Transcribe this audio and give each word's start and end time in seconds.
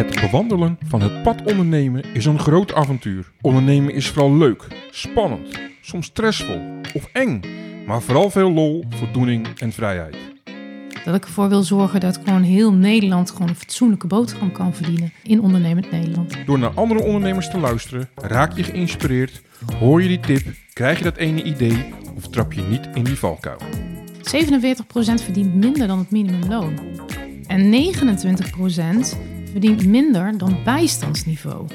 Het 0.00 0.20
bewandelen 0.20 0.78
van 0.86 1.02
het 1.02 1.22
pad 1.22 1.42
ondernemen 1.42 2.04
is 2.14 2.24
een 2.24 2.38
groot 2.38 2.74
avontuur. 2.74 3.30
Ondernemen 3.40 3.94
is 3.94 4.08
vooral 4.08 4.36
leuk, 4.36 4.66
spannend, 4.90 5.58
soms 5.80 6.06
stressvol 6.06 6.60
of 6.94 7.08
eng, 7.12 7.40
maar 7.86 8.02
vooral 8.02 8.30
veel 8.30 8.52
lol, 8.52 8.84
voldoening 8.88 9.46
en 9.58 9.72
vrijheid. 9.72 10.16
Dat 11.04 11.14
ik 11.14 11.24
ervoor 11.24 11.48
wil 11.48 11.62
zorgen 11.62 12.00
dat 12.00 12.20
gewoon 12.24 12.42
heel 12.42 12.72
Nederland 12.72 13.30
gewoon 13.30 13.48
een 13.48 13.54
fatsoenlijke 13.54 14.06
boterham 14.06 14.52
kan 14.52 14.74
verdienen 14.74 15.12
in 15.22 15.40
ondernemend 15.40 15.90
Nederland. 15.90 16.36
Door 16.46 16.58
naar 16.58 16.74
andere 16.74 17.02
ondernemers 17.02 17.50
te 17.50 17.58
luisteren, 17.58 18.08
raak 18.14 18.56
je 18.56 18.62
geïnspireerd, 18.62 19.42
hoor 19.78 20.02
je 20.02 20.08
die 20.08 20.20
tip, 20.20 20.46
krijg 20.72 20.98
je 20.98 21.04
dat 21.04 21.16
ene 21.16 21.42
idee 21.42 21.94
of 22.16 22.28
trap 22.28 22.52
je 22.52 22.62
niet 22.62 22.88
in 22.94 23.04
die 23.04 23.18
valkuil. 23.18 23.60
47% 24.18 25.24
verdient 25.24 25.54
minder 25.54 25.86
dan 25.86 25.98
het 25.98 26.10
minimumloon. 26.10 26.78
En 27.46 27.72
29% 27.72 29.29
verdient 29.50 29.86
minder 29.86 30.38
dan 30.38 30.64
bijstandsniveau. 30.64 31.66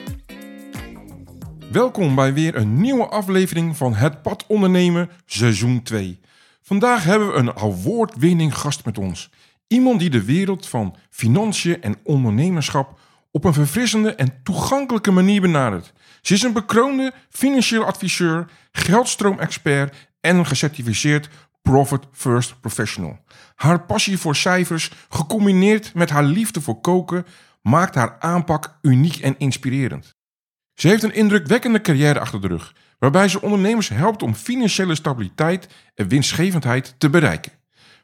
Welkom 1.71 2.15
bij 2.15 2.33
weer 2.33 2.55
een 2.55 2.81
nieuwe 2.81 3.07
aflevering 3.07 3.77
van 3.77 3.93
Het 3.93 4.21
Pad 4.21 4.45
Ondernemen, 4.47 5.09
seizoen 5.25 5.83
2. 5.83 6.19
Vandaag 6.61 7.03
hebben 7.03 7.27
we 7.27 7.33
een 7.33 7.55
award-winning 7.57 8.57
gast 8.57 8.85
met 8.85 8.97
ons. 8.97 9.29
Iemand 9.67 9.99
die 9.99 10.09
de 10.09 10.23
wereld 10.23 10.67
van 10.67 10.95
financiën 11.09 11.81
en 11.81 11.95
ondernemerschap 12.03 12.99
op 13.31 13.43
een 13.43 13.53
verfrissende 13.53 14.15
en 14.15 14.39
toegankelijke 14.43 15.11
manier 15.11 15.41
benadert. 15.41 15.93
Ze 16.21 16.33
is 16.33 16.41
een 16.41 16.53
bekroonde 16.53 17.13
financieel 17.29 17.85
adviseur, 17.85 18.45
geldstroomexpert 18.71 20.09
en 20.21 20.35
een 20.35 20.45
gecertificeerd 20.45 21.29
Profit 21.61 22.03
First 22.11 22.59
Professional. 22.61 23.19
Haar 23.55 23.85
passie 23.85 24.17
voor 24.17 24.35
cijfers, 24.35 24.91
gecombineerd 25.09 25.93
met 25.93 26.09
haar 26.09 26.23
liefde 26.23 26.61
voor 26.61 26.81
koken, 26.81 27.25
maakt 27.67 27.95
haar 27.95 28.15
aanpak 28.19 28.77
uniek 28.81 29.15
en 29.15 29.35
inspirerend. 29.37 30.15
Ze 30.73 30.87
heeft 30.87 31.03
een 31.03 31.13
indrukwekkende 31.13 31.81
carrière 31.81 32.19
achter 32.19 32.41
de 32.41 32.47
rug, 32.47 32.75
waarbij 32.99 33.27
ze 33.27 33.41
ondernemers 33.41 33.89
helpt 33.89 34.23
om 34.23 34.35
financiële 34.35 34.95
stabiliteit 34.95 35.67
en 35.95 36.07
winstgevendheid 36.07 36.95
te 36.97 37.09
bereiken. 37.09 37.51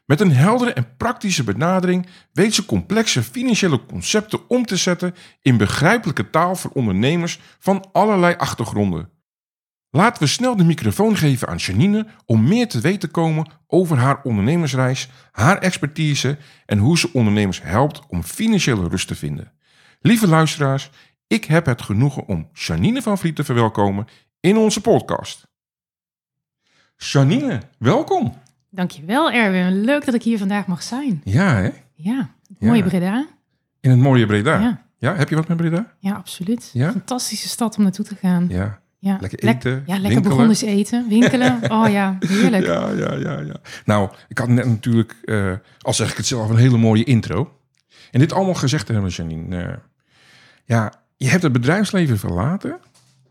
Met 0.06 0.20
een 0.20 0.32
heldere 0.32 0.72
en 0.72 0.96
praktische 0.96 1.44
benadering 1.44 2.06
weet 2.32 2.54
ze 2.54 2.64
complexe 2.64 3.22
financiële 3.22 3.86
concepten 3.86 4.48
om 4.48 4.66
te 4.66 4.76
zetten 4.76 5.14
in 5.42 5.56
begrijpelijke 5.56 6.30
taal 6.30 6.56
voor 6.56 6.70
ondernemers 6.70 7.40
van 7.58 7.88
allerlei 7.92 8.34
achtergronden. 8.36 9.10
Laten 9.94 10.22
we 10.22 10.28
snel 10.28 10.56
de 10.56 10.64
microfoon 10.64 11.16
geven 11.16 11.48
aan 11.48 11.56
Janine 11.56 12.06
om 12.26 12.48
meer 12.48 12.68
te 12.68 12.80
weten 12.80 12.98
te 13.00 13.08
komen 13.08 13.50
over 13.66 13.98
haar 13.98 14.22
ondernemersreis, 14.22 15.08
haar 15.32 15.58
expertise 15.58 16.38
en 16.66 16.78
hoe 16.78 16.98
ze 16.98 17.10
ondernemers 17.12 17.62
helpt 17.62 18.00
om 18.08 18.22
financiële 18.22 18.88
rust 18.88 19.08
te 19.08 19.14
vinden. 19.14 19.52
Lieve 20.00 20.28
luisteraars, 20.28 20.90
ik 21.26 21.44
heb 21.44 21.66
het 21.66 21.82
genoegen 21.82 22.26
om 22.26 22.48
Janine 22.52 23.02
van 23.02 23.18
Vliet 23.18 23.36
te 23.36 23.44
verwelkomen 23.44 24.06
in 24.40 24.56
onze 24.56 24.80
podcast. 24.80 25.46
Janine, 26.96 27.60
welkom. 27.78 28.34
Dankjewel 28.70 29.30
Erwin, 29.30 29.80
leuk 29.84 30.04
dat 30.04 30.14
ik 30.14 30.22
hier 30.22 30.38
vandaag 30.38 30.66
mag 30.66 30.82
zijn. 30.82 31.20
Ja, 31.24 31.54
hè? 31.54 31.70
Ja, 31.94 32.34
mooie 32.58 32.82
Ja. 32.82 32.88
Breda. 32.88 33.26
In 33.80 33.90
het 33.90 33.98
mooie 33.98 34.26
Breda. 34.26 34.58
Ja. 34.58 34.84
Ja, 34.98 35.14
heb 35.14 35.28
je 35.28 35.34
wat 35.34 35.48
met 35.48 35.56
Breda? 35.56 35.92
Ja, 35.98 36.14
absoluut. 36.14 36.70
Ja? 36.72 36.90
Fantastische 36.90 37.48
stad 37.48 37.76
om 37.76 37.82
naartoe 37.82 38.04
te 38.04 38.14
gaan. 38.16 38.46
Ja. 38.48 38.81
Ja. 39.04 39.16
Lekker 39.20 39.38
Lek- 39.44 39.54
eten, 39.54 39.70
ja, 39.70 39.78
lekker 39.86 40.00
winkelen. 40.02 40.22
Burgondisch 40.22 40.62
eten, 40.62 41.08
winkelen. 41.08 41.58
Oh 41.72 41.88
ja, 41.90 42.16
heerlijk. 42.26 42.64
Ja, 42.64 42.90
ja, 42.90 43.14
ja, 43.14 43.40
ja. 43.40 43.54
Nou, 43.84 44.10
ik 44.28 44.38
had 44.38 44.48
net 44.48 44.66
natuurlijk, 44.66 45.14
eh, 45.24 45.52
al 45.80 45.94
zeg 45.94 46.10
ik 46.10 46.16
het 46.16 46.26
zelf, 46.26 46.48
een 46.50 46.56
hele 46.56 46.76
mooie 46.78 47.04
intro. 47.04 47.58
En 48.10 48.18
dit 48.20 48.32
allemaal 48.32 48.54
gezegd 48.54 48.88
hebben, 48.88 49.10
Janine. 49.10 49.62
eh, 49.62 49.76
ja, 50.64 50.92
je 51.16 51.28
hebt 51.28 51.42
het 51.42 51.52
bedrijfsleven 51.52 52.18
verlaten 52.18 52.78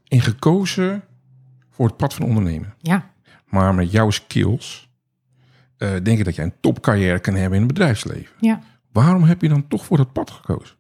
en 0.07 0.21
gekozen 0.21 1.03
voor 1.69 1.85
het 1.87 1.97
pad 1.97 2.13
van 2.13 2.25
ondernemen. 2.25 2.73
Ja, 2.79 3.09
Maar 3.45 3.75
met 3.75 3.91
jouw 3.91 4.09
skills 4.09 4.89
eh, 5.77 5.89
denk 6.03 6.19
ik 6.19 6.25
dat 6.25 6.35
jij 6.35 6.45
een 6.45 6.53
topcarrière 6.59 7.19
kan 7.19 7.33
hebben 7.35 7.59
in 7.59 7.65
het 7.65 7.73
bedrijfsleven. 7.73 8.35
ja. 8.39 8.59
Waarom 8.91 9.23
heb 9.23 9.41
je 9.41 9.49
dan 9.49 9.67
toch 9.67 9.85
voor 9.85 9.97
dat 9.97 10.13
pad 10.13 10.31
gekozen? 10.31 10.75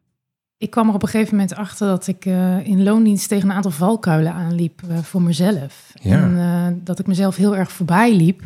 Ik 0.61 0.69
kwam 0.69 0.87
er 0.87 0.93
op 0.93 1.03
een 1.03 1.09
gegeven 1.09 1.35
moment 1.35 1.55
achter 1.55 1.87
dat 1.87 2.07
ik 2.07 2.25
eh, 2.25 2.65
in 2.67 2.83
loondienst 2.83 3.27
tegen 3.27 3.49
een 3.49 3.55
aantal 3.55 3.71
valkuilen 3.71 4.33
aanliep 4.33 4.81
eh, 4.89 4.97
voor 4.97 5.21
mezelf. 5.21 5.93
Ja. 6.01 6.21
En 6.21 6.37
eh, 6.37 6.77
dat 6.83 6.99
ik 6.99 7.07
mezelf 7.07 7.35
heel 7.35 7.55
erg 7.55 7.71
voorbij 7.71 8.15
liep. 8.15 8.39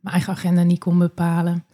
Mijn 0.00 0.14
eigen 0.14 0.32
agenda 0.32 0.62
niet 0.62 0.78
kon 0.78 0.98
bepalen. 0.98 1.64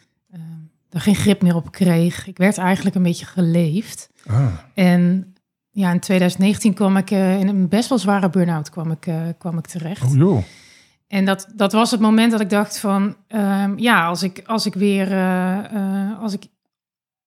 er 0.90 1.00
geen 1.00 1.14
grip 1.14 1.42
meer 1.42 1.56
op 1.56 1.72
kreeg. 1.72 2.26
Ik 2.26 2.36
werd 2.36 2.58
eigenlijk 2.58 2.96
een 2.96 3.02
beetje 3.02 3.26
geleefd. 3.26 4.10
Ah, 4.26 4.46
En 4.74 5.34
ja, 5.70 5.92
in 5.92 6.00
2019 6.00 6.74
kwam 6.74 6.96
ik 6.96 7.10
in 7.10 7.48
een 7.48 7.68
best 7.68 7.88
wel 7.88 7.98
zware 7.98 8.30
burn-out 8.30 8.70
kwam 8.70 8.90
ik, 8.90 9.08
kwam 9.38 9.58
ik 9.58 9.66
terecht. 9.66 10.02
oh 10.02 10.16
joh. 10.16 10.42
En 11.08 11.24
dat, 11.24 11.52
dat 11.54 11.72
was 11.72 11.90
het 11.90 12.00
moment 12.00 12.30
dat 12.30 12.40
ik 12.40 12.50
dacht 12.50 12.78
van, 12.78 13.16
ehm, 13.28 13.78
ja, 13.78 14.06
als 14.06 14.22
ik, 14.22 14.42
als 14.46 14.66
ik 14.66 14.74
weer, 14.74 15.14
als 16.20 16.32
ik, 16.32 16.46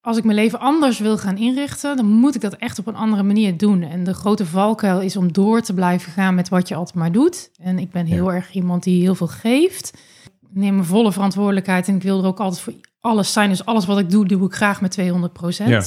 als 0.08 0.18
ik 0.18 0.24
mijn 0.24 0.38
leven 0.38 0.60
anders 0.60 1.00
wil 1.00 1.18
gaan 1.18 1.38
inrichten, 1.38 1.96
dan 1.98 2.06
moet 2.06 2.36
ik 2.36 2.42
dat 2.42 2.54
echt 2.54 2.80
op 2.80 2.88
een 2.88 2.96
andere 2.96 3.24
manier 3.24 3.58
doen. 3.58 3.82
En 3.82 4.04
de 4.04 4.14
grote 4.14 4.46
valkuil 4.46 5.02
is 5.02 5.18
om 5.18 5.34
door 5.34 5.62
te 5.62 5.74
blijven 5.74 6.12
gaan 6.12 6.36
met 6.36 6.50
wat 6.50 6.68
je 6.68 6.76
altijd 6.76 6.96
maar 6.96 7.12
doet. 7.12 7.52
En 7.58 7.80
ik 7.80 7.92
ben 7.92 8.06
heel 8.06 8.34
erg 8.34 8.52
iemand 8.54 8.84
die 8.84 9.02
heel 9.02 9.16
veel 9.16 9.28
geeft. 9.28 9.98
Ik 10.24 10.56
neem 10.56 10.74
mijn 10.74 10.86
volle 10.86 11.12
verantwoordelijkheid 11.12 11.88
en 11.88 11.96
ik 11.96 12.02
wil 12.02 12.20
er 12.20 12.26
ook 12.26 12.40
altijd 12.40 12.62
voor 12.62 12.74
alles 13.00 13.34
zijn. 13.34 13.50
Dus 13.50 13.66
alles 13.66 13.86
wat 13.86 14.00
ik 14.00 14.10
doe, 14.10 14.26
doe 14.26 14.46
ik 14.46 14.54
graag 14.54 14.82
met 14.82 14.92
200 14.92 15.34
procent. 15.34 15.70
Ja. 15.70 15.84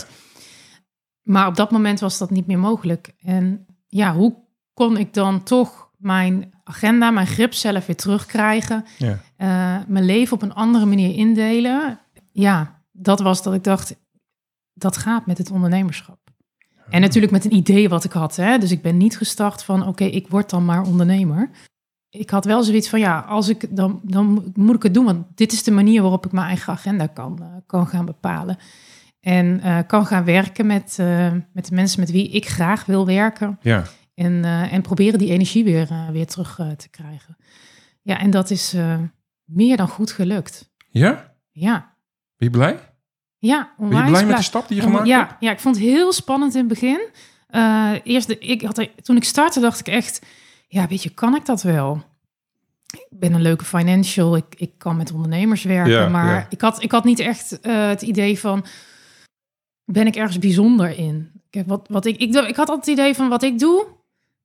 Maar 1.22 1.46
op 1.46 1.56
dat 1.56 1.70
moment 1.70 2.00
was 2.00 2.18
dat 2.18 2.30
niet 2.30 2.46
meer 2.46 2.58
mogelijk. 2.58 3.14
En 3.22 3.66
ja, 3.88 4.14
hoe 4.14 4.34
kon 4.74 4.96
ik 4.96 5.14
dan 5.14 5.42
toch 5.42 5.90
mijn 5.96 6.52
agenda, 6.64 7.10
mijn 7.10 7.26
grip 7.26 7.52
zelf 7.52 7.86
weer 7.86 7.96
terugkrijgen? 7.96 8.84
Ja. 8.98 9.18
eh, 9.36 9.86
mijn 9.86 10.04
leven 10.04 10.34
op 10.34 10.42
een 10.42 10.54
andere 10.54 10.86
manier 10.86 11.14
indelen? 11.16 12.00
Ja, 12.32 12.78
dat 12.92 13.20
was 13.20 13.42
dat 13.42 13.54
ik 13.54 13.64
dacht, 13.64 13.94
dat 14.80 14.96
gaat 14.96 15.26
met 15.26 15.38
het 15.38 15.50
ondernemerschap. 15.50 16.18
En 16.90 17.00
natuurlijk 17.00 17.32
met 17.32 17.44
een 17.44 17.54
idee 17.54 17.88
wat 17.88 18.04
ik 18.04 18.12
had. 18.12 18.36
Hè? 18.36 18.58
Dus 18.58 18.70
ik 18.70 18.82
ben 18.82 18.96
niet 18.96 19.16
gestart 19.16 19.62
van, 19.62 19.86
oké, 19.86 20.04
ik 20.04 20.28
word 20.28 20.50
dan 20.50 20.64
maar 20.64 20.82
ondernemer. 20.82 21.50
Ik 22.10 22.30
had 22.30 22.44
wel 22.44 22.62
zoiets 22.62 22.88
van, 22.88 22.98
ja, 22.98 23.18
als 23.18 23.48
ik, 23.48 23.76
dan, 23.76 24.00
dan 24.02 24.52
moet 24.54 24.76
ik 24.76 24.82
het 24.82 24.94
doen. 24.94 25.04
Want 25.04 25.26
dit 25.34 25.52
is 25.52 25.62
de 25.62 25.70
manier 25.70 26.00
waarop 26.00 26.26
ik 26.26 26.32
mijn 26.32 26.46
eigen 26.46 26.72
agenda 26.72 27.06
kan, 27.06 27.42
eh, 27.42 27.46
kan 27.66 27.86
gaan 27.86 28.04
bepalen. 28.04 28.56
En 29.20 29.60
eh, 29.60 29.78
kan 29.86 30.06
gaan 30.06 30.24
werken 30.24 30.66
met, 30.66 30.96
eh, 30.98 31.32
met 31.52 31.66
de 31.66 31.74
mensen 31.74 32.00
met 32.00 32.10
wie 32.10 32.30
ik 32.30 32.48
graag 32.48 32.84
wil 32.84 33.06
werken. 33.06 33.58
Ja. 33.62 33.84
En, 34.14 34.44
en 34.44 34.82
proberen 34.82 35.18
die 35.18 35.30
energie 35.30 35.64
weer, 35.64 35.88
weer 36.12 36.26
terug 36.26 36.60
te 36.76 36.88
krijgen. 36.90 37.36
Ja, 38.02 38.18
en 38.18 38.30
dat 38.30 38.50
is 38.50 38.76
meer 39.44 39.76
dan 39.76 39.88
goed 39.88 40.10
gelukt. 40.10 40.70
Ja? 40.90 41.34
Ja, 41.50 41.96
Ben 42.40 42.50
je 42.50 42.50
blij? 42.50 42.89
Ja 43.40 43.72
Ben 43.76 43.88
je 43.88 43.94
onwijs 43.94 44.10
blij 44.10 44.26
met 44.26 44.36
de 44.36 44.42
stap 44.42 44.68
die 44.68 44.76
je 44.76 44.82
gemaakt 44.82 45.06
ja, 45.06 45.18
hebt? 45.18 45.34
ja, 45.40 45.50
ik 45.50 45.60
vond 45.60 45.76
het 45.76 45.84
heel 45.84 46.12
spannend 46.12 46.52
in 46.54 46.58
het 46.58 46.68
begin. 46.68 47.00
Eh, 47.46 47.92
eerst 48.04 48.26
de, 48.26 48.38
ik 48.38 48.62
had 48.62 48.78
er, 48.78 48.90
toen 49.02 49.16
ik 49.16 49.24
startte, 49.24 49.60
dacht 49.60 49.80
ik 49.80 49.88
echt, 49.88 50.26
ja, 50.68 50.86
weet 50.86 51.02
je, 51.02 51.10
kan 51.10 51.34
ik 51.34 51.46
dat 51.46 51.62
wel? 51.62 52.02
Ik 52.90 53.18
ben 53.18 53.32
een 53.32 53.42
leuke 53.42 53.64
financial, 53.64 54.36
ik, 54.36 54.54
ik 54.56 54.72
kan 54.78 54.96
met 54.96 55.12
ondernemers 55.12 55.62
werken, 55.62 55.92
Ja, 55.92 56.08
maar 56.08 56.34
ja. 56.34 56.46
Ik, 56.50 56.60
had, 56.60 56.82
ik 56.82 56.90
had 56.90 57.04
niet 57.04 57.18
echt 57.18 57.60
eh, 57.60 57.88
het 57.88 58.02
idee 58.02 58.38
van, 58.38 58.64
ben 59.84 60.06
ik 60.06 60.16
ergens 60.16 60.38
bijzonder 60.38 60.98
in? 60.98 61.30
Kijk, 61.50 61.68
wat, 61.68 61.86
wat 61.88 62.06
ik, 62.06 62.16
ik, 62.16 62.34
ik 62.34 62.56
had 62.56 62.68
altijd 62.68 62.86
het 62.86 62.98
idee 62.98 63.14
van, 63.14 63.28
wat 63.28 63.42
ik 63.42 63.58
doe, 63.58 63.86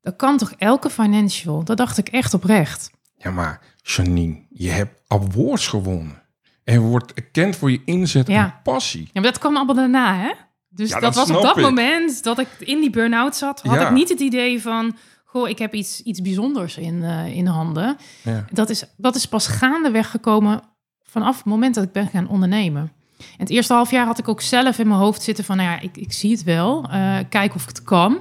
dat 0.02 0.16
kan 0.16 0.38
toch 0.38 0.54
elke 0.58 0.90
financial? 0.90 1.64
Dat 1.64 1.78
dacht 1.78 1.98
ik 1.98 2.08
echt 2.08 2.34
oprecht. 2.34 2.92
Ja, 3.18 3.32
maar 3.32 3.62
Janine, 3.82 4.46
je 4.50 4.70
hebt 4.70 5.02
awards 5.08 5.68
gewonnen. 5.68 6.22
En 6.66 6.80
wordt 6.82 7.14
erkend 7.14 7.56
voor 7.56 7.72
je 7.72 7.82
inzet 7.86 8.28
Ja. 8.28 8.44
en 8.44 8.54
passie. 8.64 9.02
Ja, 9.04 9.10
maar 9.22 9.32
dat 9.32 9.38
kwam 9.40 9.56
allemaal 9.56 9.76
daarna, 9.76 10.16
hè? 10.16 10.32
Dus 10.70 10.90
Ja, 10.90 11.00
dat, 11.00 11.14
dat 11.14 11.28
was 11.28 11.38
op 11.38 11.44
dat 11.44 11.58
ik. 11.58 11.64
moment 11.64 12.24
dat 12.24 12.40
ik 12.40 12.48
in 12.60 12.80
die 12.80 12.90
burn-out 12.90 13.36
zat, 13.36 13.62
had 13.62 13.80
Ja. 13.80 13.86
ik 13.88 13.94
niet 13.94 14.10
het 14.10 14.20
idee 14.20 14.62
van, 14.62 14.96
goh, 15.26 15.50
ik 15.50 15.60
heb 15.60 15.74
iets, 15.74 16.02
iets 16.02 16.22
bijzonders 16.22 16.78
in, 16.78 17.04
eh, 17.04 17.36
in 17.38 17.46
handen. 17.48 17.98
Ja. 18.24 18.46
Dat 18.52 18.70
is, 18.70 18.84
dat 18.98 19.16
is 19.16 19.26
pas 19.28 19.48
gaandeweg 19.48 20.10
gekomen 20.12 20.62
vanaf 21.04 21.36
het 21.38 21.46
moment 21.46 21.76
dat 21.76 21.84
ik 21.84 21.92
ben 21.92 22.08
gaan 22.08 22.28
ondernemen. 22.28 22.92
En 23.18 23.26
het 23.38 23.50
eerste 23.50 23.74
half 23.74 23.92
jaar 23.92 24.06
had 24.06 24.20
ik 24.20 24.28
ook 24.28 24.42
zelf 24.42 24.80
in 24.80 24.88
mijn 24.88 25.00
hoofd 25.00 25.22
zitten 25.22 25.44
van, 25.44 25.58
nou 25.58 25.70
ja, 25.70 25.80
ik, 25.80 25.98
ik 25.98 26.14
zie 26.14 26.32
het 26.32 26.44
wel, 26.44 26.90
eh 26.92 27.18
kijk 27.30 27.56
of 27.56 27.62
ik 27.62 27.68
het 27.68 27.84
kan. 27.84 28.18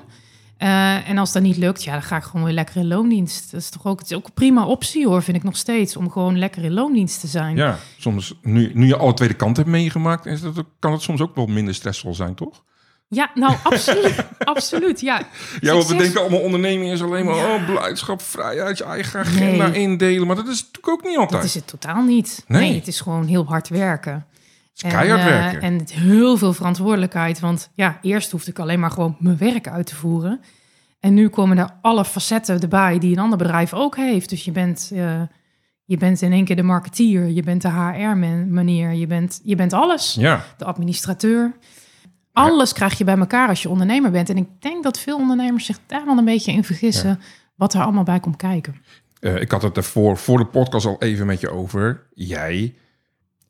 Eh, 0.57 1.09
en 1.09 1.19
als 1.19 1.33
dat 1.33 1.43
niet 1.43 1.57
lukt, 1.57 1.85
ja, 1.85 1.93
dan 1.93 2.03
ga 2.03 2.17
ik 2.17 2.23
gewoon 2.23 2.45
weer 2.45 2.55
lekker 2.55 2.77
in 2.77 2.87
loondienst. 2.87 3.51
Dat 3.51 3.61
is 3.61 3.69
toch 3.71 3.87
ook, 3.87 3.99
het 3.99 4.11
is 4.11 4.17
ook 4.17 4.27
een 4.27 4.33
prima 4.35 4.67
optie 4.67 5.07
hoor, 5.07 5.23
vind 5.23 5.37
ik 5.37 5.43
nog 5.43 5.57
steeds, 5.57 5.97
om 5.97 6.11
gewoon 6.11 6.39
lekker 6.39 6.65
in 6.65 6.73
loondienst 6.73 7.21
te 7.21 7.27
zijn. 7.27 7.57
ja, 7.57 7.79
soms, 7.99 8.35
nu, 8.43 8.71
nu 8.75 8.87
je 8.87 8.97
alle 8.97 9.15
tweede 9.15 9.35
kant 9.35 9.57
hebt 9.57 9.69
meegemaakt, 9.69 10.27
is 10.27 10.41
dat, 10.41 10.65
kan 10.79 10.93
het 10.93 11.03
soms 11.03 11.21
ook 11.21 11.35
wel 11.35 11.47
minder 11.47 11.75
stressvol 11.75 12.15
zijn, 12.15 12.35
toch? 12.35 12.63
Ja, 13.09 13.31
nou, 13.35 13.55
absoluut. 13.63 14.15
absoluut, 14.45 15.01
ja. 15.01 15.23
Ja, 15.61 15.77
we 15.87 15.97
denken 15.97 16.21
allemaal 16.21 16.41
onderneming 16.41 16.93
is 16.93 17.03
alleen 17.03 17.25
maar 17.25 17.35
Ja. 17.37 17.55
oh, 17.55 17.67
blijdschap, 17.67 18.23
vrijheid, 18.23 18.79
je 18.79 18.85
eigen 18.85 19.21
agenda 19.21 19.67
Nee. 19.67 19.83
indelen. 19.83 20.27
Maar 20.27 20.37
dat 20.37 20.49
is 20.49 20.61
natuurlijk 20.65 20.89
ook 20.89 21.03
niet 21.05 21.17
altijd. 21.19 21.41
Dat 21.41 21.45
is 21.49 21.55
het 21.55 21.67
totaal 21.67 22.03
niet. 22.03 22.45
Nee. 22.47 22.61
Nee. 22.61 22.75
het 22.79 22.87
is 22.89 23.01
gewoon 23.01 23.27
heel 23.27 23.45
hard 23.45 23.69
werken. 23.69 24.27
Is 24.75 24.83
keihard 24.83 25.21
en, 25.21 25.27
werken. 25.27 25.61
En 25.61 25.79
het- 25.79 25.93
heel 25.93 26.37
veel 26.37 26.53
verantwoordelijkheid. 26.53 27.41
Want 27.41 27.71
ja, 27.75 27.99
eerst 28.03 28.31
hoefde 28.31 28.51
ik 28.51 28.59
alleen 28.59 28.81
maar 28.81 28.91
gewoon 28.91 29.17
mijn 29.19 29.37
werk 29.39 29.69
uit 29.69 29.87
te 29.87 29.95
voeren. 29.95 30.41
En 31.01 31.15
nu 31.15 31.29
komen 31.29 31.59
er 31.59 31.69
alle 31.81 32.05
facetten 32.05 32.61
erbij 32.61 32.99
die 32.99 33.13
een 33.13 33.23
ander 33.23 33.39
bedrijf 33.39 33.73
ook 33.75 33.97
heeft. 33.97 34.29
Dus 34.29 34.45
je 34.45 34.53
bent, 34.53 34.91
eh, 34.95 35.23
je 35.85 35.97
bent 35.97 36.23
in 36.23 36.33
één 36.33 36.45
keer 36.45 36.57
de 36.57 36.63
marketeer, 36.63 37.27
je 37.29 37.43
bent 37.43 37.63
de 37.63 37.69
HR-meneer, 37.69 38.93
je 38.93 39.07
bent, 39.07 39.41
je 39.45 39.57
bent 39.57 39.73
alles. 39.73 40.15
ja, 40.19 40.45
De 40.57 40.65
administrateur. 40.65 41.53
Alles 42.33 42.73
krijg 42.73 42.99
je 42.99 43.05
bij 43.05 43.17
elkaar 43.19 43.49
als 43.49 43.63
je 43.63 43.69
ondernemer 43.69 44.11
bent. 44.11 44.29
En 44.31 44.37
ik 44.37 44.49
denk 44.59 44.83
dat 44.83 44.99
veel 44.99 45.17
ondernemers 45.17 45.65
zich 45.67 45.79
daar 45.87 46.05
dan 46.05 46.19
een 46.19 46.25
beetje 46.25 46.53
in 46.53 46.65
vergissen... 46.65 47.21
wat 47.57 47.75
er 47.75 47.81
allemaal 47.83 48.03
bij 48.05 48.21
komt 48.21 48.37
kijken. 48.37 48.77
Eh, 49.21 49.41
ik 49.41 49.51
had 49.51 49.63
het 49.63 49.77
ervoor 49.77 50.17
voor 50.17 50.39
de 50.39 50.47
podcast 50.47 50.87
al 50.87 50.97
even 50.99 51.27
met 51.27 51.41
je 51.41 51.51
over. 51.51 52.07
Jij 52.15 52.75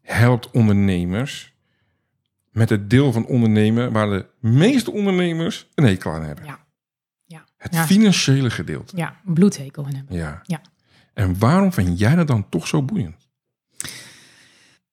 helpt 0.04 0.50
ondernemers 0.50 1.52
met 2.50 2.68
het 2.70 2.90
deel 2.90 3.12
van 3.12 3.26
ondernemen 3.26 3.92
waar 3.92 4.08
de 4.08 4.26
meeste 4.40 4.92
ondernemers 4.92 5.66
een 5.74 5.84
hekel 5.84 6.12
aan 6.12 6.22
hebben. 6.24 6.44
Ja. 6.44 6.58
Ja. 7.24 7.44
Het 7.56 7.74
Ja. 7.74 7.86
financiële 7.86 8.50
gedeelte. 8.50 8.96
Ja, 8.96 9.16
een 9.26 9.34
bloedhekel 9.34 9.86
in 9.86 9.94
hebben. 9.94 10.16
Ja. 10.16 10.40
Ja. 10.42 10.60
En 11.14 11.38
waarom 11.38 11.72
vind 11.72 11.98
jij 11.98 12.14
dat 12.14 12.26
dan 12.26 12.48
toch 12.48 12.66
zo 12.66 12.82
boeiend? 12.82 13.28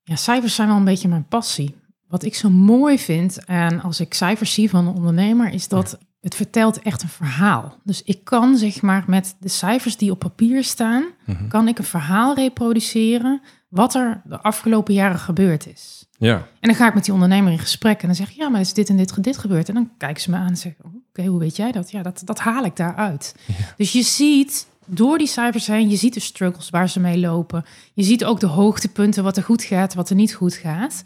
Ja, 0.03 0.15
cijfers 0.15 0.55
zijn 0.55 0.67
wel 0.67 0.77
een 0.77 0.83
beetje 0.83 1.07
mijn 1.07 1.27
passie. 1.27 1.75
Wat 2.07 2.23
ik 2.23 2.35
zo 2.35 2.49
mooi 2.49 2.99
vind, 2.99 3.45
en 3.45 3.81
als 3.81 3.99
ik 3.99 4.13
cijfers 4.13 4.53
zie 4.53 4.69
van 4.69 4.87
een 4.87 4.93
ondernemer, 4.95 5.53
is 5.53 5.67
dat 5.67 5.97
het 6.21 6.35
vertelt 6.35 6.81
echt 6.81 7.01
een 7.01 7.09
verhaal. 7.09 7.77
Dus 7.83 8.03
ik 8.03 8.23
kan 8.23 8.57
zeg 8.57 8.81
maar 8.81 9.03
met 9.07 9.35
de 9.39 9.47
cijfers 9.49 9.97
die 9.97 10.11
op 10.11 10.19
papier 10.19 10.63
staan, 10.63 11.05
Mhm. 11.25 11.47
kan 11.47 11.67
ik 11.67 11.77
een 11.77 11.83
verhaal 11.83 12.35
reproduceren 12.35 13.41
wat 13.71 13.95
er 13.95 14.21
de 14.25 14.41
afgelopen 14.41 14.93
jaren 14.93 15.19
gebeurd 15.19 15.67
is. 15.67 16.05
Ja, 16.17 16.35
En 16.35 16.67
dan 16.67 16.75
ga 16.75 16.87
ik 16.87 16.93
met 16.93 17.05
die 17.05 17.13
ondernemer 17.13 17.51
in 17.51 17.59
gesprek 17.59 18.01
en 18.01 18.07
dan 18.07 18.15
zeg 18.15 18.29
ik, 18.29 18.35
ja, 18.35 18.49
maar 18.49 18.61
is 18.61 18.73
dit 18.73 18.89
en 18.89 18.97
dit, 18.97 19.23
dit 19.23 19.37
gebeurd. 19.37 19.67
En 19.67 19.73
dan 19.73 19.91
kijken 19.97 20.21
ze 20.21 20.29
me 20.29 20.37
aan 20.37 20.47
en 20.47 20.57
zeggen, 20.57 21.03
oké, 21.09 21.25
hoe 21.25 21.39
weet 21.39 21.55
jij 21.55 21.71
dat? 21.71 21.91
Ja, 21.91 22.01
dat, 22.01 22.21
dat 22.25 22.39
haal 22.39 22.63
ik 22.63 22.75
daaruit. 22.75 23.35
Dus 23.77 23.91
je 23.91 24.01
ziet 24.01 24.67
door 24.85 25.17
die 25.17 25.27
cijfers 25.27 25.67
heen, 25.67 25.89
je 25.89 25.95
ziet 25.95 26.13
de 26.13 26.19
struggles 26.19 26.69
waar 26.69 26.89
ze 26.89 26.99
mee 26.99 27.19
lopen. 27.19 27.65
Je 27.93 28.03
ziet 28.03 28.25
ook 28.25 28.39
de 28.39 28.47
hoogtepunten, 28.47 29.23
wat 29.23 29.37
er 29.37 29.43
goed 29.43 29.63
gaat, 29.63 29.93
wat 29.93 30.09
er 30.09 30.15
niet 30.15 30.33
goed 30.33 30.53
gaat. 30.53 31.01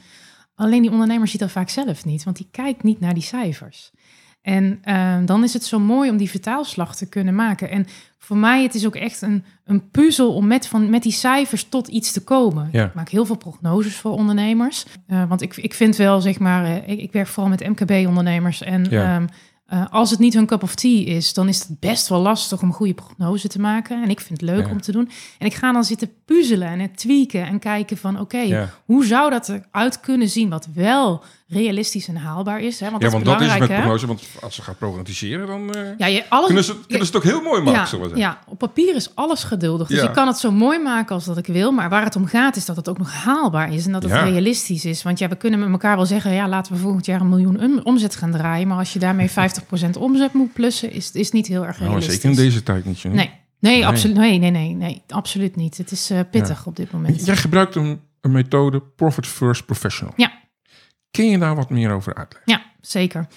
Alleen 0.55 0.81
die 0.81 0.91
ondernemer 0.91 1.27
ziet 1.27 1.39
dat 1.39 1.51
vaak 1.51 1.69
zelf 1.69 2.05
niet, 2.05 2.23
want 2.23 2.37
die 2.37 2.47
kijkt 2.51 2.83
niet 2.83 2.99
naar 2.99 3.13
die 3.13 3.23
cijfers. 3.23 3.91
En 4.45 4.79
eh, 4.83 5.17
dan 5.25 5.43
is 5.43 5.53
het 5.53 5.63
zo 5.65 5.79
mooi 5.79 6.09
om 6.09 6.17
die 6.17 6.29
vertaalslag 6.29 6.95
te 6.95 7.09
kunnen 7.09 7.35
maken. 7.35 7.69
En 7.69 7.87
voor 8.19 8.37
mij, 8.37 8.63
het 8.63 8.75
is 8.75 8.85
ook 8.85 8.95
echt 8.95 9.21
een, 9.21 9.43
een 9.65 9.89
puzzel 9.89 10.33
om 10.33 10.47
met, 10.47 10.67
van, 10.67 10.89
met 10.89 11.03
die 11.03 11.11
cijfers 11.11 11.63
tot 11.69 11.87
iets 11.87 12.11
te 12.11 12.23
komen. 12.23 12.69
Ja. 12.71 12.85
Ik 12.85 12.93
maak 12.93 13.09
heel 13.09 13.25
veel 13.25 13.37
prognoses 13.37 13.95
voor 13.95 14.11
ondernemers. 14.11 14.85
Eh, 15.07 15.23
want 15.29 15.41
ik, 15.41 15.57
ik 15.57 15.73
vind 15.73 15.95
wel, 15.95 16.21
zeg 16.21 16.39
maar, 16.39 16.65
eh, 16.65 16.87
ik, 16.89 16.99
ik 16.99 17.11
werk 17.11 17.27
vooral 17.27 17.49
met 17.49 17.67
MKB-ondernemers. 17.67 18.61
En 18.61 18.85
Ja. 18.89 19.15
ehm, 19.15 19.27
eh, 19.65 19.85
als 19.91 20.09
het 20.09 20.19
niet 20.19 20.33
hun 20.33 20.45
cup 20.45 20.63
of 20.63 20.75
tea 20.75 21.05
is, 21.05 21.33
dan 21.33 21.47
is 21.47 21.59
het 21.59 21.79
best 21.79 22.07
wel 22.07 22.19
lastig 22.21 22.61
om 22.61 22.67
een 22.67 22.73
goede 22.73 22.93
prognose 22.93 23.47
te 23.47 23.59
maken. 23.59 24.03
En 24.03 24.09
ik 24.09 24.19
vind 24.19 24.41
het 24.41 24.49
leuk 24.49 24.65
Ja. 24.65 24.71
om 24.71 24.81
te 24.81 24.91
doen. 24.91 25.09
En 25.39 25.45
ik 25.45 25.53
ga 25.53 25.71
dan 25.71 25.83
zitten 25.83 26.09
puzzelen 26.25 26.67
en 26.67 26.79
het 26.79 26.97
tweaken 26.97 27.45
en 27.47 27.59
kijken 27.59 27.97
van, 27.97 28.19
oké, 28.19 28.69
hoe 28.85 29.05
zou 29.05 29.29
dat 29.29 29.49
eruit 29.49 29.99
kunnen 29.99 30.29
zien 30.29 30.49
wat 30.49 30.67
wel 30.73 31.23
realistisch 31.55 32.07
en 32.07 32.15
haalbaar 32.15 32.59
is? 32.61 32.79
Hè? 32.79 32.89
Want 32.89 33.01
ja 33.03 33.09
dat 33.09 33.21
want 33.23 33.41
is 33.41 33.47
dat 33.47 33.53
is 33.53 33.59
met 33.59 33.69
hè? 33.69 33.75
prognose. 33.75 34.07
Want 34.07 34.21
als 34.41 34.55
ze 34.55 34.61
gaat 34.61 34.77
programmatiseren, 34.77 35.47
dan 35.47 35.73
eh, 35.73 35.81
Ja, 35.97 36.05
je, 36.05 36.23
alles, 36.29 36.45
kunnen, 36.45 36.63
ze, 36.63 36.71
kunnen 36.87 37.07
ze 37.07 37.13
het 37.13 37.15
ook 37.15 37.31
heel 37.31 37.41
mooi 37.41 37.61
maken. 37.61 37.79
ja, 37.79 37.85
zullen 37.85 38.09
we 38.11 38.17
ja, 38.17 38.39
op 38.47 38.57
papier 38.57 38.95
is 38.95 39.09
alles 39.15 39.43
geduldig. 39.43 39.87
Dus 39.87 39.97
Ja. 39.97 40.03
je 40.03 40.11
kan 40.11 40.27
het 40.27 40.37
zo 40.37 40.51
mooi 40.51 40.79
maken 40.79 41.15
als 41.15 41.25
dat 41.25 41.37
ik 41.37 41.45
wil. 41.47 41.71
Maar 41.71 41.89
waar 41.89 42.03
het 42.03 42.15
om 42.15 42.25
gaat 42.25 42.55
is 42.55 42.65
dat 42.65 42.75
het 42.75 42.89
ook 42.89 42.97
nog 42.97 43.13
haalbaar 43.13 43.73
is. 43.73 43.85
En 43.85 43.91
dat 43.91 44.03
het 44.03 44.11
Ja. 44.11 44.23
realistisch 44.23 44.85
is. 44.85 45.03
Want 45.03 45.19
ja, 45.19 45.27
we 45.27 45.35
kunnen 45.35 45.59
met 45.59 45.69
elkaar 45.69 45.95
wel 45.95 46.05
zeggen... 46.05 46.31
ja, 46.33 46.47
laten 46.47 46.73
we 46.73 46.79
volgend 46.79 47.05
jaar 47.05 47.21
een 47.21 47.29
miljoen 47.29 47.59
om- 47.63 47.79
omzet 47.83 48.15
gaan 48.15 48.31
draaien. 48.31 48.67
Maar 48.67 48.77
als 48.77 48.93
je 48.93 48.99
daarmee 48.99 49.29
50% 49.95 49.97
omzet 49.99 50.33
moet 50.33 50.53
plussen... 50.53 50.91
is 50.91 51.11
is 51.11 51.31
niet 51.31 51.47
heel 51.47 51.65
erg 51.65 51.75
Nou, 51.79 51.89
realistisch. 51.89 52.13
zeker 52.21 52.29
in 52.29 52.35
deze 52.35 52.63
tijd 52.63 52.85
niet. 52.85 53.03
Nee, 53.03 53.13
nee, 53.13 53.31
Nee. 53.59 53.87
absoluut, 53.87 54.15
nee, 54.17 54.37
nee, 54.39 54.51
nee, 54.51 54.73
nee, 54.73 55.01
absoluut 55.07 55.55
niet. 55.55 55.77
Het 55.77 55.91
is 55.91 56.09
eh, 56.09 56.19
pittig 56.31 56.65
op 56.65 56.75
dit 56.75 56.91
moment. 56.91 57.25
Jij 57.25 57.35
gebruikt 57.35 57.75
een, 57.75 57.99
een 58.21 58.31
methode 58.31 58.81
Profit 58.95 59.27
First 59.27 59.65
Professional. 59.65 60.13
Ja. 60.17 60.34
Kun 61.15 61.29
je 61.29 61.37
daar 61.37 61.55
wat 61.55 61.69
meer 61.69 61.91
over 61.91 62.15
uitleggen? 62.15 62.51
Ja, 62.53 62.61
zeker. 62.81 63.27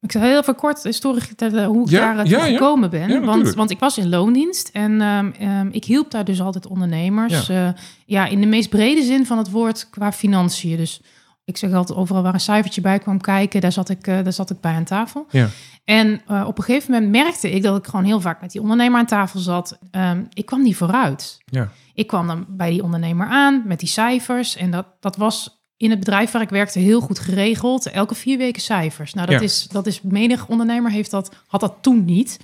Ik 0.00 0.12
zal 0.12 0.22
heel 0.22 0.40
even 0.40 0.54
kort 0.54 0.82
historisch 0.82 1.24
vertellen 1.24 1.64
hoe 1.64 1.84
ik 1.84 1.90
Ja, 1.90 2.14
daar 2.14 2.24
eh, 2.24 2.30
ja, 2.30 2.38
toe 2.38 2.48
ja. 2.48 2.56
gekomen 2.56 2.90
ben. 2.90 3.24
Want, 3.24 3.54
want 3.54 3.70
ik 3.70 3.78
was 3.78 3.98
in 3.98 4.08
loondienst 4.08 4.68
en 4.68 5.00
ehm, 5.00 5.30
ehm, 5.38 5.68
ik 5.70 5.84
hielp 5.84 6.10
daar 6.10 6.24
dus 6.24 6.40
altijd 6.40 6.66
ondernemers. 6.66 7.46
Ja. 7.46 7.74
ja, 8.06 8.26
in 8.26 8.40
de 8.40 8.46
meest 8.46 8.68
brede 8.68 9.02
zin 9.02 9.26
van 9.26 9.38
het 9.38 9.50
woord 9.50 9.90
qua 9.90 10.12
financiën. 10.12 10.76
Dus 10.76 11.00
ik 11.44 11.56
zeg 11.56 11.72
altijd 11.72 11.98
overal 11.98 12.22
waar 12.22 12.34
een 12.34 12.40
cijfertje 12.40 12.80
bij 12.80 12.98
kwam 12.98 13.20
kijken, 13.20 13.60
daar 13.60 13.72
zat 13.72 13.88
ik, 13.88 14.06
eh, 14.06 14.22
daar 14.22 14.32
zat 14.32 14.50
ik 14.50 14.60
bij 14.60 14.74
aan 14.74 14.84
tafel. 14.84 15.26
Ja. 15.30 15.48
En 15.84 16.22
eh, 16.26 16.44
op 16.46 16.58
een 16.58 16.64
gegeven 16.64 16.92
moment 16.92 17.10
merkte 17.10 17.50
ik 17.50 17.62
dat 17.62 17.76
ik 17.76 17.86
gewoon 17.86 18.04
heel 18.04 18.20
vaak 18.20 18.40
met 18.40 18.52
die 18.52 18.60
ondernemer 18.60 18.98
aan 18.98 19.06
tafel 19.06 19.40
zat. 19.40 19.78
Ehm, 19.90 20.24
ik 20.32 20.46
kwam 20.46 20.62
niet 20.62 20.76
vooruit. 20.76 21.38
Ja. 21.44 21.68
Ik 21.94 22.06
kwam 22.06 22.26
dan 22.26 22.46
bij 22.48 22.70
die 22.70 22.82
ondernemer 22.82 23.26
aan 23.26 23.62
met 23.66 23.78
die 23.78 23.88
cijfers. 23.88 24.56
En 24.56 24.70
dat, 24.70 24.86
dat 25.00 25.16
was 25.16 25.63
in 25.84 25.90
het 25.90 25.98
bedrijf 25.98 26.30
waar 26.30 26.42
ik 26.42 26.48
werkte 26.48 26.78
heel 26.78 27.00
goed 27.00 27.18
geregeld. 27.18 27.90
Elke 27.90 28.14
vier 28.14 28.38
weken 28.38 28.62
cijfers. 28.62 29.14
Nou, 29.14 29.26
dat, 29.30 29.38
Ja. 29.40 29.44
is, 29.44 29.66
dat 29.70 29.86
is 29.86 30.00
menig 30.02 30.46
ondernemer 30.48 30.90
heeft 30.90 31.10
dat, 31.10 31.34
had 31.46 31.60
dat 31.60 31.74
toen 31.80 32.04
niet. 32.04 32.38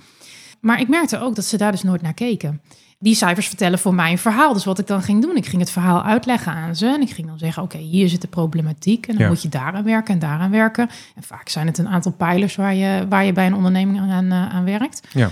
Maar 0.59 0.79
ik 0.79 0.87
merkte 0.87 1.19
ook 1.19 1.35
dat 1.35 1.45
ze 1.45 1.57
daar 1.57 1.71
dus 1.71 1.83
nooit 1.83 2.01
naar 2.01 2.13
keken. 2.13 2.61
Die 2.99 3.15
cijfers 3.15 3.47
vertellen 3.47 3.79
voor 3.79 3.93
mij 3.93 4.11
een 4.11 4.17
verhaal. 4.17 4.53
Dus 4.53 4.65
wat 4.65 4.79
ik 4.79 4.87
dan 4.87 5.01
ging 5.01 5.21
doen, 5.21 5.35
ik 5.35 5.45
ging 5.45 5.61
het 5.61 5.71
verhaal 5.71 6.03
uitleggen 6.03 6.51
aan 6.53 6.75
ze. 6.75 6.87
En 6.87 7.01
ik 7.01 7.09
ging 7.09 7.27
dan 7.27 7.37
zeggen, 7.37 7.63
oké, 7.63 7.77
hier 7.77 8.09
zit 8.09 8.21
de 8.21 8.27
problematiek. 8.27 9.07
En 9.07 9.13
dan 9.13 9.23
Ja. 9.23 9.29
moet 9.29 9.41
je 9.41 9.49
daaraan 9.49 9.83
werken 9.83 10.13
en 10.13 10.19
daaraan 10.19 10.51
werken. 10.51 10.89
En 11.15 11.23
vaak 11.23 11.49
zijn 11.49 11.67
het 11.67 11.77
een 11.77 11.87
aantal 11.87 12.11
pijlers 12.11 12.55
waar 12.55 12.75
je, 12.75 13.05
waar 13.09 13.25
je 13.25 13.33
bij 13.33 13.45
een 13.45 13.55
onderneming 13.55 13.99
aan, 13.99 14.31
eh, 14.31 14.53
aan 14.55 14.63
werkt. 14.63 15.07
Ja. 15.13 15.29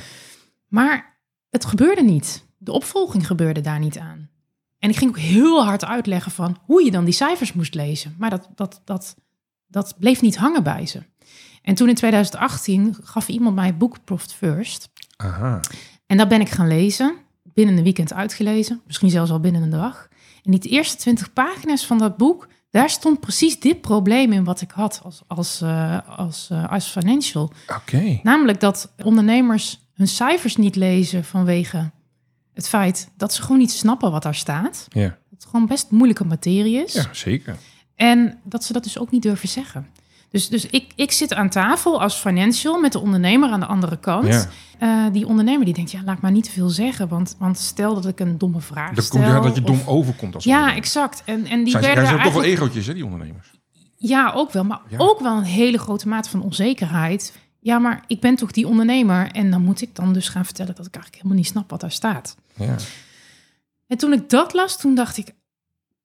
Maar 0.67 1.17
het 1.50 1.65
gebeurde 1.65 2.03
niet. 2.03 2.45
De 2.57 2.71
opvolging 2.71 3.27
gebeurde 3.27 3.62
daar 3.62 3.79
niet 3.79 3.97
aan. 3.97 4.29
En 4.79 4.89
ik 4.89 4.95
ging 4.95 5.09
ook 5.09 5.19
heel 5.19 5.63
hard 5.65 5.85
uitleggen 5.85 6.31
van 6.31 6.57
hoe 6.65 6.83
je 6.83 6.91
dan 6.91 7.05
die 7.05 7.13
cijfers 7.13 7.53
moest 7.53 7.73
lezen. 7.73 8.15
Maar 8.17 8.29
dat, 8.29 8.49
dat, 8.55 8.81
dat, 8.85 9.15
dat 9.67 9.95
bleef 9.99 10.21
niet 10.21 10.37
hangen 10.37 10.63
bij 10.63 10.85
ze. 10.85 11.03
En 11.61 11.75
toen 11.75 11.89
in 11.89 11.95
2018 11.95 12.95
gaf 13.03 13.27
iemand 13.27 13.55
mij 13.55 13.65
het 13.65 13.77
boek 13.77 14.03
Profit 14.03 14.33
First. 14.33 14.89
Aha. 15.15 15.59
En 16.05 16.17
dat 16.17 16.27
ben 16.27 16.41
ik 16.41 16.49
gaan 16.49 16.67
lezen. 16.67 17.15
Binnen 17.43 17.77
een 17.77 17.83
weekend 17.83 18.13
uitgelezen. 18.13 18.81
Misschien 18.85 19.09
zelfs 19.09 19.31
al 19.31 19.39
binnen 19.39 19.61
een 19.61 19.69
dag. 19.69 20.07
En 20.43 20.51
die 20.51 20.71
eerste 20.71 20.97
20 20.97 21.33
pagina's 21.33 21.85
van 21.85 21.97
dat 21.97 22.17
boek, 22.17 22.47
daar 22.69 22.89
stond 22.89 23.19
precies 23.19 23.59
dit 23.59 23.81
probleem 23.81 24.31
in 24.31 24.43
wat 24.43 24.61
ik 24.61 24.71
had 24.71 25.01
als, 25.03 25.21
als, 25.27 25.61
eh, 25.61 26.17
als, 26.17 26.50
eh, 26.50 26.71
als 26.71 26.88
financial. 26.88 27.51
Oké. 27.67 28.19
Namelijk 28.24 28.59
dat 28.59 28.93
ondernemers 29.03 29.79
hun 29.93 30.07
cijfers 30.07 30.55
niet 30.55 30.75
lezen 30.75 31.24
vanwege 31.24 31.91
het 32.60 32.70
feit 32.70 33.10
dat 33.18 33.34
ze 33.34 33.42
gewoon 33.42 33.58
niet 33.58 33.72
snappen 33.72 34.12
wat 34.12 34.24
daar 34.24 34.36
staat. 34.36 34.86
Ja. 34.89 35.01
Dat 35.08 35.18
het 35.30 35.46
gewoon 35.46 35.66
best 35.66 35.92
moeilijke 35.92 36.25
materie 36.25 36.84
is. 36.84 36.94
ja, 36.94 37.06
zeker. 37.12 37.58
En 37.96 38.39
dat 38.44 38.63
ze 38.63 38.74
dat 38.74 38.84
dus 38.84 38.98
ook 39.00 39.12
niet 39.12 39.22
durven 39.22 39.48
zeggen. 39.50 39.88
Dus, 40.30 40.50
dus 40.50 40.66
ik, 40.66 40.92
ik 40.96 41.12
zit 41.12 41.34
aan 41.34 41.50
tafel 41.50 42.01
als 42.01 42.16
financial 42.16 42.80
met 42.80 42.92
de 42.92 43.00
ondernemer 43.00 43.50
aan 43.50 43.60
de 43.60 43.66
andere 43.66 43.98
kant. 44.00 44.28
Ja. 44.28 44.46
Eh, 44.80 45.13
die 45.13 45.28
ondernemer 45.28 45.66
die 45.66 45.74
denkt, 45.74 45.92
ja, 45.92 46.01
laat 46.06 46.22
maar 46.22 46.32
niet 46.32 46.44
te 46.44 46.51
veel 46.51 46.70
zeggen. 46.70 47.08
Want, 47.08 47.36
want 47.39 47.58
stel 47.58 47.94
dat 47.94 48.06
ik 48.08 48.20
een 48.20 48.38
domme 48.38 48.62
vraag 48.62 48.94
Dat 48.96 49.04
stel. 49.04 49.20
komt 49.22 49.32
ja, 49.32 49.39
dat 49.39 49.56
je 49.56 49.62
dom 49.62 49.82
overkomt 49.86 50.36
als 50.36 50.44
Ja, 50.44 50.75
exact. 50.75 51.22
En, 51.25 51.46
en 51.46 51.63
die 51.63 51.72
Zijn, 51.72 51.84
werden 51.84 52.06
zijn 52.08 52.24
toch 52.24 52.34
wel 52.34 52.44
egootjes, 52.44 52.88
hè, 52.88 52.94
die 52.94 53.04
ondernemers? 53.06 53.51
Ja, 53.98 54.32
ook 54.36 54.51
wel. 54.51 54.63
Maar 54.63 54.82
Ja. 54.89 54.98
ook 54.98 55.20
wel 55.20 55.38
een 55.38 55.44
hele 55.44 55.78
grote 55.78 56.08
mate 56.08 56.30
van 56.30 56.42
onzekerheid. 56.44 57.34
Ja, 57.60 57.80
maar 57.80 58.04
ik 58.08 58.20
ben 58.20 58.36
toch 58.36 58.51
die 58.51 58.68
ondernemer. 58.68 59.32
En 59.32 59.51
dan 59.51 59.62
moet 59.62 59.82
ik 59.82 59.96
dan 59.96 60.13
dus 60.13 60.30
gaan 60.30 60.46
vertellen 60.46 60.75
dat 60.75 60.86
ik 60.86 60.94
eigenlijk 60.94 61.24
helemaal 61.24 61.44
niet 61.44 61.51
snap 61.51 61.70
wat 61.70 61.82
daar 61.82 61.92
staat. 61.92 62.36
Ja. 62.56 62.75
En 63.88 63.98
toen 63.98 64.13
ik 64.13 64.30
dat 64.30 64.54
las, 64.54 64.78
toen 64.78 64.96
dacht 64.96 65.18
ik... 65.18 65.38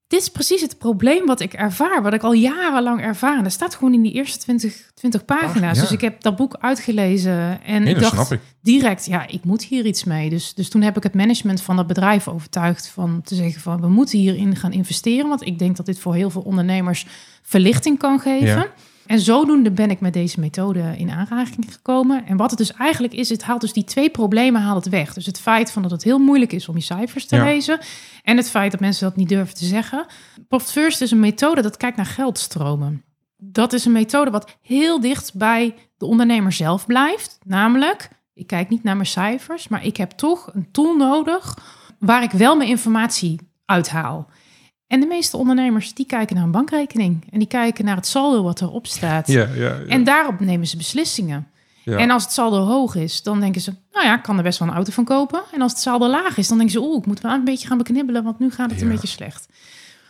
Dit 0.06 0.20
is 0.22 0.28
precies 0.28 0.60
het 0.60 0.78
probleem 0.78 1.26
wat 1.26 1.40
ik 1.40 1.52
ervaar, 1.52 2.02
wat 2.02 2.14
ik 2.14 2.22
al 2.22 2.32
jarenlang 2.32 3.00
ervaar. 3.00 3.36
En 3.36 3.42
dat 3.42 3.52
staat 3.52 3.74
gewoon 3.74 3.94
in 3.94 4.02
die 4.02 4.12
eerste 4.12 4.38
20, 4.38 4.90
20 4.94 5.24
pagina's. 5.24 5.76
ja. 5.76 5.82
Dus 5.82 5.92
ik 5.92 6.00
heb 6.00 6.22
dat 6.22 6.36
boek 6.36 6.56
uitgelezen 6.60 7.62
en 7.62 7.82
Nee, 7.82 7.94
ik 7.94 8.00
dacht 8.00 8.30
ik. 8.30 8.40
direct, 8.62 9.06
ja, 9.06 9.26
ik 9.28 9.44
moet 9.44 9.62
hier 9.64 9.86
iets 9.86 10.04
mee. 10.04 10.30
Dus, 10.30 10.54
dus 10.54 10.68
toen 10.68 10.82
heb 10.82 10.96
ik 10.96 11.02
het 11.02 11.14
management 11.14 11.60
van 11.60 11.76
dat 11.76 11.86
bedrijf 11.86 12.28
overtuigd 12.28 12.88
van 12.88 13.22
te 13.22 13.34
zeggen 13.34 13.60
van 13.60 13.80
we 13.80 13.88
moeten 13.88 14.18
hierin 14.18 14.56
gaan 14.56 14.72
investeren. 14.72 15.28
Want 15.28 15.46
ik 15.46 15.58
denk 15.58 15.76
dat 15.76 15.86
dit 15.86 15.98
voor 15.98 16.14
heel 16.14 16.30
veel 16.30 16.42
ondernemers 16.42 17.06
verlichting 17.42 17.98
kan 17.98 18.20
geven. 18.20 18.46
Ja. 18.46 18.72
En 19.06 19.20
zodoende 19.20 19.70
ben 19.70 19.90
ik 19.90 20.00
met 20.00 20.12
deze 20.12 20.40
methode 20.40 20.94
in 20.96 21.10
aanraking 21.10 21.72
gekomen. 21.72 22.26
En 22.26 22.36
wat 22.36 22.50
het 22.50 22.58
dus 22.58 22.72
eigenlijk 22.72 23.12
is, 23.14 23.28
het 23.28 23.42
haalt 23.42 23.60
dus 23.60 23.72
die 23.72 23.84
twee 23.84 24.10
problemen 24.10 24.62
haalt 24.62 24.84
het 24.84 24.92
weg. 24.92 25.14
Dus 25.14 25.26
het 25.26 25.40
feit 25.40 25.70
van 25.72 25.82
dat 25.82 25.90
het 25.90 26.02
heel 26.02 26.18
moeilijk 26.18 26.52
is 26.52 26.68
om 26.68 26.76
je 26.76 26.82
cijfers 26.82 27.26
te 27.26 27.36
Ja. 27.36 27.44
lezen. 27.44 27.78
En 28.22 28.36
het 28.36 28.50
feit 28.50 28.70
dat 28.70 28.80
mensen 28.80 29.04
dat 29.08 29.16
niet 29.16 29.28
durven 29.28 29.54
te 29.54 29.64
zeggen. 29.64 30.06
Profit 30.48 30.70
First 30.70 31.00
is 31.00 31.10
een 31.10 31.20
methode 31.20 31.62
dat 31.62 31.76
kijkt 31.76 31.96
naar 31.96 32.06
geldstromen. 32.06 33.04
Dat 33.36 33.72
is 33.72 33.84
een 33.84 33.92
methode 33.92 34.30
wat 34.30 34.56
heel 34.62 35.00
dicht 35.00 35.34
bij 35.34 35.74
de 35.96 36.06
ondernemer 36.06 36.52
zelf 36.52 36.86
blijft. 36.86 37.38
Namelijk, 37.44 38.08
ik 38.34 38.46
kijk 38.46 38.68
niet 38.68 38.82
naar 38.82 38.96
mijn 38.96 39.08
cijfers, 39.08 39.68
maar 39.68 39.84
ik 39.84 39.96
heb 39.96 40.10
toch 40.10 40.50
een 40.54 40.68
tool 40.70 40.96
nodig 40.96 41.58
waar 41.98 42.22
ik 42.22 42.30
wel 42.30 42.56
mijn 42.56 42.68
informatie 42.68 43.40
uithaal. 43.64 44.28
En 44.94 45.00
de 45.00 45.06
meeste 45.06 45.36
ondernemers 45.36 45.94
die 45.94 46.06
kijken 46.06 46.36
naar 46.36 46.44
een 46.44 46.50
bankrekening 46.50 47.24
en 47.30 47.38
die 47.38 47.48
kijken 47.48 47.84
naar 47.84 47.96
het 47.96 48.06
saldo 48.06 48.42
wat 48.42 48.60
erop 48.60 48.86
staat. 48.86 49.26
Ja, 49.26 49.48
ja, 49.54 49.54
ja. 49.54 49.84
En 49.86 50.04
daarop 50.04 50.40
nemen 50.40 50.66
ze 50.66 50.76
beslissingen. 50.76 51.48
En 51.84 52.10
als 52.10 52.22
het 52.22 52.32
saldo 52.32 52.64
hoog 52.64 52.94
is, 52.94 53.22
dan 53.22 53.40
denken 53.40 53.60
ze, 53.60 53.74
nou 53.92 54.06
ja, 54.06 54.16
ik 54.16 54.22
kan 54.22 54.36
er 54.36 54.42
best 54.42 54.58
wel 54.58 54.68
een 54.68 54.74
auto 54.74 54.92
van 54.92 55.04
kopen. 55.04 55.42
En 55.52 55.60
als 55.60 55.72
het 55.72 55.80
saldo 55.80 56.08
laag 56.08 56.36
is, 56.36 56.48
dan 56.48 56.56
denken 56.56 56.76
ze, 56.76 56.86
oeh, 56.86 56.98
ik 56.98 57.06
moet 57.06 57.20
wel 57.20 57.32
een 57.32 57.44
beetje 57.44 57.66
gaan 57.66 57.78
beknibbelen, 57.78 58.24
want 58.24 58.38
nu 58.38 58.50
gaat 58.50 58.70
het 58.70 58.80
een 58.80 58.88
beetje 58.88 59.06
slecht. 59.06 59.48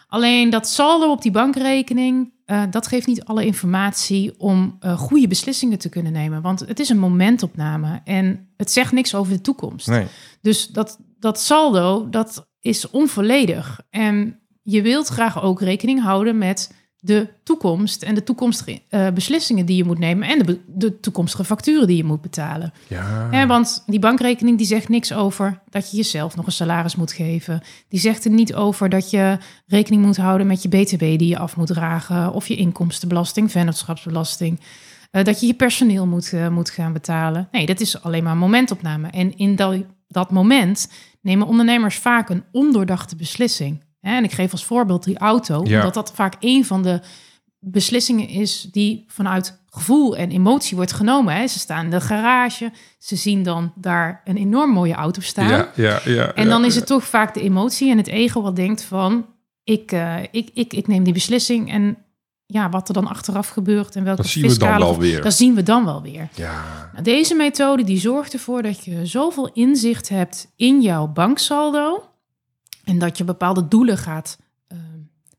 Alleen 0.09 0.51
dat 0.51 0.69
saldo 0.69 1.11
op 1.11 1.23
die 1.23 1.31
bankrekening, 1.31 2.33
eh, 2.45 2.63
dat 2.71 2.87
geeft 2.87 3.07
niet 3.07 3.25
alle 3.25 3.45
informatie 3.45 4.35
om 4.39 4.77
eh, 4.81 4.99
goede 4.99 5.29
beslissingen 5.29 5.79
te 5.79 5.89
kunnen 5.89 6.13
nemen. 6.13 6.43
Want 6.43 6.61
het 6.61 6.81
is 6.81 6.89
een 6.89 6.99
momentopname 6.99 8.01
en 8.05 8.49
het 8.57 8.71
zegt 8.71 8.93
niks 8.93 9.15
over 9.15 9.33
de 9.33 9.41
toekomst. 9.41 9.87
Nee. 9.87 10.07
Dus 10.41 10.67
dat, 10.67 10.99
dat 11.19 11.41
saldo, 11.41 12.09
dat 12.11 12.47
is 12.61 12.91
onvolledig. 12.91 13.81
En 13.91 14.39
je 14.65 14.83
wilt 14.83 15.09
graag 15.09 15.43
ook 15.43 15.61
rekening 15.61 16.03
houden 16.03 16.39
met 16.39 16.71
de 16.97 17.29
toekomst 17.43 18.03
en 18.03 18.15
de 18.15 18.23
toekomstige 18.23 18.81
eh, 18.89 19.11
beslissingen 19.11 19.67
die 19.67 19.77
je 19.77 19.85
moet 19.85 19.99
nemen 19.99 20.29
en 20.29 20.39
de, 20.39 20.61
de 20.67 21.01
toekomstige 21.01 21.45
facturen 21.45 21.87
die 21.87 21.97
je 21.97 22.05
moet 22.05 22.21
betalen. 22.21 22.73
Ja. 22.89 23.29
Hè, 23.31 23.47
want 23.47 23.83
die 23.87 23.99
bankrekening 23.99 24.59
die 24.59 24.67
zegt 24.67 24.89
niks 24.89 25.13
over 25.13 25.61
dat 25.71 25.91
je 25.91 25.97
jezelf 25.97 26.37
nog 26.37 26.47
een 26.47 26.53
salaris 26.53 26.97
moet 26.97 27.13
geven. 27.13 27.63
Die 27.89 28.01
zegt 28.01 28.25
er 28.25 28.31
niet 28.31 28.55
over 28.55 28.89
dat 28.89 29.11
je 29.11 29.39
rekening 29.67 30.05
moet 30.05 30.17
houden 30.17 30.47
met 30.47 30.63
je 30.63 30.69
BTW 30.69 30.99
die 30.99 31.27
je 31.27 31.39
af 31.39 31.57
moet 31.57 31.67
dragen 31.67 32.33
of 32.33 32.49
je 32.49 32.57
inkomstenbelasting, 32.57 33.51
vennootschapsbelasting. 33.51 34.61
Eh, 35.11 35.25
dat 35.25 35.41
je 35.41 35.47
je 35.47 35.55
personeel 35.55 36.07
moet, 36.07 36.33
eh, 36.33 36.49
moet 36.49 36.71
gaan 36.71 36.93
betalen. 36.93 37.49
Nee, 37.51 37.67
dat 37.67 37.81
is 37.81 38.03
alleen 38.03 38.23
maar 38.23 38.33
een 38.33 38.39
momentopname. 38.39 39.09
En 39.09 39.37
in 39.37 39.57
dat, 39.57 39.77
dat 40.09 40.31
moment 40.31 40.93
nemen 41.21 41.47
ondernemers 41.47 41.97
vaak 41.97 42.29
een 42.29 42.45
ondoordachte 42.53 43.17
beslissing. 43.17 43.83
En 44.05 44.25
ik 44.25 44.33
geef 44.33 44.53
als 44.53 44.65
voorbeeld 44.65 45.05
die 45.05 45.19
auto, 45.19 45.61
Ja. 45.65 45.79
omdat 45.79 45.95
dat 45.95 46.13
vaak 46.15 46.35
een 46.41 46.65
van 46.65 46.83
de 46.83 47.01
beslissingen 47.59 48.29
is 48.29 48.69
die 48.71 49.05
vanuit 49.09 49.63
gevoel 49.71 50.17
en 50.17 50.31
emotie 50.31 50.77
wordt 50.77 50.93
genomen. 50.93 51.35
Hè. 51.35 51.47
Ze 51.47 51.59
staan 51.59 51.85
in 51.85 51.91
de 51.91 52.01
garage, 52.01 52.73
ze 52.99 53.17
zien 53.17 53.43
dan 53.43 53.73
daar 53.75 54.21
een 54.25 54.37
enorm 54.37 54.71
mooie 54.71 54.95
auto 54.95 55.21
staan. 55.21 55.49
ja, 55.49 55.71
ja, 55.75 56.01
ja. 56.05 56.35
En 56.35 56.49
dan 56.49 56.65
is 56.65 56.75
het 56.75 56.87
toch 56.87 57.05
vaak 57.05 57.35
de 57.35 57.41
emotie 57.41 57.91
en 57.91 57.97
het 57.97 58.07
ego 58.07 58.43
wat 58.43 58.57
denkt 58.57 58.83
van... 58.83 59.27
ik, 59.65 59.93
eh, 59.93 60.17
ik, 60.31 60.51
ik, 60.55 60.73
ik 60.73 60.87
neem 60.87 61.05
die 61.05 61.13
beslissing 61.13 61.71
en 61.73 61.97
ja, 62.47 62.69
wat 62.69 62.89
er 62.89 62.95
dan 62.95 63.07
achteraf 63.09 63.49
gebeurt... 63.49 63.97
en 63.97 64.05
welke 64.05 64.23
Dat 64.23 64.31
zien 64.31 64.43
we 64.43 64.49
dan 64.49 64.59
fiscale- 64.59 64.85
wel 64.85 64.99
weer. 64.99 65.23
Dat 65.23 65.35
zien 65.35 65.55
we 65.55 65.63
dan 65.63 65.85
wel 65.85 66.03
weer. 66.03 66.29
Ja, 66.35 66.65
Nou, 66.93 67.05
deze 67.05 67.35
methode 67.35 67.85
die 67.85 68.01
zorgt 68.01 68.33
ervoor 68.33 68.63
dat 68.63 68.85
je 68.85 69.07
zoveel 69.07 69.51
inzicht 69.53 70.09
hebt 70.09 70.53
in 70.57 70.81
jouw 70.81 71.07
banksaldo... 71.07 72.09
en 72.85 72.99
dat 72.99 73.19
je 73.19 73.25
bepaalde 73.25 73.69
doelen 73.69 73.99
gaat 73.99 74.39
eh, 74.67 74.79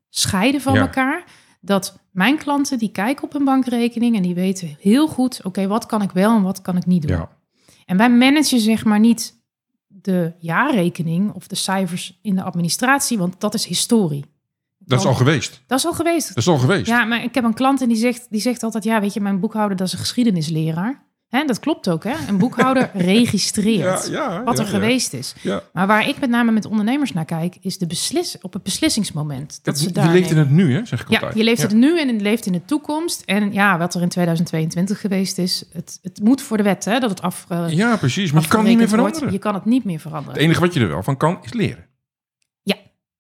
scheiden 0.10 0.62
van 0.62 0.74
Ja. 0.74 0.80
elkaar... 0.80 1.24
dat 1.62 2.00
mijn 2.12 2.38
klanten 2.38 2.78
die 2.78 2.92
kijken 2.92 3.24
op 3.24 3.34
een 3.34 3.44
bankrekening... 3.44 4.16
en 4.16 4.22
die 4.22 4.36
weten 4.36 4.76
heel 4.80 5.08
goed, 5.08 5.40
oké, 5.44 5.68
wat 5.68 5.86
kan 5.86 6.02
ik 6.02 6.12
wel 6.12 6.36
en 6.36 6.42
wat 6.42 6.62
kan 6.62 6.78
ik 6.78 6.86
niet 6.86 7.02
doen. 7.08 7.18
ja. 7.18 7.30
En 7.86 7.98
wij 7.98 8.10
managen 8.10 8.60
zeg 8.60 8.86
maar 8.86 9.00
niet 9.00 9.44
de 9.88 10.34
jaarrekening 10.40 11.32
of 11.34 11.48
de 11.48 11.56
cijfers 11.56 12.20
in 12.22 12.36
de 12.36 12.44
administratie, 12.44 13.18
want 13.18 13.40
dat 13.40 13.54
is 13.54 13.66
historie. 13.66 14.26
Dat 14.78 15.00
is 15.00 15.06
al 15.06 15.14
geweest. 15.14 15.64
Dat 15.68 15.78
is 15.78 15.86
al 15.86 15.94
geweest. 15.94 16.28
Dat 16.28 16.38
is 16.38 16.48
al 16.48 16.58
geweest. 16.58 16.88
Ja, 16.88 17.04
maar 17.06 17.24
ik 17.24 17.36
heb 17.36 17.44
een 17.44 17.54
klant 17.54 17.82
en 17.82 17.88
die 17.88 17.98
zegt, 17.98 18.28
die 18.30 18.42
zegt 18.42 18.64
altijd, 18.64 18.84
ja, 18.84 19.02
weet 19.02 19.14
je, 19.14 19.22
mijn 19.22 19.40
boekhouder 19.40 19.78
dat 19.78 19.88
is 19.88 19.94
een 19.94 20.00
geschiedenisleraar. 20.00 21.04
Hè, 21.36 21.46
dat 21.46 21.60
klopt 21.60 21.90
ook, 21.90 22.04
hè? 22.04 22.14
Een 22.28 22.38
boekhouder 22.38 22.90
registreert 23.30 24.08
ja, 24.12 24.44
wat 24.44 24.60
er 24.60 24.66
ja. 24.66 24.72
geweest 24.72 25.14
is. 25.14 25.36
Maar 25.74 25.88
waar 25.88 26.08
ik 26.08 26.20
met 26.20 26.30
name 26.30 26.52
met 26.52 26.66
ondernemers 26.66 27.14
naar 27.14 27.26
kijk, 27.26 27.58
is 27.62 27.78
de 27.78 27.88
beslis 27.88 28.38
op 28.42 28.54
het 28.54 28.64
beslissingsmoment. 28.64 29.60
Dat 29.64 29.80
ze 29.80 29.86
je 29.88 29.92
daar 29.92 30.12
leeft 30.12 30.32
in 30.32 30.38
het 30.38 30.50
nu, 30.50 30.74
hè, 30.74 30.86
zeg 30.86 31.02
ik 31.02 31.10
Ja, 31.10 31.16
altijd. 31.16 31.38
je 31.38 31.44
leeft 31.44 31.62
het 31.62 31.74
nu 31.74 32.00
en 32.00 32.08
je 32.08 32.22
leeft 32.22 32.46
in 32.46 32.52
de 32.52 32.66
toekomst. 32.66 33.22
En 33.26 33.54
ja, 33.54 33.78
wat 33.78 33.96
er 33.96 34.02
in 34.02 34.10
2022 34.10 35.02
geweest 35.02 35.38
is, 35.38 35.64
het, 35.74 36.00
het 36.02 36.20
moet 36.24 36.42
voor 36.42 36.58
de 36.58 36.64
wet, 36.64 36.86
hè, 36.86 37.00
dat 37.00 37.10
het 37.10 37.22
af, 37.22 37.46
Ja, 37.68 37.96
precies. 37.98 38.32
Maar 38.32 38.42
je 38.42 38.48
kan 38.48 38.60
het 38.60 38.68
niet 38.68 38.78
meer 38.78 38.88
wordt. 38.88 39.02
veranderen. 39.04 39.32
Je 39.32 39.40
kan 39.40 39.54
het 39.54 39.66
niet 39.66 39.84
meer 39.84 40.00
veranderen. 40.00 40.34
Het 40.34 40.42
enige 40.44 40.60
wat 40.60 40.74
je 40.74 40.80
er 40.80 40.88
wel 40.88 41.04
van 41.04 41.18
kan, 41.18 41.38
is 41.44 41.54
leren. 41.54 41.86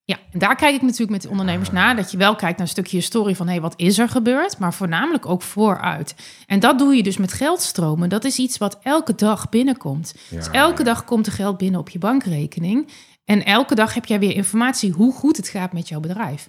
Ja, 0.07 0.17
en 0.31 0.39
daar 0.39 0.55
kijk 0.55 0.75
ik 0.75 0.81
natuurlijk 0.81 1.11
met 1.11 1.21
de 1.21 1.29
ondernemers 1.29 1.71
naar. 1.71 1.95
Dat 1.95 2.11
je 2.11 2.17
wel 2.17 2.35
kijkt 2.35 2.57
naar 2.57 2.67
een 2.67 2.73
stukje 2.73 2.97
historie 2.97 3.35
van... 3.35 3.47
hé, 3.47 3.59
wat 3.59 3.73
is 3.77 3.97
er 3.97 4.09
gebeurd? 4.09 4.59
Maar 4.59 4.73
voornamelijk 4.73 5.25
ook 5.25 5.41
vooruit. 5.41 6.15
En 6.47 6.59
dat 6.59 6.79
doe 6.79 6.95
je 6.95 7.03
dus 7.03 7.17
met 7.17 7.33
geldstromen. 7.33 8.09
Dat 8.09 8.23
is 8.23 8.37
iets 8.37 8.57
wat 8.57 8.79
elke 8.83 9.15
dag 9.15 9.49
binnenkomt. 9.49 10.15
Ja. 10.29 10.37
Dus 10.37 10.49
elke 10.49 10.83
dag 10.83 11.03
komt 11.03 11.25
er 11.25 11.31
geld 11.31 11.57
binnen 11.57 11.79
op 11.79 11.89
je 11.89 11.99
bankrekening. 11.99 12.87
En 13.25 13.45
elke 13.45 13.75
dag 13.75 13.93
heb 13.93 14.05
jij 14.05 14.19
weer 14.19 14.35
informatie 14.35 14.91
hoe 14.91 15.13
goed 15.13 15.37
het 15.37 15.47
gaat 15.47 15.73
met 15.73 15.87
jouw 15.89 15.99
bedrijf. 15.99 16.47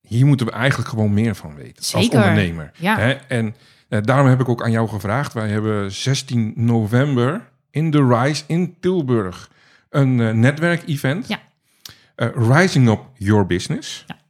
Hier 0.00 0.26
moeten 0.26 0.46
we 0.46 0.52
eigenlijk 0.52 0.88
gewoon 0.88 1.14
meer 1.14 1.34
van 1.34 1.54
weten. 1.54 1.84
Zeker. 1.84 2.18
Als 2.18 2.28
ondernemer. 2.28 2.70
Ja. 2.78 2.98
Hè? 2.98 3.10
En 3.12 3.54
eh, 3.88 3.98
daarom 4.02 4.26
heb 4.26 4.40
ik 4.40 4.48
ook 4.48 4.62
aan 4.62 4.70
jou 4.70 4.88
gevraagd. 4.88 5.32
Wij 5.32 5.48
hebben 5.48 5.92
16 5.92 6.52
november 6.56 7.48
in 7.70 7.90
de 7.90 8.06
Rise 8.06 8.44
in 8.46 8.76
Tilburg 8.80 9.50
een 9.90 10.20
eh, 10.20 10.30
netwerkevent. 10.30 11.28
Ja. 11.28 11.40
Eh, 12.14 12.28
Rising 12.34 12.88
Up 12.88 13.00
Your 13.14 13.46
Business. 13.46 14.04
Ja. 14.06 14.14
En 14.14 14.20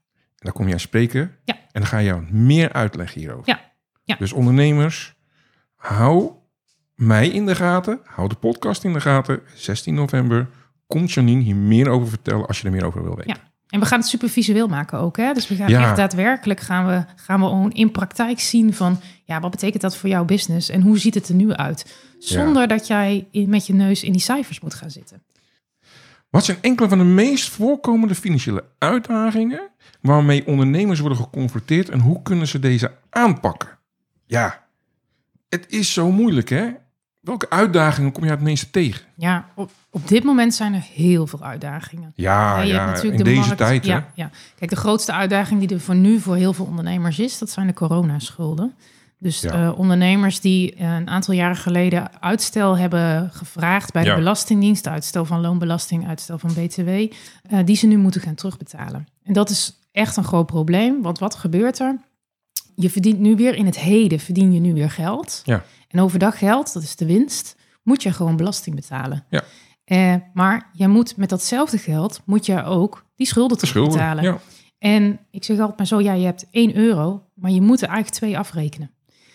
daar 0.48 0.52
kom 0.52 0.68
jij 0.68 0.78
spreken. 0.78 1.36
Ja. 1.44 1.54
En 1.54 1.80
dan 1.80 1.86
ga 1.86 1.98
je 1.98 2.04
jou 2.06 2.32
meer 2.32 2.72
uitleggen 2.72 3.20
hierover. 3.20 3.48
Ja. 3.48 3.60
Ja. 4.04 4.16
Dus 4.18 4.32
ondernemers, 4.32 5.14
hou 5.76 6.30
mij 6.94 7.28
in 7.28 7.46
de 7.46 7.54
gaten. 7.54 8.00
Hou 8.04 8.28
de 8.28 8.34
podcast 8.34 8.84
in 8.84 8.92
de 8.92 9.00
gaten. 9.00 9.40
16 9.54 9.94
november 9.94 10.48
komt 10.86 11.12
Janine 11.12 11.42
hier 11.42 11.56
meer 11.56 11.88
over 11.88 12.08
vertellen 12.08 12.46
als 12.46 12.60
je 12.60 12.66
er 12.66 12.72
meer 12.72 12.84
over 12.84 13.02
wil 13.02 13.16
weten. 13.16 13.34
Ja. 13.34 13.50
En 13.68 13.80
we 13.80 13.86
gaan 13.86 13.98
het 13.98 14.08
super 14.08 14.28
visueel 14.28 14.68
maken 14.68 14.98
ook. 14.98 15.16
Hè? 15.16 15.32
Dus 15.32 15.48
we 15.48 15.54
gaan 15.54 15.68
Ja. 15.68 15.82
echt 15.82 15.96
daadwerkelijk 15.96 16.60
gaan 16.60 16.86
we, 16.86 17.04
gaan 17.16 17.40
we 17.40 17.46
gewoon 17.46 17.72
in 17.72 17.90
praktijk 17.90 18.40
zien 18.40 18.74
van... 18.74 19.00
ja, 19.24 19.40
wat 19.40 19.50
betekent 19.50 19.82
dat 19.82 19.96
voor 19.96 20.08
jouw 20.08 20.24
business 20.24 20.68
en 20.68 20.80
hoe 20.82 20.98
ziet 20.98 21.14
het 21.14 21.28
er 21.28 21.34
nu 21.34 21.52
uit? 21.52 21.94
Zonder 22.18 22.68
dat 22.68 22.86
jij 22.86 23.26
in, 23.30 23.48
met 23.50 23.66
je 23.66 23.74
neus 23.74 24.02
in 24.02 24.12
die 24.12 24.20
cijfers 24.20 24.60
moet 24.60 24.74
gaan 24.74 24.90
zitten. 24.90 25.22
Wat 26.32 26.44
zijn 26.44 26.58
enkele 26.60 26.88
van 26.88 26.98
de 26.98 27.04
meest 27.04 27.48
voorkomende 27.48 28.14
financiële 28.14 28.64
uitdagingen 28.78 29.68
waarmee 30.00 30.46
ondernemers 30.46 31.00
worden 31.00 31.18
geconfronteerd 31.18 31.88
en 31.88 32.00
hoe 32.00 32.22
kunnen 32.22 32.46
ze 32.48 32.58
deze 32.58 32.92
aanpakken? 33.10 33.68
Ja, 34.26 34.64
het 35.48 35.64
is 35.68 35.92
zo 35.92 36.10
moeilijk 36.10 36.48
hè. 36.48 36.66
Welke 37.20 37.50
uitdagingen 37.50 38.12
kom 38.12 38.24
je 38.24 38.30
het 38.30 38.40
meeste 38.40 38.70
tegen? 38.70 39.04
Ja, 39.16 39.46
op, 39.54 39.70
op 39.90 40.08
dit 40.08 40.24
moment 40.24 40.54
zijn 40.54 40.74
er 40.74 40.86
heel 40.94 41.26
veel 41.26 41.42
uitdagingen. 41.42 42.12
Ja, 42.14 42.56
Ja, 42.56 42.62
je 42.62 42.72
ja, 42.72 42.74
hebt 42.74 42.86
natuurlijk 42.86 43.18
in 43.18 43.24
de 43.24 43.30
deze 43.30 43.40
markt- 43.40 43.56
tijd 43.56 43.86
hè. 43.86 44.00
Ja. 44.14 44.30
Kijk, 44.58 44.70
de 44.70 44.76
grootste 44.76 45.12
uitdaging 45.12 45.60
die 45.60 45.68
er 45.76 45.80
voor 45.80 45.94
nu 45.94 46.18
voor 46.20 46.36
heel 46.36 46.52
veel 46.52 46.64
ondernemers 46.64 47.18
is, 47.18 47.38
dat 47.38 47.50
zijn 47.50 47.66
de 47.66 47.72
coronaschulden. 47.72 48.74
Dus 49.22 49.40
Ja. 49.40 49.52
eh, 49.52 49.78
ondernemers 49.78 50.40
die 50.40 50.74
eh, 50.74 50.94
een 50.94 51.08
aantal 51.08 51.34
jaren 51.34 51.56
geleden 51.56 52.20
uitstel 52.22 52.78
hebben 52.78 53.30
gevraagd 53.30 53.92
bij 53.92 54.04
Ja. 54.04 54.10
de 54.10 54.16
Belastingdienst, 54.16 54.86
uitstel 54.86 55.24
van 55.24 55.40
loonbelasting, 55.40 56.08
uitstel 56.08 56.38
van 56.38 56.50
BTW, 56.52 56.88
eh, 56.88 57.10
die 57.64 57.76
ze 57.76 57.86
nu 57.86 57.96
moeten 57.96 58.20
gaan 58.20 58.34
terugbetalen. 58.34 59.06
En 59.22 59.32
dat 59.32 59.50
is 59.50 59.78
echt 59.92 60.16
een 60.16 60.24
groot 60.24 60.46
probleem, 60.46 61.02
want 61.02 61.18
wat 61.18 61.34
gebeurt 61.34 61.78
er? 61.78 61.98
Je 62.74 62.90
verdient 62.90 63.18
nu 63.18 63.36
weer 63.36 63.54
in 63.54 63.66
het 63.66 63.78
heden, 63.78 64.18
verdien 64.20 64.52
je 64.52 64.60
nu 64.60 64.74
weer 64.74 64.90
geld. 64.90 65.40
Ja. 65.44 65.64
En 65.88 66.00
overdag 66.00 66.38
geld, 66.38 66.72
dat 66.72 66.82
is 66.82 66.96
de 66.96 67.06
winst, 67.06 67.56
moet 67.82 68.02
je 68.02 68.12
gewoon 68.12 68.36
belasting 68.36 68.76
betalen. 68.76 69.24
Ja. 69.30 69.42
Maar 70.34 70.70
jij 70.72 70.88
moet 70.88 71.16
met 71.16 71.28
datzelfde 71.28 71.78
geld, 71.78 72.20
moet 72.24 72.46
je 72.46 72.64
ook 72.64 73.04
die 73.16 73.26
schulden 73.26 73.58
De 73.58 73.66
schulden. 73.66 73.92
terugbetalen. 73.92 74.32
Ja. 74.32 74.38
En 74.78 75.18
ik 75.30 75.44
zeg 75.44 75.58
altijd 75.58 75.78
maar 75.78 75.86
zo, 75.86 76.00
ja, 76.00 76.12
je 76.12 76.24
hebt 76.24 76.46
1 76.50 76.76
euro, 76.76 77.22
maar 77.34 77.50
je 77.50 77.60
moet 77.60 77.80
er 77.82 77.88
eigenlijk 77.88 78.16
twee 78.16 78.38
afrekenen. 78.38 78.90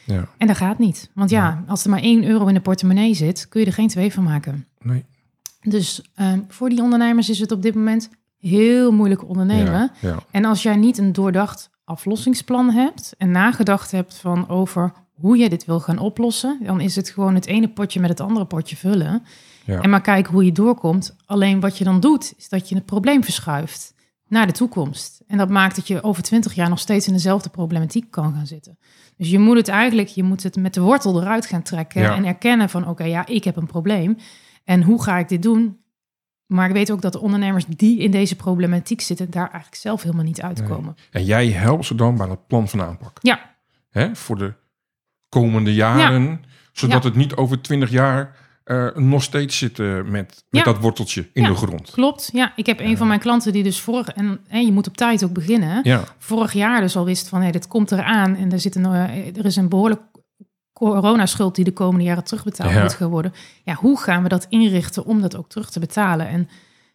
Ja, 0.07 0.27
En 0.37 0.47
dat 0.47 0.55
gaat 0.55 0.77
niet. 0.79 1.09
Want 1.13 1.29
ja, 1.29 1.63
als 1.67 1.83
er 1.83 1.89
maar 1.89 2.01
1 2.01 2.23
euro 2.23 2.47
in 2.47 2.53
de 2.53 2.59
portemonnee 2.59 3.13
zit, 3.13 3.47
kun 3.49 3.59
je 3.59 3.65
er 3.65 3.73
geen 3.73 3.87
twee 3.87 4.13
van 4.13 4.23
maken. 4.23 4.65
nee. 4.81 5.05
Dus 5.61 6.01
ehm, 6.15 6.39
voor 6.47 6.69
die 6.69 6.81
ondernemers 6.81 7.29
is 7.29 7.39
het 7.39 7.51
op 7.51 7.61
dit 7.61 7.75
moment 7.75 8.09
heel 8.39 8.91
moeilijk 8.91 9.29
ondernemen. 9.29 9.91
Ja. 10.01 10.17
En 10.31 10.45
als 10.45 10.63
jij 10.63 10.75
niet 10.75 10.97
een 10.97 11.13
doordacht 11.13 11.69
aflossingsplan 11.83 12.69
hebt 12.69 13.13
en 13.17 13.31
nagedacht 13.31 13.91
hebt 13.91 14.15
van 14.15 14.49
over 14.49 14.93
hoe 15.13 15.37
je 15.37 15.49
dit 15.49 15.65
wil 15.65 15.79
gaan 15.79 15.97
oplossen, 15.97 16.59
dan 16.63 16.81
is 16.81 16.95
het 16.95 17.09
gewoon 17.09 17.35
het 17.35 17.45
ene 17.45 17.69
potje 17.69 17.99
met 17.99 18.09
het 18.09 18.19
andere 18.19 18.45
potje 18.45 18.75
vullen. 18.75 19.23
Ja. 19.65 19.81
En 19.81 19.89
maar 19.89 20.01
kijken 20.01 20.33
hoe 20.33 20.45
je 20.45 20.51
doorkomt. 20.51 21.15
Alleen 21.25 21.59
wat 21.59 21.77
je 21.77 21.83
dan 21.83 21.99
doet, 21.99 22.33
is 22.37 22.49
dat 22.49 22.69
je 22.69 22.75
het 22.75 22.85
probleem 22.85 23.23
verschuift 23.23 23.93
naar 24.27 24.47
de 24.47 24.53
toekomst. 24.53 25.21
En 25.27 25.37
dat 25.37 25.49
maakt 25.49 25.75
dat 25.75 25.87
je 25.87 26.03
over 26.03 26.23
twintig 26.23 26.53
jaar 26.53 26.69
nog 26.69 26.79
steeds 26.79 27.07
in 27.07 27.13
dezelfde 27.13 27.49
problematiek 27.49 28.11
kan 28.11 28.33
gaan 28.33 28.47
zitten. 28.47 28.77
Dus 29.17 29.29
je 29.29 29.39
moet 29.39 29.57
het 29.57 29.67
eigenlijk, 29.67 30.07
je 30.07 30.23
moet 30.23 30.43
het 30.43 30.55
met 30.55 30.73
de 30.73 30.81
wortel 30.81 31.21
eruit 31.21 31.45
gaan 31.45 31.61
trekken 31.61 32.01
Ja. 32.01 32.15
en 32.15 32.25
erkennen 32.25 32.69
van 32.69 32.87
oké, 32.87 33.03
ja, 33.03 33.25
ik 33.25 33.43
heb 33.43 33.55
een 33.55 33.65
probleem. 33.67 34.17
En 34.63 34.83
hoe 34.83 35.03
ga 35.03 35.17
ik 35.17 35.29
dit 35.29 35.41
doen? 35.41 35.77
Maar 36.45 36.67
ik 36.67 36.73
weet 36.73 36.91
ook 36.91 37.01
dat 37.01 37.13
de 37.13 37.19
ondernemers 37.21 37.65
die 37.65 37.99
in 37.99 38.11
deze 38.11 38.35
problematiek 38.35 39.01
zitten, 39.01 39.31
daar 39.31 39.49
eigenlijk 39.49 39.75
zelf 39.75 40.01
helemaal 40.03 40.23
niet 40.23 40.41
uitkomen. 40.41 40.95
En 41.11 41.23
jij 41.25 41.47
helpt 41.51 41.85
ze 41.85 41.95
dan 41.95 42.17
bij 42.17 42.27
het 42.27 42.47
plan 42.47 42.67
van 42.67 42.81
aanpak. 42.81 43.17
Ja, 43.21 43.55
Hè? 43.89 44.15
Voor 44.15 44.37
de 44.37 44.53
komende 45.29 45.73
jaren. 45.73 46.43
Zodat 46.71 47.03
Ja. 47.03 47.09
het 47.09 47.17
niet 47.17 47.35
over 47.35 47.61
20 47.61 47.89
jaar 47.89 48.35
nog 48.95 49.23
steeds 49.23 49.57
zitten 49.57 49.95
met, 49.95 50.11
met 50.11 50.45
Ja. 50.49 50.63
dat 50.63 50.79
worteltje 50.81 51.29
in 51.33 51.41
Ja. 51.43 51.49
de 51.49 51.55
grond. 51.55 51.89
Klopt, 51.91 52.29
ja. 52.33 52.53
Ik 52.55 52.65
heb 52.65 52.79
een 52.79 52.97
van 52.97 53.07
mijn 53.07 53.19
klanten 53.19 53.51
die 53.51 53.63
dus 53.63 53.79
vorig... 53.79 54.07
En, 54.07 54.39
en 54.47 54.65
je 54.65 54.71
moet 54.71 54.87
op 54.87 54.97
tijd 54.97 55.23
ook 55.23 55.33
beginnen. 55.33 55.79
Ja, 55.83 56.03
Vorig 56.17 56.53
jaar 56.53 56.81
dus 56.81 56.95
al 56.95 57.05
wist 57.05 57.27
van, 57.27 57.41
hé, 57.41 57.51
dit 57.51 57.67
komt 57.67 57.91
eraan. 57.91 58.35
En 58.35 58.51
er, 58.51 58.59
zit 58.59 58.75
een, 58.75 58.85
eh, 58.85 59.37
er 59.37 59.45
is 59.45 59.55
een 59.55 59.69
behoorlijk 59.69 60.01
coronaschuld 60.73 61.55
die 61.55 61.65
de 61.65 61.71
komende 61.73 62.05
jaren 62.05 62.23
terugbetaald 62.23 62.81
moet 62.81 62.93
gaan 62.93 63.09
worden. 63.09 63.33
Ja, 63.63 63.73
hoe 63.73 63.99
gaan 63.99 64.23
we 64.23 64.29
dat 64.29 64.45
inrichten 64.49 65.05
om 65.05 65.21
dat 65.21 65.35
ook 65.37 65.49
terug 65.49 65.69
te 65.69 65.79
betalen? 65.79 66.27
En 66.27 66.49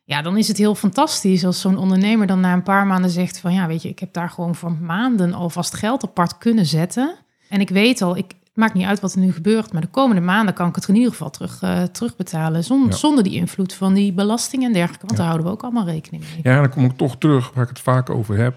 ja, 0.05 0.23
dan 0.23 0.37
is 0.37 0.49
het 0.49 0.57
heel 0.57 0.75
fantastisch 0.75 1.45
als 1.45 1.61
zo'n 1.61 1.77
ondernemer 1.79 2.27
dan 2.27 2.41
na 2.41 2.53
een 2.53 2.63
paar 2.63 2.87
maanden 2.87 3.11
zegt 3.11 3.39
van, 3.39 3.53
ja, 3.55 3.67
weet 3.67 3.83
je, 3.83 3.89
ik 3.89 3.99
heb 3.99 4.13
daar 4.13 4.31
gewoon 4.31 4.55
voor 4.55 4.73
maanden 4.73 5.33
alvast 5.33 5.75
geld 5.75 6.05
apart 6.05 6.39
kunnen 6.39 6.67
zetten. 6.67 7.15
En 7.49 7.61
ik 7.61 7.69
weet 7.69 8.03
al, 8.03 8.17
ik, 8.17 8.33
maakt 8.55 8.75
niet 8.75 8.87
uit 8.87 9.01
wat 9.01 9.13
er 9.13 9.19
nu 9.21 9.33
gebeurt, 9.33 9.73
maar 9.73 9.81
de 9.83 9.87
komende 9.89 10.21
maanden 10.23 10.55
kan 10.55 10.69
ik 10.69 10.75
het 10.75 10.89
in 10.89 10.95
ieder 10.95 11.11
geval 11.11 11.31
terug, 11.31 11.63
eh, 11.63 11.83
terugbetalen. 11.83 12.65
Zon, 12.65 12.85
Ja. 12.87 12.93
Zonder 12.93 13.25
die 13.25 13.35
invloed 13.35 13.75
van 13.75 13.95
die 13.95 14.13
belasting 14.13 14.65
en 14.65 14.73
dergelijke. 14.73 15.07
Want 15.07 15.17
daar 15.19 15.27
houden 15.27 15.47
we 15.47 15.53
ook 15.53 15.63
allemaal 15.63 15.85
rekening 15.85 16.23
mee. 16.23 16.41
ja, 16.55 16.61
dan 16.61 16.71
kom 16.71 16.85
ik 16.85 16.97
toch 16.97 17.17
terug 17.19 17.53
waar 17.55 17.63
ik 17.63 17.69
het 17.69 17.81
vaak 17.81 18.11
over 18.11 18.37
heb. 18.39 18.55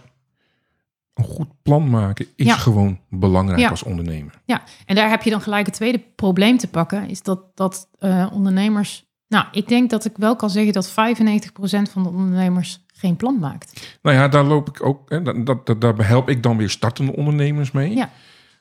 Een 1.14 1.24
goed 1.26 1.48
plan 1.64 1.90
maken 1.90 2.26
is 2.36 2.46
Ja. 2.46 2.56
gewoon 2.56 3.00
belangrijk 3.10 3.70
als 3.70 3.84
ondernemer. 3.84 4.42
Ja, 4.46 4.62
en 4.86 4.96
daar 4.96 5.10
heb 5.10 5.22
je 5.24 5.30
dan 5.30 5.42
gelijk 5.42 5.66
het 5.66 5.76
tweede 5.76 6.02
probleem 6.16 6.58
te 6.58 6.68
pakken, 6.68 7.10
is 7.10 7.22
dat, 7.22 7.40
dat 7.54 7.90
eh, 8.00 8.28
ondernemers. 8.34 9.06
Nou, 9.28 9.46
ik 9.52 9.68
denk 9.68 9.90
dat 9.90 10.06
ik 10.06 10.12
wel 10.18 10.36
kan 10.36 10.50
zeggen 10.50 10.74
dat 10.74 10.92
95% 10.92 11.92
van 11.92 12.04
de 12.04 12.10
ondernemers 12.10 12.86
geen 12.94 13.16
plan 13.16 13.40
maakt. 13.40 13.98
Nou 14.02 14.16
ja, 14.16 14.28
daar 14.28 14.44
loop 14.44 14.68
ik 14.68 14.86
ook, 14.86 15.10
hè, 15.10 15.22
dat, 15.22 15.66
dat, 15.66 15.82
daar 15.82 16.08
help 16.08 16.30
ik 16.30 16.44
dan 16.44 16.58
weer 16.58 16.70
startende 16.70 17.16
ondernemers 17.16 17.72
mee. 17.72 17.96
Ja. 17.96 18.10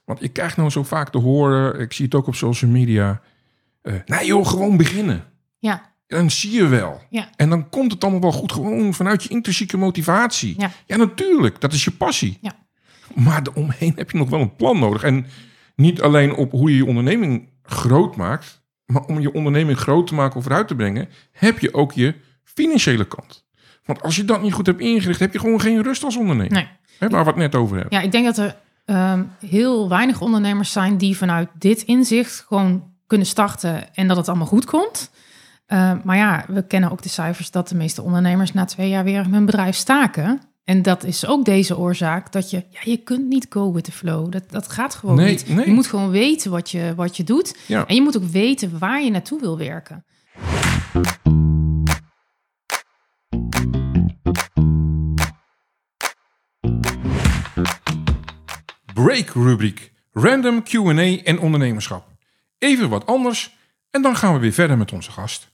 Want 0.04 0.22
ik 0.22 0.32
krijg 0.32 0.56
nou 0.56 0.70
zo 0.70 0.82
vaak 0.82 1.10
te 1.10 1.18
horen, 1.18 1.80
ik 1.80 1.92
zie 1.92 2.04
het 2.04 2.14
ook 2.14 2.26
op 2.26 2.34
social 2.34 2.70
media. 2.70 3.20
eh 3.82 3.94
nee 4.06 4.26
joh, 4.26 4.46
gewoon 4.46 4.76
beginnen. 4.76 5.24
Ja, 5.58 5.92
Dan 6.06 6.30
zie 6.30 6.50
je 6.52 6.66
wel. 6.66 7.00
Ja. 7.10 7.28
En 7.36 7.48
dan 7.50 7.68
komt 7.68 7.92
het 7.92 8.02
allemaal 8.02 8.20
wel 8.20 8.32
goed, 8.32 8.52
gewoon 8.52 8.94
vanuit 8.94 9.22
je 9.22 9.28
intrinsieke 9.28 9.76
motivatie. 9.76 10.54
Ja. 10.86 10.96
natuurlijk, 10.96 11.60
dat 11.60 11.72
is 11.72 11.84
je 11.84 11.90
passie. 11.90 12.38
Ja. 12.40 12.52
Maar 13.14 13.42
daaromheen 13.42 13.92
heb 13.96 14.10
je 14.10 14.18
nog 14.18 14.30
wel 14.30 14.40
een 14.40 14.56
plan 14.56 14.78
nodig. 14.78 15.02
En 15.02 15.26
niet 15.76 16.00
alleen 16.02 16.34
op 16.34 16.50
hoe 16.50 16.70
je 16.70 16.76
je 16.76 16.86
onderneming 16.86 17.48
groot 17.62 18.16
maakt, 18.16 18.62
maar 18.86 19.02
om 19.02 19.20
je 19.20 19.32
onderneming 19.32 19.78
groot 19.78 20.06
te 20.06 20.14
maken 20.14 20.36
of 20.36 20.42
vooruit 20.42 20.68
te 20.68 20.74
brengen, 20.74 21.08
heb 21.32 21.58
je 21.58 21.74
ook 21.74 21.92
je 21.92 22.14
financiële 22.44 23.04
kant. 23.06 23.46
Want 23.84 24.02
als 24.02 24.16
je 24.16 24.24
dat 24.24 24.42
niet 24.42 24.52
goed 24.52 24.66
hebt 24.66 24.80
ingericht, 24.80 25.20
heb 25.20 25.32
je 25.32 25.38
gewoon 25.38 25.60
geen 25.60 25.82
rust 25.82 26.04
als 26.04 26.16
ondernemer. 26.16 26.52
nee. 26.52 26.68
Hè, 26.98 27.08
waar 27.08 27.22
we 27.24 27.30
het 27.30 27.38
net 27.38 27.54
over 27.54 27.76
hebben. 27.76 27.98
Ja, 27.98 28.04
ik 28.04 28.12
denk 28.12 28.24
dat 28.24 28.38
er 28.38 28.56
ehm, 28.84 29.22
heel 29.46 29.88
weinig 29.88 30.20
ondernemers 30.20 30.72
zijn 30.72 30.96
die 30.96 31.16
vanuit 31.16 31.48
dit 31.58 31.82
inzicht 31.82 32.44
gewoon 32.48 32.92
kunnen 33.06 33.26
starten 33.26 33.94
en 33.94 34.08
dat 34.08 34.16
het 34.16 34.28
allemaal 34.28 34.46
goed 34.46 34.64
komt. 34.64 35.10
Eh, 35.66 35.92
maar 36.04 36.16
ja, 36.16 36.44
we 36.48 36.66
kennen 36.66 36.90
ook 36.90 37.02
de 37.02 37.08
cijfers 37.08 37.50
dat 37.50 37.68
de 37.68 37.74
meeste 37.74 38.02
ondernemers 38.02 38.52
na 38.52 38.64
twee 38.64 38.88
jaar 38.88 39.04
weer 39.04 39.26
hun 39.30 39.44
bedrijf 39.44 39.76
staken. 39.76 40.40
En 40.64 40.82
dat 40.82 41.04
is 41.04 41.26
ook 41.26 41.44
deze 41.44 41.78
oorzaak 41.78 42.32
dat 42.32 42.50
je, 42.50 42.64
ja, 42.70 42.80
je 42.82 42.96
kunt 42.96 43.26
niet 43.28 43.46
go 43.48 43.72
with 43.72 43.84
the 43.84 43.92
flow. 43.92 44.32
Dat, 44.32 44.42
dat 44.50 44.68
gaat 44.68 44.94
gewoon 44.94 45.16
Nee, 45.16 45.30
niet. 45.30 45.48
nee. 45.48 45.66
Je 45.66 45.72
moet 45.72 45.86
gewoon 45.86 46.10
weten 46.10 46.50
wat 46.50 46.70
je, 46.70 46.92
wat 46.96 47.16
je 47.16 47.24
doet. 47.24 47.56
Ja. 47.66 47.86
En 47.86 47.94
je 47.94 48.02
moet 48.02 48.16
ook 48.16 48.24
weten 48.30 48.78
waar 48.78 49.02
je 49.02 49.10
naartoe 49.10 49.40
wil 49.40 49.58
werken. 49.58 50.04
Break 59.04 59.30
rubriek. 59.30 59.92
Random 60.12 60.62
Q&A 60.62 61.22
en 61.22 61.38
ondernemerschap. 61.38 62.06
Even 62.58 62.88
wat 62.88 63.06
anders 63.06 63.56
en 63.90 64.02
dan 64.02 64.16
gaan 64.16 64.32
we 64.32 64.38
weer 64.38 64.52
verder 64.52 64.78
met 64.78 64.92
onze 64.92 65.10
gast. 65.10 65.52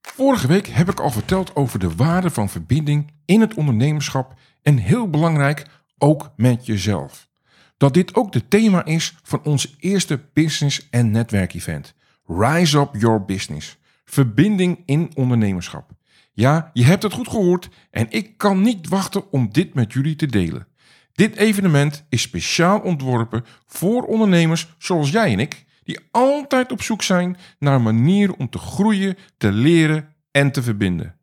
Vorige 0.00 0.46
week 0.46 0.66
heb 0.66 0.88
ik 0.88 1.00
al 1.00 1.10
verteld 1.10 1.56
over 1.56 1.78
de 1.78 1.94
waarde 1.94 2.30
van 2.30 2.48
verbinding 2.48 3.12
in 3.24 3.40
het 3.40 3.54
ondernemerschap 3.54 4.34
en 4.62 4.76
heel 4.76 5.10
belangrijk 5.10 5.66
ook 5.98 6.32
met 6.36 6.66
jezelf. 6.66 7.28
Dat 7.76 7.94
dit 7.94 8.14
ook 8.14 8.32
de 8.32 8.48
thema 8.48 8.84
is 8.84 9.16
van 9.22 9.42
ons 9.42 9.76
eerste 9.78 10.20
business- 10.32 10.88
en 10.90 11.10
netwerkevent. 11.10 11.94
Rise 12.26 12.78
Up 12.78 12.90
Your 12.92 13.24
Business. 13.24 13.78
Verbinding 14.04 14.82
in 14.84 15.10
ondernemerschap. 15.14 15.94
Ja, 16.36 16.70
je 16.72 16.84
hebt 16.84 17.02
het 17.02 17.12
goed 17.12 17.28
gehoord 17.28 17.68
en 17.90 18.06
ik 18.10 18.38
kan 18.38 18.62
niet 18.62 18.88
wachten 18.88 19.32
om 19.32 19.48
dit 19.52 19.74
met 19.74 19.92
jullie 19.92 20.16
te 20.16 20.26
delen. 20.26 20.66
Dit 21.12 21.36
evenement 21.36 22.04
is 22.08 22.22
speciaal 22.22 22.80
ontworpen 22.80 23.44
voor 23.66 24.02
ondernemers 24.02 24.74
zoals 24.78 25.10
jij 25.10 25.32
en 25.32 25.38
ik, 25.38 25.64
die 25.84 26.00
altijd 26.10 26.72
op 26.72 26.82
zoek 26.82 27.02
zijn 27.02 27.36
naar 27.58 27.80
manieren 27.80 28.38
om 28.38 28.50
te 28.50 28.58
groeien, 28.58 29.16
te 29.36 29.52
leren 29.52 30.14
en 30.30 30.52
te 30.52 30.62
verbinden. 30.62 31.16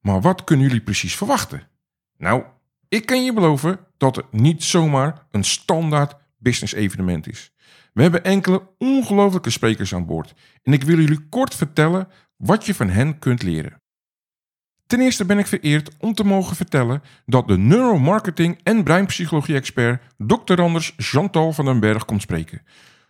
Maar 0.00 0.20
wat 0.20 0.44
kunnen 0.44 0.66
jullie 0.66 0.82
precies 0.82 1.16
verwachten? 1.16 1.62
Nou, 2.16 2.42
ik 2.88 3.06
kan 3.06 3.24
je 3.24 3.32
beloven 3.32 3.78
dat 3.96 4.16
het 4.16 4.32
niet 4.32 4.64
zomaar 4.64 5.26
een 5.30 5.44
standaard 5.44 6.16
business 6.38 6.72
evenement 6.72 7.28
is. 7.28 7.52
We 7.92 8.02
hebben 8.02 8.24
enkele 8.24 8.68
ongelofelijke 8.78 9.50
sprekers 9.50 9.94
aan 9.94 10.06
boord 10.06 10.34
en 10.62 10.72
ik 10.72 10.82
wil 10.82 10.98
jullie 10.98 11.28
kort 11.28 11.54
vertellen 11.54 12.08
wat 12.36 12.66
je 12.66 12.74
van 12.74 12.88
hen 12.88 13.18
kunt 13.18 13.42
leren. 13.42 13.80
Ten 14.88 15.00
eerste 15.00 15.24
ben 15.24 15.38
ik 15.38 15.46
vereerd 15.46 15.90
om 15.98 16.14
te 16.14 16.24
mogen 16.24 16.56
vertellen 16.56 17.02
dat 17.26 17.48
de 17.48 17.58
neuromarketing 17.58 18.58
en 18.62 18.84
breinpsychologie-expert 18.84 20.02
Dr. 20.18 20.60
Anders 20.60 20.94
Chantal 20.96 21.52
van 21.52 21.64
den 21.64 21.80
Berg 21.80 22.04
komt 22.04 22.22
spreken. 22.22 22.62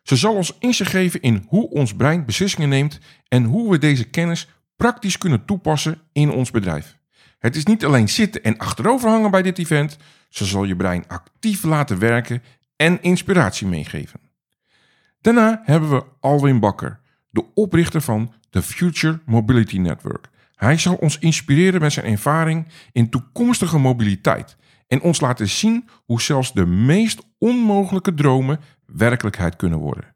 Ze 0.03 0.17
zal 0.17 0.35
ons 0.35 0.57
inzicht 0.59 0.91
geven 0.91 1.21
in 1.21 1.45
hoe 1.49 1.71
ons 1.71 1.95
brein 1.95 2.25
beslissingen 2.25 2.69
neemt 2.69 2.99
en 3.29 3.45
hoe 3.45 3.71
we 3.71 3.79
deze 3.79 4.05
kennis 4.05 4.49
praktisch 4.77 5.19
kunnen 5.19 5.45
toepassen 5.45 6.01
in 6.13 6.31
ons 6.31 6.51
bedrijf. 6.51 6.97
Het 7.39 7.57
is 7.57 7.65
niet 7.65 7.85
alleen 7.85 8.09
zitten 8.09 8.43
en 8.43 8.57
achterover 8.57 9.09
hangen 9.09 9.31
bij 9.31 9.43
dit 9.43 9.59
event, 9.59 9.97
ze 10.29 10.45
zal 10.45 10.65
je 10.65 10.77
brein 10.77 11.05
actief 11.07 11.63
laten 11.63 11.99
werken 11.99 12.43
en 12.77 13.03
inspiratie 13.03 13.67
meegeven. 13.67 14.21
Daarna 15.21 15.63
hebben 15.65 15.91
we 15.91 16.05
Alwin 16.21 16.61
Bakker, 16.61 17.01
de 17.31 17.45
oprichter 17.55 18.01
van 18.01 18.33
de 18.51 18.63
Future 18.63 19.21
Mobility 19.27 19.79
Network. 19.79 20.29
Hij 20.59 20.79
zal 20.79 20.95
ons 20.95 21.19
inspireren 21.19 21.81
met 21.81 21.93
zijn 21.93 22.07
ervaring 22.07 22.67
in 22.93 23.11
toekomstige 23.11 23.79
mobiliteit 23.79 24.57
en 24.87 25.01
ons 25.01 25.21
laten 25.21 25.49
zien 25.49 25.89
hoe 26.05 26.21
zelfs 26.21 26.53
de 26.53 26.67
meest 26.67 27.23
onmogelijke 27.39 28.15
dromen 28.15 28.61
werkelijkheid 28.87 29.57
kunnen 29.57 29.79
worden. 29.79 30.15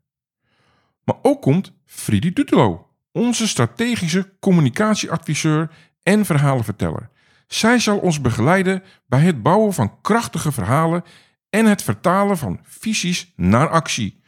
Maar 1.05 1.16
ook 1.22 1.42
komt 1.42 1.72
Friedi 1.85 2.33
Tutelo, 2.33 2.90
onze 3.12 3.48
strategische 3.48 4.33
communicatieadviseur 4.40 5.70
en 6.02 6.24
verhalenverteller. 6.24 7.11
Zij 7.46 7.78
zal 7.78 7.98
ons 7.98 8.20
begeleiden 8.20 8.83
bij 9.07 9.20
het 9.20 9.42
bouwen 9.42 9.72
van 9.72 10.00
krachtige 10.00 10.52
verhalen 10.52 11.05
en 11.50 11.66
het 11.66 11.83
vertalen 11.83 12.38
van 12.38 12.61
visies 12.62 13.33
naar 13.37 13.68
actie. 13.68 14.22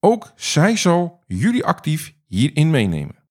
Ook 0.00 0.32
zij 0.36 0.76
zal 0.76 1.22
jullie 1.26 1.64
actief 1.64 2.14
hierin 2.26 2.70
meenemen. 2.70 3.23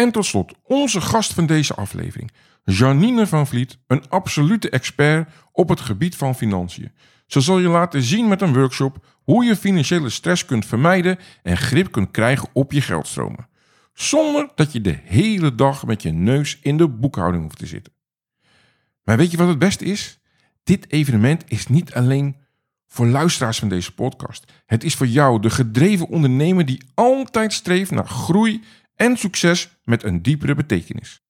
En 0.00 0.10
tot 0.10 0.24
slot 0.24 0.52
onze 0.62 1.00
gast 1.00 1.32
van 1.32 1.46
deze 1.46 1.74
aflevering, 1.74 2.30
Janine 2.64 3.26
van 3.26 3.46
Vliet, 3.46 3.78
een 3.86 4.08
absolute 4.08 4.70
expert 4.70 5.28
op 5.52 5.68
het 5.68 5.80
gebied 5.80 6.16
van 6.16 6.34
financiën. 6.34 6.92
Ze 7.26 7.40
zal 7.40 7.58
je 7.58 7.68
laten 7.68 8.02
zien 8.02 8.28
met 8.28 8.42
een 8.42 8.54
workshop 8.54 9.06
hoe 9.24 9.44
je 9.44 9.56
financiële 9.56 10.10
stress 10.10 10.44
kunt 10.44 10.66
vermijden 10.66 11.18
en 11.42 11.56
grip 11.56 11.92
kunt 11.92 12.10
krijgen 12.10 12.48
op 12.52 12.72
je 12.72 12.80
geldstromen. 12.80 13.48
Zonder 13.94 14.48
dat 14.54 14.72
je 14.72 14.80
de 14.80 14.98
hele 15.04 15.54
dag 15.54 15.86
met 15.86 16.02
je 16.02 16.10
neus 16.10 16.58
in 16.62 16.76
de 16.76 16.88
boekhouding 16.88 17.42
hoeft 17.42 17.58
te 17.58 17.66
zitten. 17.66 17.92
Maar 19.02 19.16
weet 19.16 19.30
je 19.30 19.36
wat 19.36 19.48
het 19.48 19.58
beste 19.58 19.84
is? 19.84 20.20
Dit 20.64 20.92
evenement 20.92 21.44
is 21.46 21.66
niet 21.66 21.94
alleen 21.94 22.36
voor 22.88 23.06
luisteraars 23.06 23.58
van 23.58 23.68
deze 23.68 23.94
podcast. 23.94 24.52
Het 24.66 24.84
is 24.84 24.94
voor 24.94 25.06
jou, 25.06 25.40
de 25.40 25.50
gedreven 25.50 26.08
ondernemer 26.08 26.66
die 26.66 26.82
altijd 26.94 27.52
streeft 27.52 27.90
naar 27.90 28.06
groei 28.06 28.62
en 29.00 29.16
succes 29.16 29.80
met 29.84 30.02
een 30.02 30.22
diepere 30.22 30.54
betekenis. 30.54 31.22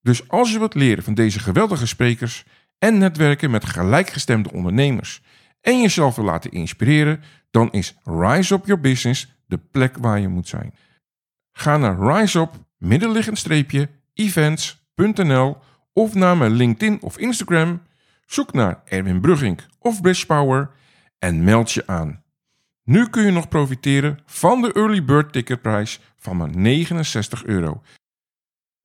Dus 0.00 0.28
als 0.28 0.52
je 0.52 0.58
wilt 0.58 0.74
leren 0.74 1.04
van 1.04 1.14
deze 1.14 1.38
geweldige 1.38 1.86
sprekers 1.86 2.44
en 2.78 2.98
netwerken 2.98 3.50
met 3.50 3.64
gelijkgestemde 3.64 4.52
ondernemers 4.52 5.22
en 5.60 5.80
jezelf 5.80 6.16
wil 6.16 6.24
laten 6.24 6.50
inspireren, 6.50 7.22
dan 7.50 7.72
is 7.72 7.96
Rise 8.04 8.54
Up 8.54 8.66
Your 8.66 8.80
Business 8.80 9.34
de 9.46 9.58
plek 9.58 9.96
waar 9.96 10.20
je 10.20 10.28
moet 10.28 10.48
zijn. 10.48 10.74
Ga 11.52 11.76
naar 11.76 12.16
riseup 12.16 12.52
middenliggend 12.78 13.38
streepje 13.38 13.88
events.nl 14.14 15.56
of 15.92 16.14
naar 16.14 16.36
mijn 16.36 16.52
LinkedIn 16.52 17.02
of 17.02 17.18
Instagram. 17.18 17.82
Zoek 18.26 18.52
naar 18.52 18.82
Erwin 18.84 19.20
Brugging 19.20 19.60
of 19.78 20.00
Bridgepower 20.00 20.70
en 21.18 21.44
meld 21.44 21.72
je 21.72 21.86
aan. 21.86 22.23
Nu 22.84 23.08
kun 23.08 23.24
je 23.24 23.30
nog 23.30 23.48
profiteren 23.48 24.18
van 24.26 24.62
de 24.62 24.72
early 24.72 25.04
bird 25.04 25.32
ticketprijs 25.32 26.00
van 26.16 26.36
maar 26.36 26.56
69 26.56 27.44
euro. 27.44 27.82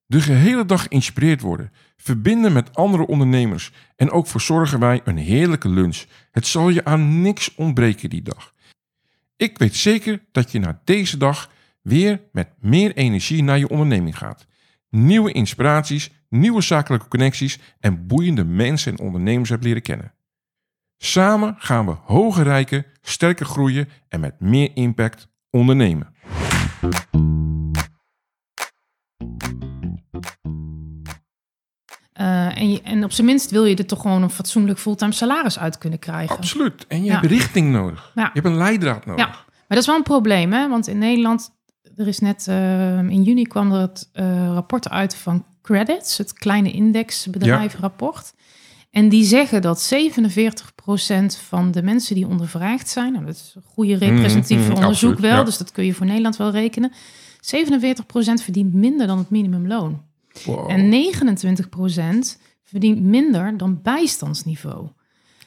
De 0.06 0.22
gehele 0.22 0.66
dag 0.66 0.84
geïnspireerd 0.84 1.42
worden, 1.42 1.72
verbinden 1.98 2.54
met 2.54 2.76
andere 2.76 3.08
ondernemers 3.08 3.72
en 3.96 4.12
ook 4.12 4.28
verzorgen 4.28 4.80
wij 4.80 5.02
een 5.04 5.18
heerlijke 5.18 5.70
lunch. 5.70 6.06
Het 6.32 6.48
zal 6.48 6.70
je 6.70 6.86
aan 6.86 7.22
niks 7.22 7.56
ontbreken 7.56 8.10
die 8.10 8.22
dag. 8.22 8.54
Ik 9.36 9.58
weet 9.58 9.76
zeker 9.76 10.22
dat 10.32 10.52
je 10.52 10.60
na 10.60 10.82
deze 10.84 11.18
dag 11.18 11.52
weer 11.82 12.22
met 12.32 12.50
meer 12.60 12.96
energie 12.96 13.44
naar 13.44 13.60
je 13.60 13.70
onderneming 13.70 14.18
gaat. 14.18 14.48
Nieuwe 14.90 15.32
inspiraties, 15.32 16.12
nieuwe 16.30 16.62
zakelijke 16.62 17.08
connecties 17.08 17.60
en 17.80 18.08
boeiende 18.08 18.46
mensen 18.46 18.92
en 18.92 19.00
ondernemers 19.06 19.50
hebt 19.50 19.64
leren 19.64 19.82
kennen. 19.82 20.14
Samen 21.02 21.56
gaan 21.58 21.86
we 21.86 21.96
hoger 22.04 22.44
rijken, 22.44 22.86
sterker 23.02 23.46
groeien 23.46 23.90
en 24.08 24.20
met 24.20 24.40
meer 24.40 24.72
impact 24.74 25.28
ondernemen. 25.50 26.14
Uh, 32.22 32.58
en, 32.58 32.72
je, 32.72 32.82
en 32.82 33.04
op 33.04 33.12
zijn 33.12 33.28
minst 33.28 33.52
wil 33.52 33.66
je 33.66 33.76
er 33.76 33.86
toch 33.86 34.02
gewoon 34.02 34.24
een 34.24 34.30
fatsoenlijk 34.30 34.80
fulltime 34.80 35.12
salaris 35.12 35.60
uit 35.60 35.78
kunnen 35.78 36.00
krijgen. 36.00 36.38
Absoluut. 36.38 36.88
En 36.88 37.00
je 37.00 37.06
ja. 37.06 37.20
hebt 37.20 37.26
richting 37.26 37.72
nodig. 37.72 38.12
Ja. 38.16 38.24
Je 38.24 38.30
hebt 38.34 38.46
een 38.46 38.58
leidraad 38.58 39.06
nodig. 39.06 39.26
Ja, 39.26 39.32
maar 39.32 39.46
dat 39.68 39.78
is 39.78 39.86
wel 39.86 39.96
een 39.96 40.04
probleem, 40.04 40.54
hè? 40.54 40.70
Want 40.70 40.88
in 40.88 40.98
Nederland, 40.98 41.50
er 41.96 42.08
is 42.08 42.20
net 42.20 42.46
uh, 42.50 42.98
in 42.98 43.24
juni 43.24 43.44
kwam 43.44 43.72
er 43.72 43.80
het 43.80 44.10
uh, 44.14 44.48
rapport 44.48 44.90
uit 44.90 45.16
van 45.16 45.46
Credits, 45.62 46.18
het 46.18 46.34
kleine 46.34 46.72
indexbedrijfrapport. 46.72 48.34
En 48.92 49.10
die 49.10 49.24
zeggen 49.24 49.62
dat 49.62 49.94
47% 49.94 49.98
van 51.48 51.72
de 51.72 51.84
mensen 51.84 52.16
die 52.16 52.28
ondervraagd 52.28 52.90
zijn, 52.90 53.14
nou, 53.14 53.26
dat 53.26 53.36
is 53.36 53.54
een 53.56 53.62
goede 53.66 53.96
representatief 53.96 54.68
mm, 54.68 54.74
onderzoek 54.74 54.86
absoluut, 54.90 55.20
wel, 55.20 55.40
ja. 55.40 55.44
dus 55.44 55.58
dat 55.58 55.72
kun 55.72 55.86
je 55.86 55.94
voor 55.94 56.06
Nederland 56.06 56.38
wel 56.38 56.52
rekenen. 56.52 56.92
47% 56.92 56.96
verdient 58.44 58.74
minder 58.74 59.08
dan 59.08 59.18
het 59.18 59.30
minimumloon. 59.30 60.04
Wow. 60.46 60.70
En 60.72 60.92
29% 62.36 62.40
verdient 62.64 63.02
minder 63.02 63.58
dan 63.58 63.80
bijstandsniveau. 63.82 64.88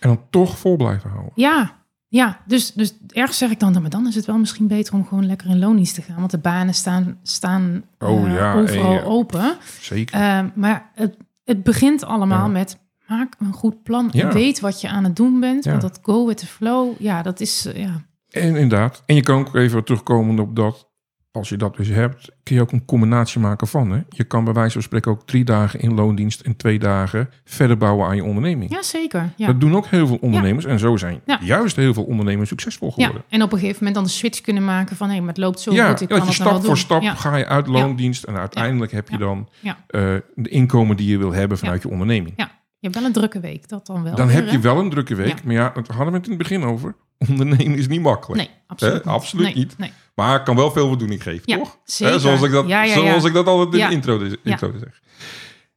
En 0.01 0.09
dan 0.09 0.21
toch 0.31 0.59
vol 0.59 0.77
blijven 0.77 1.11
houden. 1.11 1.33
Ja, 1.35 1.83
ja, 2.09 2.41
dus, 2.47 2.73
dus 2.73 2.97
ergens 3.09 3.39
zeg 3.39 3.51
ik 3.51 3.61
dan, 3.61 3.81
maar 3.81 3.91
dan 3.91 4.07
is 4.07 4.15
het 4.15 4.27
wel 4.27 4.39
misschien 4.39 4.67
beter 4.67 4.95
om 4.95 5.07
gewoon 5.07 5.27
lekker 5.27 5.49
in 5.49 5.59
loondienst 5.59 5.95
te 5.95 6.03
gaan. 6.03 6.19
Want 6.19 6.31
de 6.31 6.39
banen 6.39 6.75
staan, 6.75 7.19
staan 7.23 7.85
oh, 7.99 8.27
uh, 8.27 8.35
ja, 8.35 8.55
overal 8.55 8.99
en, 8.99 9.05
open. 9.05 9.57
Zeker. 9.81 10.21
Uh, 10.21 10.45
maar 10.55 10.91
het, 10.95 11.17
het 11.45 11.63
begint 11.63 12.05
allemaal 12.05 12.47
Ja. 12.47 12.53
met 12.53 12.79
maak 13.17 13.35
een 13.39 13.53
goed 13.53 13.83
plan. 13.83 14.09
Ja. 14.13 14.33
Weet 14.33 14.61
wat 14.61 14.81
je 14.81 14.89
aan 14.89 15.05
het 15.05 15.17
doen 15.17 15.41
bent. 15.41 15.65
Ja. 15.65 15.71
Want 15.71 15.83
dat 15.83 15.99
go 16.03 16.27
with 16.27 16.37
the 16.37 16.47
flow, 16.47 16.93
ja, 16.99 17.23
dat 17.23 17.41
is, 17.41 17.67
uh, 17.67 17.77
ja. 17.77 18.05
En 18.31 18.45
inderdaad. 18.57 19.03
En 19.07 19.15
je 19.15 19.23
kan 19.23 19.39
ook 19.39 19.55
even 19.55 19.85
terugkomen 19.85 20.39
op 20.39 20.57
dat, 20.57 20.91
als 21.31 21.49
je 21.49 21.57
dat 21.57 21.77
dus 21.77 21.89
hebt, 21.89 22.31
kun 22.43 22.55
je 22.55 22.61
ook 22.61 22.73
een 22.73 22.85
combinatie 22.85 23.41
maken 23.41 23.67
van. 23.67 23.91
Hè? 23.91 24.01
Je 24.09 24.25
kan 24.25 24.45
bij 24.45 24.53
wijze 24.53 24.73
van 24.73 24.83
spreken 24.83 25.11
ook 25.11 25.27
drie 25.27 25.45
dagen 25.45 25.81
in 25.81 25.95
loondienst 25.95 26.41
en 26.41 26.57
twee 26.57 26.79
dagen 26.79 27.31
verder 27.45 27.77
bouwen 27.77 28.07
aan 28.07 28.17
je 28.17 28.25
onderneming. 28.25 28.71
Ja, 28.71 28.83
zeker. 28.83 29.33
Ja. 29.37 29.47
Dat 29.47 29.61
doen 29.61 29.77
ook 29.77 29.87
heel 29.87 30.07
veel 30.07 30.19
ondernemers. 30.21 30.65
En 30.65 30.79
zo 30.79 30.97
zijn 30.97 31.21
Ja. 31.27 31.39
juist 31.43 31.77
heel 31.77 31.95
veel 31.95 32.05
ondernemers 32.05 32.49
succesvol 32.49 32.93
ja, 32.97 33.05
geworden. 33.05 33.25
en 33.29 33.43
op 33.43 33.53
een 33.53 33.59
gegeven 33.59 33.77
moment 33.79 33.95
dan 33.95 34.05
de 34.05 34.11
switch 34.11 34.41
kunnen 34.41 34.65
maken 34.65 34.97
van... 34.97 35.11
hé, 35.11 35.19
maar 35.19 35.29
het 35.29 35.37
loopt 35.37 35.61
zo 35.61 35.73
Ja, 35.73 35.89
goed, 35.91 36.01
ik 36.01 36.09
dat 36.09 36.19
kan 36.19 36.27
je 36.27 36.33
het 36.33 36.39
nou 36.43 36.51
stap 36.51 36.65
voor 36.65 36.75
doen. 36.99 37.11
stap 37.11 37.17
ga 37.19 37.37
je 37.37 37.47
uit 37.47 37.67
loondienst. 37.67 38.25
En 38.25 38.37
uiteindelijk 38.37 38.93
heb 38.93 39.09
je 39.09 39.19
dan 39.19 39.49
eh, 39.61 40.01
de 40.35 40.49
inkomen 40.49 40.97
die 40.97 41.09
je 41.11 41.19
wil 41.19 41.33
hebben 41.33 41.59
vanuit 41.59 41.83
je 41.83 41.89
onderneming. 41.89 42.33
Ja, 42.37 42.51
je 42.83 42.89
hebt 42.89 42.95
wel 42.95 43.05
een 43.05 43.13
drukke 43.13 43.41
week, 43.41 43.69
dat 43.69 43.87
dan 43.87 44.03
wel. 44.03 44.15
Dan 44.15 44.27
weer, 44.27 44.37
heb 44.37 44.49
je 44.51 44.59
wel 44.59 44.79
een 44.79 44.91
drukke 44.91 45.15
week. 45.15 45.29
Ja. 45.29 45.35
Maar 45.45 45.55
ja, 45.55 45.73
we 45.75 45.93
hadden 45.93 46.15
het 46.15 46.25
in 46.25 46.29
het 46.31 46.39
begin 46.39 46.65
over. 46.65 46.95
Ondernemen 47.19 47.79
is 47.79 47.89
niet 47.89 48.01
makkelijk. 48.01 48.41
Nee, 48.41 48.51
absoluut 48.67 48.95
niet. 48.95 49.05
Absoluut 49.15 49.45
Nee, 49.47 49.55
niet. 49.55 49.79
Nee. 49.79 49.93
Maar 50.15 50.39
ik 50.39 50.45
kan 50.45 50.57
wel 50.57 50.71
veel 50.71 50.87
voldoening 50.87 51.23
geven, 51.23 51.43
Ja, 51.45 51.57
toch? 51.57 51.79
zeker. 51.85 52.21
Zoals 52.21 52.43
ik 52.43 52.51
dat, 52.51 52.67
Ja, 52.69 52.87
zoals 52.87 53.25
ik 53.25 53.33
dat 53.33 53.47
altijd 53.47 53.83
in 53.83 53.89
de 53.89 53.95
intro, 53.95 54.19
de 54.19 54.39
intro 54.43 54.73
zeg. 54.79 55.01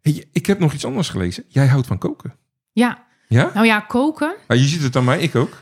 Hey, 0.02 0.26
ik 0.32 0.46
heb 0.46 0.60
nog 0.60 0.74
iets 0.74 0.86
anders 0.86 1.10
gelezen. 1.10 1.44
Jij 1.48 1.68
houdt 1.68 1.88
van 1.88 1.98
koken. 1.98 2.36
Ja, 2.72 3.04
Ja? 3.28 3.52
nou 3.54 3.66
ja, 3.66 3.80
koken. 3.80 4.36
Maar 4.48 4.58
je 4.58 4.64
ziet 4.64 4.82
het 4.84 4.96
aan 4.96 5.04
mij, 5.04 5.20
ik 5.20 5.36
ook. 5.36 5.58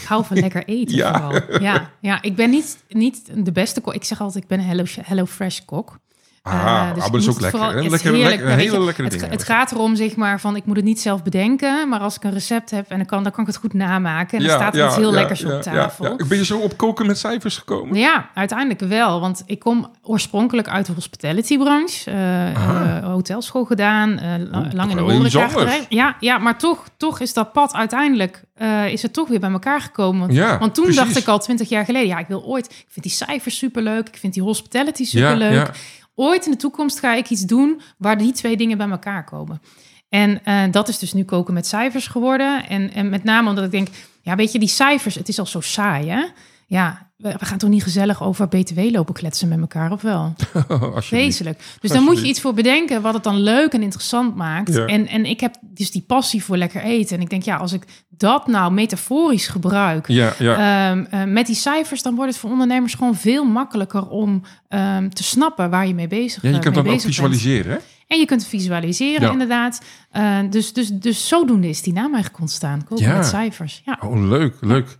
Ik 0.00 0.06
hou 0.06 0.24
van 0.24 0.38
lekker 0.38 0.64
eten 0.64 0.96
Ja. 1.02 1.30
vooral. 1.30 1.60
Ja, 1.62 1.90
ja, 2.00 2.22
ik 2.22 2.34
ben 2.34 2.50
niet, 2.50 2.78
niet 2.88 3.44
de 3.44 3.52
beste 3.52 3.80
kok. 3.80 3.94
Ik 3.94 4.04
zeg 4.04 4.20
altijd, 4.20 4.42
ik 4.42 4.48
ben 4.50 4.58
een 4.58 4.64
Hello, 4.66 4.84
Hello 5.02 5.26
Fresh 5.26 5.58
kok. 5.64 5.98
Ah, 6.42 6.54
Eh, 6.96 7.02
ah, 7.04 7.12
dus 7.12 7.22
is 7.22 7.28
ook 7.28 7.32
het 7.34 7.42
lekker. 7.42 7.50
vooral- 7.60 7.82
het 7.82 7.90
Lekker, 7.90 8.12
heerlijk, 8.14 8.40
lekker, 8.40 8.56
hele 8.56 8.80
lekkere 8.84 9.06
Het, 9.08 9.12
dingen. 9.18 9.30
het 9.30 9.44
gaat 9.44 9.72
erom, 9.72 9.96
zeg 9.96 10.16
maar, 10.16 10.40
van 10.40 10.56
ik 10.56 10.64
moet 10.64 10.76
het 10.76 10.84
niet 10.84 11.00
zelf 11.00 11.22
bedenken, 11.22 11.88
maar 11.88 12.00
als 12.00 12.16
ik 12.16 12.24
een 12.24 12.32
recept 12.32 12.70
heb 12.70 12.88
en 12.90 12.96
dan 12.96 13.06
kan, 13.06 13.22
dan 13.22 13.32
kan 13.32 13.40
ik 13.40 13.46
het 13.46 13.56
goed 13.58 13.72
namaken. 13.74 14.38
En 14.38 14.44
dan 14.44 14.54
staat 14.56 14.74
er 14.76 14.86
iets 14.86 14.96
heel 14.96 15.12
lekkers 15.12 15.44
op 15.44 15.62
tafel. 15.62 16.04
ja. 16.04 16.24
Ben 16.28 16.38
je 16.38 16.44
zo 16.44 16.58
op 16.58 16.76
koken 16.76 17.06
met 17.06 17.18
cijfers 17.18 17.56
gekomen? 17.56 17.98
Ja, 17.98 18.30
uiteindelijk 18.34 18.80
wel. 18.80 19.20
Want 19.20 19.42
ik 19.46 19.58
kom 19.58 19.90
oorspronkelijk 20.02 20.68
uit 20.68 20.86
de 20.86 20.92
hospitality-branche. 20.92 22.10
eh 22.10 22.48
eh, 22.50 23.04
hotelschool 23.04 23.64
gedaan, 23.64 24.10
Oeh, 24.10 24.72
lang 24.72 24.90
in 24.90 24.96
de 24.96 25.02
horeca 25.02 25.48
gewerkt. 25.48 25.86
Ja, 25.88 26.16
ja, 26.20 26.38
maar 26.38 26.58
toch, 26.58 26.84
toch 26.96 27.20
is 27.20 27.32
dat 27.32 27.52
pad 27.52 27.72
uiteindelijk... 27.74 28.42
is 28.90 29.02
het 29.02 29.12
toch 29.12 29.28
weer 29.28 29.40
bij 29.40 29.50
elkaar 29.50 29.80
gekomen. 29.80 30.20
Want, 30.20 30.32
Ja, 30.32 30.58
want 30.58 30.74
toen 30.74 30.84
precies. 30.84 31.02
dacht 31.02 31.16
ik 31.16 31.26
al 31.28 31.38
twintig 31.38 31.68
jaar 31.68 31.84
geleden... 31.84 32.08
ja, 32.08 32.18
ik 32.18 32.26
wil 32.28 32.44
ooit... 32.44 32.64
Ik 32.66 32.86
vind 32.88 33.04
die 33.06 33.14
cijfers 33.14 33.56
superleuk. 33.58 34.08
Ik 34.08 34.16
vind 34.16 34.34
die 34.34 34.42
hospitality 34.42 35.04
superleuk. 35.04 35.52
Ja, 35.52 35.56
ja. 35.60 35.70
Ooit 36.14 36.44
in 36.44 36.50
de 36.50 36.56
toekomst 36.56 36.98
ga 36.98 37.14
ik 37.14 37.30
iets 37.30 37.42
doen... 37.42 37.80
waar 37.98 38.18
die 38.18 38.32
twee 38.32 38.56
dingen 38.56 38.78
bij 38.78 38.88
elkaar 38.88 39.24
komen. 39.24 39.62
En 40.08 40.44
eh, 40.44 40.62
dat 40.70 40.88
is 40.88 40.98
dus 40.98 41.12
nu 41.12 41.24
koken 41.24 41.54
met 41.54 41.66
cijfers 41.66 42.06
geworden. 42.06 42.68
En, 42.68 42.92
en 42.92 43.08
met 43.08 43.24
name 43.24 43.48
omdat 43.48 43.64
ik 43.64 43.70
denk... 43.70 43.88
ja, 44.22 44.34
weet 44.36 44.52
je, 44.52 44.58
die 44.58 44.68
cijfers, 44.68 45.14
het 45.14 45.28
is 45.28 45.38
al 45.38 45.46
zo 45.46 45.60
saai, 45.60 46.08
hè? 46.08 46.26
Ja, 46.66 47.09
we, 47.22 47.34
gaan 47.38 47.58
toch 47.58 47.70
niet 47.70 47.82
gezellig 47.82 48.22
over 48.22 48.48
BTW 48.48 48.78
lopen 48.90 49.14
kletsen 49.14 49.48
met 49.48 49.60
elkaar, 49.60 49.92
of 49.92 50.02
wel? 50.02 50.34
Wezenlijk. 51.10 51.62
Dus 51.80 51.90
dan 51.90 52.02
moet 52.02 52.20
je 52.20 52.26
iets 52.26 52.40
voor 52.40 52.54
bedenken 52.54 53.02
wat 53.02 53.14
het 53.14 53.24
dan 53.24 53.40
leuk 53.40 53.72
en 53.72 53.82
interessant 53.82 54.36
maakt. 54.36 54.74
Ja. 54.74 54.86
En, 54.86 55.06
en 55.06 55.24
ik 55.24 55.40
heb 55.40 55.54
dus 55.62 55.90
die 55.90 56.04
passie 56.06 56.44
voor 56.44 56.56
lekker 56.56 56.82
eten. 56.82 57.16
En 57.16 57.22
ik 57.22 57.30
denk, 57.30 57.42
ja, 57.42 57.56
als 57.56 57.72
ik 57.72 57.82
dat 58.08 58.46
nou 58.46 58.72
metaforisch 58.72 59.48
gebruik... 59.48 60.08
Ja, 60.08 60.32
ja. 60.38 60.90
ehm, 60.90 61.04
eh, 61.10 61.24
met 61.24 61.46
die 61.46 61.54
cijfers, 61.56 62.02
dan 62.02 62.14
wordt 62.14 62.30
het 62.30 62.40
voor 62.40 62.50
ondernemers 62.50 62.94
gewoon 62.94 63.16
veel 63.16 63.44
makkelijker 63.44 64.08
om 64.08 64.42
ehm, 64.68 65.08
te 65.08 65.22
snappen 65.22 65.70
waar 65.70 65.86
je 65.86 65.94
mee 65.94 66.08
bezig, 66.08 66.42
ja, 66.42 66.48
je 66.48 66.54
eh, 66.54 66.60
kunt 66.60 66.74
dat 66.74 66.84
ook 66.84 66.90
bent. 66.90 67.02
visualiseren, 67.04 67.72
hè? 67.72 67.78
En 68.06 68.18
je 68.18 68.26
kunt 68.26 68.40
het 68.40 68.50
visualiseren, 68.50 69.26
Ja. 69.26 69.32
inderdaad. 69.32 69.80
Eh, 70.10 70.38
dus, 70.50 70.72
dus, 70.72 70.88
dus 70.88 71.28
zodoende 71.28 71.68
is 71.68 71.82
die 71.82 71.92
naam 71.92 72.12
eigenlijk 72.12 72.40
ontstaan. 72.40 72.84
Koken 72.84 73.04
Ja. 73.04 73.16
met 73.16 73.26
cijfers. 73.26 73.82
Ja. 73.84 73.98
Oh, 74.04 74.28
leuk, 74.28 74.54
leuk. 74.60 74.98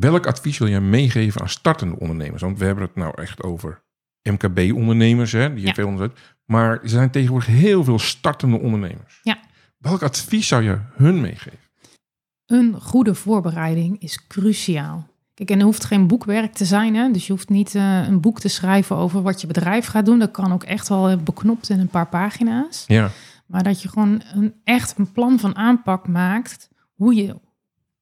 Welk 0.00 0.26
advies 0.26 0.58
wil 0.58 0.68
jij 0.68 0.80
meegeven 0.80 1.40
aan 1.40 1.48
startende 1.48 1.98
ondernemers? 1.98 2.42
Want 2.42 2.58
we 2.58 2.64
hebben 2.64 2.84
het 2.84 2.94
nou 2.94 3.12
echt 3.20 3.42
over 3.42 3.82
MKB-ondernemers, 4.22 5.32
hè, 5.32 5.54
die 5.54 5.66
Ja. 5.66 5.72
veel 5.74 5.86
onderzet. 5.86 6.18
Maar 6.44 6.82
er 6.82 6.88
zijn 6.88 7.10
tegenwoordig 7.10 7.48
heel 7.48 7.84
veel 7.84 7.98
startende 7.98 8.58
ondernemers. 8.60 9.20
Ja. 9.22 9.38
Welk 9.78 10.02
advies 10.02 10.48
zou 10.48 10.62
je 10.62 10.78
hun 10.94 11.20
meegeven? 11.20 11.58
Een 12.46 12.80
goede 12.80 13.14
voorbereiding 13.14 14.00
is 14.00 14.26
cruciaal. 14.26 15.06
Kijk, 15.34 15.50
en 15.50 15.58
er 15.58 15.64
hoeft 15.64 15.84
geen 15.84 16.06
boekwerk 16.06 16.52
te 16.52 16.64
zijn. 16.64 16.94
Hè? 16.94 17.10
Dus 17.10 17.26
je 17.26 17.32
hoeft 17.32 17.48
niet 17.48 17.74
eh, 17.74 18.06
een 18.08 18.20
boek 18.20 18.40
te 18.40 18.48
schrijven 18.48 18.96
over 18.96 19.22
wat 19.22 19.40
je 19.40 19.46
bedrijf 19.46 19.86
gaat 19.86 20.06
doen. 20.06 20.18
Dat 20.18 20.30
kan 20.30 20.52
ook 20.52 20.62
echt 20.64 20.88
wel 20.88 21.08
eh, 21.08 21.18
beknopt 21.18 21.68
in 21.68 21.80
een 21.80 21.88
paar 21.88 22.08
pagina's. 22.08 22.84
Ja, 22.86 23.10
Maar 23.46 23.62
dat 23.62 23.82
je 23.82 23.88
gewoon 23.88 24.22
een, 24.34 24.54
echt 24.64 24.98
een 24.98 25.12
plan 25.12 25.38
van 25.38 25.56
aanpak 25.56 26.08
maakt. 26.08 26.68
Hoe 26.94 27.14
je, 27.14 27.36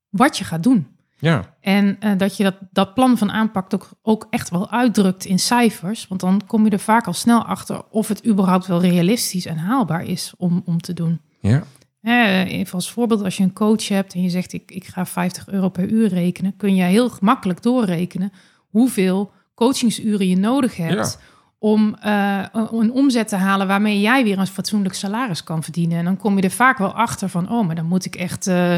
wat 0.09 0.39
je 0.39 0.45
gaat 0.45 0.63
doen. 0.63 0.87
Ja, 1.23 1.55
En 1.61 1.97
eh, 2.01 2.13
dat 2.17 2.37
je 2.37 2.43
dat, 2.43 2.55
dat 2.71 2.95
plan 2.95 3.19
van 3.19 3.31
aanpak 3.31 3.75
ook, 3.75 3.91
ook 4.03 4.27
echt 4.31 4.51
wel 4.51 4.71
uitdrukt 4.71 5.25
in 5.25 5.39
cijfers. 5.39 6.09
Want 6.09 6.21
dan 6.21 6.43
kom 6.47 6.65
je 6.65 6.71
er 6.71 6.79
vaak 6.79 7.07
al 7.07 7.13
snel 7.13 7.45
achter 7.45 7.83
of 7.91 8.09
het 8.09 8.27
überhaupt 8.27 8.67
wel 8.67 8.81
realistisch 8.81 9.47
en 9.47 9.57
haalbaar 9.57 10.05
is 10.05 10.33
om, 10.37 10.63
om 10.65 10.81
te 10.81 10.93
doen. 10.93 11.21
ja. 11.41 11.63
Eh, 12.03 12.53
even 12.53 12.75
als 12.75 12.91
voorbeeld, 12.91 13.23
als 13.23 13.37
je 13.37 13.43
een 13.43 13.53
coach 13.53 13.89
hebt 13.89 14.15
en 14.15 14.23
je 14.23 14.31
zegt 14.31 14.53
ik, 14.53 14.71
ik 14.71 14.85
ga 14.85 15.07
50 15.07 15.49
euro 15.49 15.69
per 15.69 15.89
uur 15.89 16.09
rekenen, 16.09 16.57
kun 16.57 16.75
je 16.75 16.83
heel 16.83 17.11
makkelijk 17.21 17.63
doorrekenen 17.63 18.33
hoeveel 18.69 19.33
coachingsuren 19.55 20.29
je 20.29 20.37
nodig 20.37 20.77
hebt 20.77 21.19
om 21.59 21.95
eh, 22.01 22.45
een 22.53 22.93
omzet 22.93 23.29
te 23.29 23.37
halen 23.37 23.67
waarmee 23.67 24.01
jij 24.01 24.25
weer 24.25 24.39
een 24.39 24.47
fatsoenlijk 24.47 24.95
salaris 24.95 25.45
kan 25.45 25.63
verdienen. 25.63 25.99
En 25.99 26.05
dan 26.05 26.17
kom 26.17 26.37
je 26.37 26.43
er 26.43 26.51
vaak 26.51 26.79
wel 26.79 26.95
achter 26.95 27.29
van, 27.29 27.51
oh, 27.51 27.67
maar 27.67 27.75
dan 27.75 27.87
moet 27.87 28.05
ik 28.05 28.15
echt 28.15 28.47
eh 28.47 28.77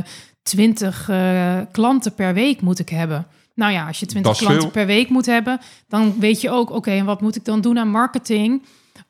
20 0.48 1.09
eh, 1.09 1.59
klanten 1.72 2.14
per 2.14 2.35
week 2.35 2.61
moet 2.61 2.78
ik 2.78 2.88
hebben. 2.88 3.26
Nou 3.54 3.72
ja, 3.72 3.87
als 3.87 4.00
je 4.00 4.07
20 4.07 4.33
Dat 4.33 4.40
is 4.40 4.46
klanten 4.46 4.70
veel. 4.72 4.80
per 4.80 4.87
week 4.94 5.09
moet 5.09 5.26
hebben, 5.26 5.61
dan 5.88 6.14
weet 6.18 6.40
je 6.40 6.50
ook, 6.50 6.70
oké, 6.70 6.90
en 6.90 7.04
wat 7.04 7.20
moet 7.20 7.37
ik 7.37 7.44
dan 7.44 7.61
doen 7.61 7.78
aan 7.78 7.88
marketing? 7.88 8.62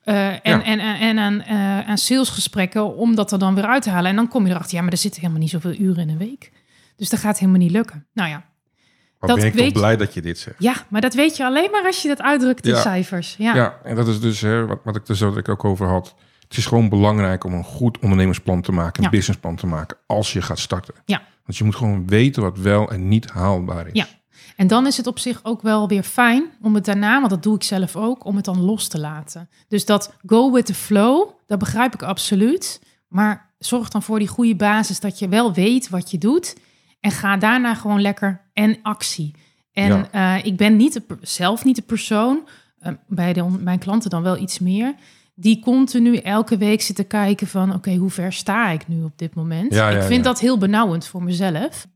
Eh, 0.04 0.26
en, 0.28 0.40
Ja. 0.42 0.62
en, 0.62 0.78
en, 0.80 0.96
en 1.00 1.18
aan, 1.18 1.40
eh, 1.42 1.88
aan 1.88 1.98
salesgesprekken 1.98 2.96
om 2.96 3.14
dat 3.14 3.32
er 3.32 3.38
dan 3.38 3.54
weer 3.54 3.66
uit 3.66 3.82
te 3.82 3.90
halen. 3.90 4.10
En 4.10 4.16
dan 4.16 4.28
kom 4.28 4.46
je 4.46 4.52
erachter, 4.52 4.76
ja, 4.76 4.82
maar 4.82 4.92
er 4.92 4.98
zitten 4.98 5.20
helemaal 5.20 5.42
niet 5.42 5.50
zoveel 5.50 5.74
uren 5.78 6.02
in 6.02 6.08
een 6.08 6.18
week. 6.18 6.52
Dus 6.96 7.08
dat 7.08 7.20
gaat 7.20 7.38
helemaal 7.38 7.60
niet 7.60 7.70
lukken. 7.70 8.06
Nou 8.12 8.28
ja, 8.28 8.44
Wat 9.18 9.28
Dat 9.28 9.38
ben 9.38 9.48
ik 9.48 9.54
weet 9.54 9.72
je- 9.72 9.78
blij 9.78 9.96
dat 9.96 10.14
je 10.14 10.22
dit 10.22 10.38
zegt. 10.38 10.56
ja, 10.58 10.74
maar 10.88 11.00
dat 11.00 11.14
weet 11.14 11.36
je 11.36 11.44
alleen 11.44 11.70
maar 11.70 11.82
als 11.84 12.02
je 12.02 12.08
dat 12.08 12.22
uitdrukt 12.22 12.66
in 12.66 12.72
Ja. 12.74 12.80
cijfers. 12.80 13.34
Ja. 13.38 13.54
Ja, 13.54 13.78
en 13.84 13.94
dat 13.96 14.08
is 14.08 14.20
dus 14.20 14.40
hè, 14.40 14.66
wat, 14.66 14.78
wat 14.84 14.96
ik 14.96 15.08
er 15.08 15.16
zo 15.16 15.36
ik 15.36 15.48
ook 15.48 15.64
over 15.64 15.86
had. 15.88 16.14
Het 16.54 16.62
is 16.62 16.68
gewoon 16.68 16.88
belangrijk 16.88 17.44
om 17.44 17.52
een 17.52 17.64
goed 17.64 17.98
ondernemersplan 17.98 18.60
te 18.62 18.72
maken, 18.72 18.98
een 18.98 19.10
Ja. 19.10 19.16
businessplan 19.16 19.56
te 19.56 19.66
maken 19.66 19.96
als 20.06 20.32
je 20.32 20.42
gaat 20.42 20.58
starten. 20.58 20.94
Ja. 21.04 21.22
Want 21.44 21.58
je 21.58 21.64
moet 21.64 21.74
gewoon 21.74 22.06
weten 22.06 22.42
wat 22.42 22.58
wel 22.58 22.90
en 22.90 23.08
niet 23.08 23.30
haalbaar 23.30 23.86
is. 23.86 23.92
Ja. 23.92 24.06
En 24.56 24.66
dan 24.66 24.86
is 24.86 24.96
het 24.96 25.06
op 25.06 25.18
zich 25.18 25.40
ook 25.42 25.62
wel 25.62 25.88
weer 25.88 26.02
fijn 26.02 26.44
om 26.62 26.74
het 26.74 26.84
daarna, 26.84 27.18
want 27.18 27.30
dat 27.30 27.42
doe 27.42 27.54
ik 27.54 27.62
zelf 27.62 27.96
ook, 27.96 28.24
om 28.24 28.36
het 28.36 28.44
dan 28.44 28.60
los 28.60 28.88
te 28.88 29.00
laten. 29.00 29.48
Dus 29.68 29.84
dat 29.84 30.14
go 30.26 30.52
with 30.52 30.66
the 30.66 30.74
flow, 30.74 31.28
dat 31.46 31.58
begrijp 31.58 31.94
ik 31.94 32.02
absoluut. 32.02 32.80
Maar 33.08 33.50
zorg 33.58 33.88
dan 33.88 34.02
voor 34.02 34.18
die 34.18 34.28
goede 34.28 34.56
basis 34.56 35.00
dat 35.00 35.18
je 35.18 35.28
wel 35.28 35.52
weet 35.52 35.88
wat 35.88 36.10
je 36.10 36.18
doet. 36.18 36.56
En 37.00 37.10
ga 37.10 37.36
daarna 37.36 37.74
gewoon 37.74 38.00
lekker 38.00 38.40
en 38.52 38.78
actie. 38.82 39.34
En 39.72 40.12
eh, 40.12 40.44
ik 40.44 40.56
ben 40.56 40.76
niet 40.76 40.92
de, 40.92 41.02
zelf 41.20 41.64
niet 41.64 41.76
de 41.76 41.82
persoon, 41.82 42.48
uh, 42.80 42.92
bij 43.06 43.32
de, 43.32 43.44
mijn 43.44 43.78
klanten 43.78 44.10
dan 44.10 44.22
wel 44.22 44.38
iets 44.38 44.58
meer, 44.58 44.94
die 45.34 45.60
continu 45.60 46.16
elke 46.16 46.56
week 46.56 46.82
zit 46.82 46.96
te 46.96 47.04
kijken 47.04 47.46
van 47.46 47.74
oké, 47.74 47.94
hoe 47.94 48.10
ver 48.10 48.32
sta 48.32 48.68
ik 48.70 48.88
nu 48.88 49.02
op 49.02 49.18
dit 49.18 49.34
moment? 49.34 49.74
Ja, 49.74 49.88
ja, 49.88 49.96
ik 49.96 50.02
vind 50.02 50.24
ja. 50.24 50.30
dat 50.30 50.40
heel 50.40 50.58
benauwend 50.58 51.06
voor 51.06 51.22
mezelf. 51.22 51.86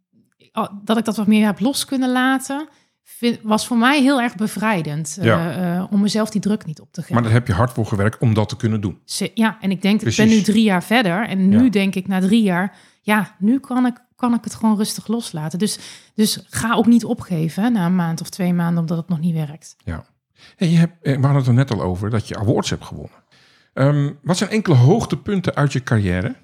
Dat 0.85 0.97
ik 0.99 1.05
dat 1.05 1.17
wat 1.17 1.27
meer 1.27 1.47
heb 1.47 1.61
los 1.61 1.85
kunnen 1.85 2.13
laten, 2.13 2.69
vind, 3.05 3.39
was 3.43 3.67
voor 3.67 3.77
mij 3.77 4.03
heel 4.03 4.21
erg 4.21 4.35
bevrijdend. 4.35 5.19
eh, 5.21 5.77
eh, 5.77 5.93
om 5.93 6.01
mezelf 6.01 6.31
die 6.31 6.41
druk 6.41 6.67
niet 6.67 6.81
op 6.81 6.93
te 6.93 7.01
geven. 7.01 7.15
Maar 7.15 7.23
daar 7.25 7.33
heb 7.33 7.47
je 7.47 7.53
hard 7.53 7.73
voor 7.73 7.87
gewerkt 7.87 8.19
om 8.19 8.35
dat 8.35 8.49
te 8.49 8.57
kunnen 8.57 8.81
doen. 8.81 8.99
Ja, 9.35 9.57
en 9.61 9.71
ik 9.71 9.83
denk, 9.83 9.95
ik 10.01 10.05
ben 10.05 10.15
Precies. 10.15 10.37
nu 10.37 10.43
drie 10.43 10.63
jaar 10.65 10.83
verder. 10.83 11.29
En 11.29 11.49
nu 11.49 11.65
Ja. 11.65 11.71
denk 11.71 11.95
ik 11.95 12.07
na 12.09 12.21
drie 12.21 12.43
jaar, 12.43 12.77
ja, 13.03 13.35
nu 13.39 13.59
kan 13.61 13.87
ik, 13.87 14.05
kan 14.17 14.35
ik 14.35 14.45
het 14.45 14.55
gewoon 14.55 14.77
rustig 14.77 15.07
loslaten. 15.07 15.59
Dus, 15.59 15.79
dus 16.15 16.45
ga 16.49 16.75
ook 16.75 16.87
niet 16.87 17.05
opgeven 17.05 17.63
hè, 17.63 17.71
na 17.71 17.87
een 17.87 17.97
maand 17.97 18.21
of 18.21 18.29
twee 18.29 18.53
maanden, 18.55 18.81
omdat 18.81 18.97
het 18.97 19.09
nog 19.09 19.21
niet 19.21 19.35
werkt. 19.35 19.77
Ja. 19.85 20.05
Je 20.57 20.67
hebt, 20.67 21.03
eh, 21.03 21.15
we 21.15 21.21
hadden 21.21 21.37
het 21.37 21.47
er 21.47 21.55
net 21.55 21.71
al 21.71 21.83
over 21.83 22.11
dat 22.11 22.29
je 22.29 22.39
awards 22.39 22.71
hebt 22.71 22.85
gewonnen. 22.85 23.18
Ehm, 23.79 24.13
wat 24.23 24.37
zijn 24.37 24.51
enkele 24.51 24.77
hoogtepunten 24.77 25.55
uit 25.55 25.73
je 25.73 25.83
carrière? 25.83 26.35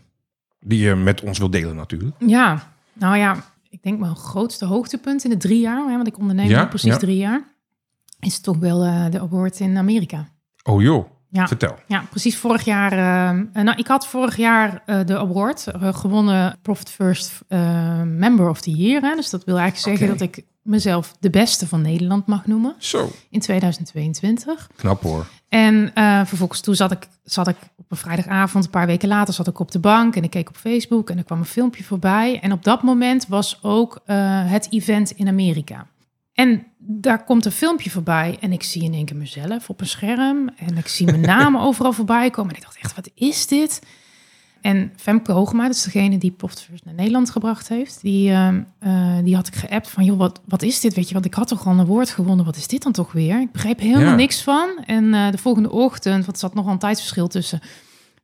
Die 0.60 0.78
je 0.78 0.94
met 0.94 1.20
ons 1.20 1.38
wil 1.38 1.50
delen 1.50 1.76
natuurlijk. 1.76 2.16
Ja, 2.18 2.72
nou 2.92 3.16
ja, 3.16 3.44
ik 3.68 3.82
denk 3.82 3.98
mijn 3.98 4.16
grootste 4.16 4.64
hoogtepunt 4.64 5.24
in 5.24 5.30
de 5.30 5.36
drie 5.36 5.60
jaar, 5.60 5.88
hè, 5.88 5.94
want 5.94 6.06
ik 6.06 6.18
onderneem 6.18 6.48
Ja, 6.48 6.66
precies 6.66 6.92
ja. 6.92 6.98
drie 6.98 7.16
jaar, 7.16 7.54
is 8.20 8.40
toch 8.40 8.56
wel 8.56 8.82
eh, 8.84 9.10
de 9.10 9.20
award 9.20 9.60
in 9.60 9.76
Amerika. 9.76 10.28
Oh 10.62 10.82
joh, 10.82 11.06
Ja. 11.34 11.46
vertel. 11.46 11.78
Ja, 11.86 12.04
precies 12.10 12.36
vorig 12.36 12.64
jaar. 12.64 12.92
eh, 13.52 13.62
nou, 13.62 13.78
ik 13.78 13.86
had 13.86 14.06
vorig 14.06 14.36
jaar 14.36 14.82
eh, 14.86 15.00
de 15.06 15.18
award 15.18 15.66
eh, 15.66 15.94
gewonnen 15.94 16.58
Profit 16.62 16.90
First 16.90 17.40
eh, 17.48 18.02
Member 18.02 18.48
of 18.48 18.60
the 18.60 18.70
Year. 18.70 19.02
Hè, 19.02 19.14
dus 19.14 19.30
dat 19.30 19.44
wil 19.44 19.58
eigenlijk 19.58 19.98
zeggen 19.98 20.18
dat 20.18 20.28
ik 20.28 20.44
mezelf 20.62 21.16
de 21.20 21.30
beste 21.30 21.66
van 21.68 21.80
Nederland 21.82 22.26
mag 22.26 22.46
noemen 22.46 22.74
Zo, 22.78 23.10
in 23.30 23.40
2022. 23.40 24.68
knap 24.76 25.02
hoor. 25.02 25.26
En 25.48 25.90
eh, 25.94 26.24
vervolgens 26.24 26.60
toen 26.60 26.74
zat 26.74 26.90
ik, 26.92 27.08
zat 27.24 27.48
ik 27.48 27.56
op 27.76 27.90
een 27.90 27.96
vrijdagavond, 27.96 28.64
een 28.64 28.70
paar 28.70 28.86
weken 28.86 29.08
later, 29.08 29.34
zat 29.34 29.46
ik 29.46 29.58
op 29.58 29.70
de 29.70 29.78
bank 29.78 30.16
en 30.16 30.22
ik 30.22 30.30
keek 30.30 30.48
op 30.48 30.56
Facebook 30.56 31.10
en 31.10 31.18
er 31.18 31.24
kwam 31.24 31.38
een 31.38 31.44
filmpje 31.44 31.84
voorbij. 31.84 32.40
En 32.40 32.52
op 32.52 32.64
dat 32.64 32.82
moment 32.82 33.26
was 33.28 33.58
ook 33.62 34.00
eh, 34.06 34.16
het 34.50 34.66
event 34.70 35.10
in 35.10 35.28
Amerika. 35.28 35.86
En 36.32 36.66
daar 36.86 37.24
komt 37.24 37.44
een 37.44 37.52
filmpje 37.52 37.90
voorbij 37.90 38.36
en 38.40 38.52
ik 38.52 38.62
zie 38.62 38.82
in 38.82 38.94
één 38.94 39.04
keer 39.04 39.16
mezelf 39.16 39.68
op 39.68 39.80
een 39.80 39.86
scherm 39.86 40.50
en 40.56 40.76
ik 40.76 40.88
zie 40.88 41.06
mijn 41.06 41.20
naam 41.36 41.56
overal 41.56 41.92
voorbij 41.92 42.30
komen. 42.30 42.50
En 42.50 42.56
ik 42.56 42.62
dacht 42.62 42.78
echt, 42.80 42.94
wat 42.94 43.10
is 43.14 43.46
dit? 43.46 43.80
En 44.60 44.92
Femke 44.96 45.32
Hoogma, 45.32 45.66
dat 45.66 45.74
is 45.74 45.82
degene 45.82 46.18
die 46.18 46.30
Pop 46.30 46.50
First 46.50 46.84
naar 46.84 46.94
Nederland 46.94 47.30
gebracht 47.30 47.68
heeft, 47.68 47.98
die, 48.02 48.30
ehm, 48.30 48.62
eh, 48.78 49.16
die 49.24 49.34
had 49.34 49.46
ik 49.46 49.54
geappt 49.54 49.90
van, 49.90 50.04
joh, 50.04 50.18
wat, 50.18 50.40
wat 50.44 50.62
is 50.62 50.80
dit? 50.80 50.94
Weet 50.94 51.06
je, 51.08 51.14
want 51.14 51.26
ik 51.26 51.34
had 51.34 51.48
toch 51.48 51.66
al 51.66 51.78
een 51.78 51.86
woord 51.86 52.10
gewonnen, 52.10 52.44
wat 52.44 52.56
is 52.56 52.66
dit 52.66 52.82
dan 52.82 52.92
toch 52.92 53.12
weer? 53.12 53.40
Ik 53.40 53.52
begreep 53.52 53.80
helemaal 53.80 54.02
Ja. 54.04 54.14
niks 54.14 54.42
van. 54.42 54.68
En 54.86 55.14
eh, 55.14 55.30
de 55.30 55.38
volgende 55.38 55.70
ochtend, 55.70 56.24
want 56.24 56.32
er 56.36 56.38
zat 56.38 56.54
nog 56.54 56.64
wel 56.64 56.72
een 56.72 56.78
tijdsverschil 56.78 57.26
tussen, 57.28 57.60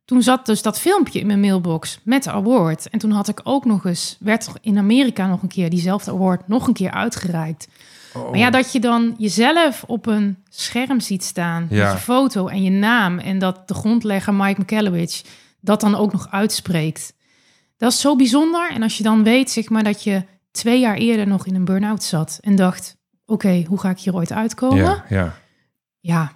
toen 0.05 0.23
zat 0.23 0.47
dus 0.47 0.63
dat 0.63 0.79
filmpje 0.81 1.21
in 1.21 1.27
mijn 1.27 1.41
mailbox 1.41 2.01
met 2.03 2.23
de 2.25 2.31
award. 2.33 2.89
En 2.91 2.99
toen 2.99 3.11
had 3.11 3.29
ik 3.29 3.41
ook 3.45 3.65
nog 3.65 3.85
eens, 3.87 4.17
werd 4.21 4.47
er 4.47 4.53
in 4.61 4.79
Amerika 4.79 5.27
nog 5.27 5.43
een 5.43 5.49
keer 5.49 5.71
diezelfde 5.71 6.11
award 6.11 6.49
nog 6.49 6.67
een 6.67 6.73
keer 6.75 6.91
uitgereikt. 6.91 7.69
Oh. 8.15 8.31
Maar 8.31 8.39
ja, 8.39 8.51
dat 8.51 8.73
je 8.73 8.81
dan 8.81 9.15
jezelf 9.19 9.85
op 9.87 10.07
een 10.07 10.37
scherm 10.49 11.01
ziet 11.01 11.25
staan 11.25 11.67
Ja. 11.71 11.83
met 11.85 11.93
je 11.93 11.99
foto 11.99 12.47
en 12.49 12.63
je 12.63 12.71
naam 12.71 13.19
en 13.19 13.39
dat 13.39 13.69
de 13.69 13.75
grondlegger 13.75 14.35
Mike 14.35 14.61
McCallowich 14.61 15.23
dat 15.61 15.81
dan 15.81 15.95
ook 15.95 16.13
nog 16.13 16.31
uitspreekt. 16.31 17.15
Dat 17.77 17.93
is 17.93 18.01
zo 18.01 18.17
bijzonder. 18.17 18.71
En 18.71 18.83
als 18.83 18.97
je 18.97 19.03
dan 19.03 19.23
weet, 19.23 19.51
zeg 19.51 19.69
maar, 19.69 19.83
dat 19.85 20.05
je 20.05 20.25
twee 20.51 20.81
jaar 20.81 20.97
eerder 20.97 21.27
nog 21.27 21.47
in 21.47 21.55
een 21.55 21.65
burn-out 21.65 22.03
zat 22.03 22.39
en 22.41 22.57
dacht, 22.57 22.97
oké, 23.27 23.65
hoe 23.69 23.79
ga 23.81 23.91
ik 23.91 23.99
hier 23.99 24.15
ooit 24.15 24.33
uitkomen? 24.33 24.77
ja, 24.85 25.05
ja, 25.09 25.35
ja, 26.01 26.33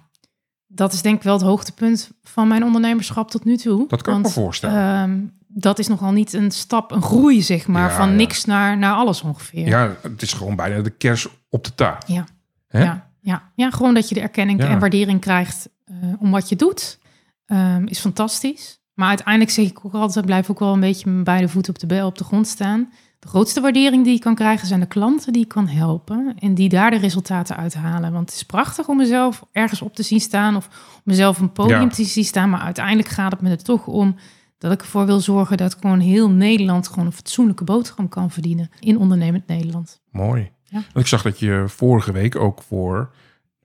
dat 0.67 0.93
is 0.93 1.01
denk 1.01 1.15
ik 1.15 1.23
wel 1.23 1.33
het 1.33 1.41
hoogtepunt 1.43 2.11
van 2.23 2.47
mijn 2.47 2.63
ondernemerschap 2.63 3.31
tot 3.31 3.43
nu 3.45 3.57
toe. 3.57 3.87
dat 3.87 4.01
kan 4.01 4.15
ik 4.17 4.21
Want, 4.23 4.35
me 4.35 4.41
voorstellen. 4.41 4.93
ehm, 4.93 5.19
dat 5.57 5.79
is 5.79 5.87
nogal 5.87 6.11
niet 6.11 6.33
een 6.33 6.51
stap, 6.51 6.91
een 6.91 7.01
groei, 7.01 7.41
zeg 7.41 7.67
maar, 7.67 7.89
Ja, 7.89 7.95
van 7.95 8.09
ja. 8.09 8.15
niks 8.15 8.45
naar, 8.45 8.77
naar 8.77 8.93
alles 8.93 9.21
ongeveer. 9.21 9.67
ja, 9.67 9.95
het 10.01 10.21
is 10.21 10.33
gewoon 10.33 10.55
bijna 10.55 10.81
de 10.81 10.89
kers 10.89 11.27
op 11.49 11.63
de 11.63 11.75
taart. 11.75 12.07
Ja. 12.07 12.25
Hè? 12.67 12.83
Ja, 12.83 13.09
ja, 13.21 13.51
ja, 13.55 13.71
gewoon 13.71 13.93
dat 13.93 14.09
je 14.09 14.15
de 14.15 14.21
erkenning 14.21 14.59
en 14.63 14.79
waardering 14.79 15.19
krijgt 15.21 15.69
eh, 15.85 15.95
om 16.19 16.31
wat 16.31 16.49
je 16.49 16.55
doet, 16.55 16.99
ehm, 17.45 17.85
is 17.85 17.99
fantastisch. 17.99 18.79
Maar 18.93 19.07
uiteindelijk 19.07 19.51
zeg 19.51 19.65
ik 19.65 19.85
ook 19.85 19.93
altijd, 19.93 20.25
blijf 20.25 20.49
ook 20.49 20.59
wel 20.59 20.73
een 20.73 20.79
beetje 20.79 21.09
met 21.09 21.23
beide 21.23 21.47
voeten 21.47 21.73
op 21.73 21.89
de, 21.89 22.05
op 22.05 22.17
de 22.17 22.23
grond 22.23 22.47
staan. 22.47 22.89
De 23.19 23.27
grootste 23.27 23.61
waardering 23.61 24.03
die 24.03 24.13
je 24.13 24.19
kan 24.19 24.35
krijgen 24.35 24.67
zijn 24.67 24.79
de 24.79 24.85
klanten 24.85 25.33
die 25.33 25.41
je 25.41 25.47
kan 25.47 25.67
helpen 25.67 26.35
en 26.39 26.53
die 26.53 26.69
daar 26.69 26.91
de 26.91 26.97
resultaten 26.97 27.57
uithalen. 27.57 28.11
Want 28.11 28.29
het 28.29 28.35
is 28.35 28.43
prachtig 28.43 28.87
om 28.87 28.97
mezelf 28.97 29.43
ergens 29.51 29.81
op 29.81 29.95
te 29.95 30.03
zien 30.03 30.19
staan 30.19 30.55
of 30.55 30.67
om 30.95 31.01
mezelf 31.03 31.39
een 31.39 31.51
podium 31.51 31.89
te 31.89 32.03
zien 32.03 32.23
staan. 32.23 32.49
Maar 32.49 32.59
uiteindelijk 32.59 33.07
gaat 33.07 33.31
het 33.31 33.41
me 33.41 33.49
er 33.49 33.63
toch 33.63 33.87
om 33.87 34.15
dat 34.57 34.71
ik 34.71 34.81
ervoor 34.81 35.05
wil 35.05 35.19
zorgen 35.19 35.57
dat 35.57 35.77
gewoon 35.81 35.99
heel 35.99 36.29
Nederland 36.29 36.87
gewoon 36.87 37.05
een 37.05 37.11
fatsoenlijke 37.11 37.63
boterham 37.63 38.09
kan 38.09 38.31
verdienen 38.31 38.69
in 38.79 38.97
ondernemend 38.97 39.47
Nederland. 39.47 40.01
Mooi. 40.11 40.51
Ja. 40.63 40.83
Ik 40.93 41.07
zag 41.07 41.21
dat 41.21 41.39
je 41.39 41.63
vorige 41.67 42.11
week 42.11 42.35
ook 42.35 42.61
voor 42.61 43.13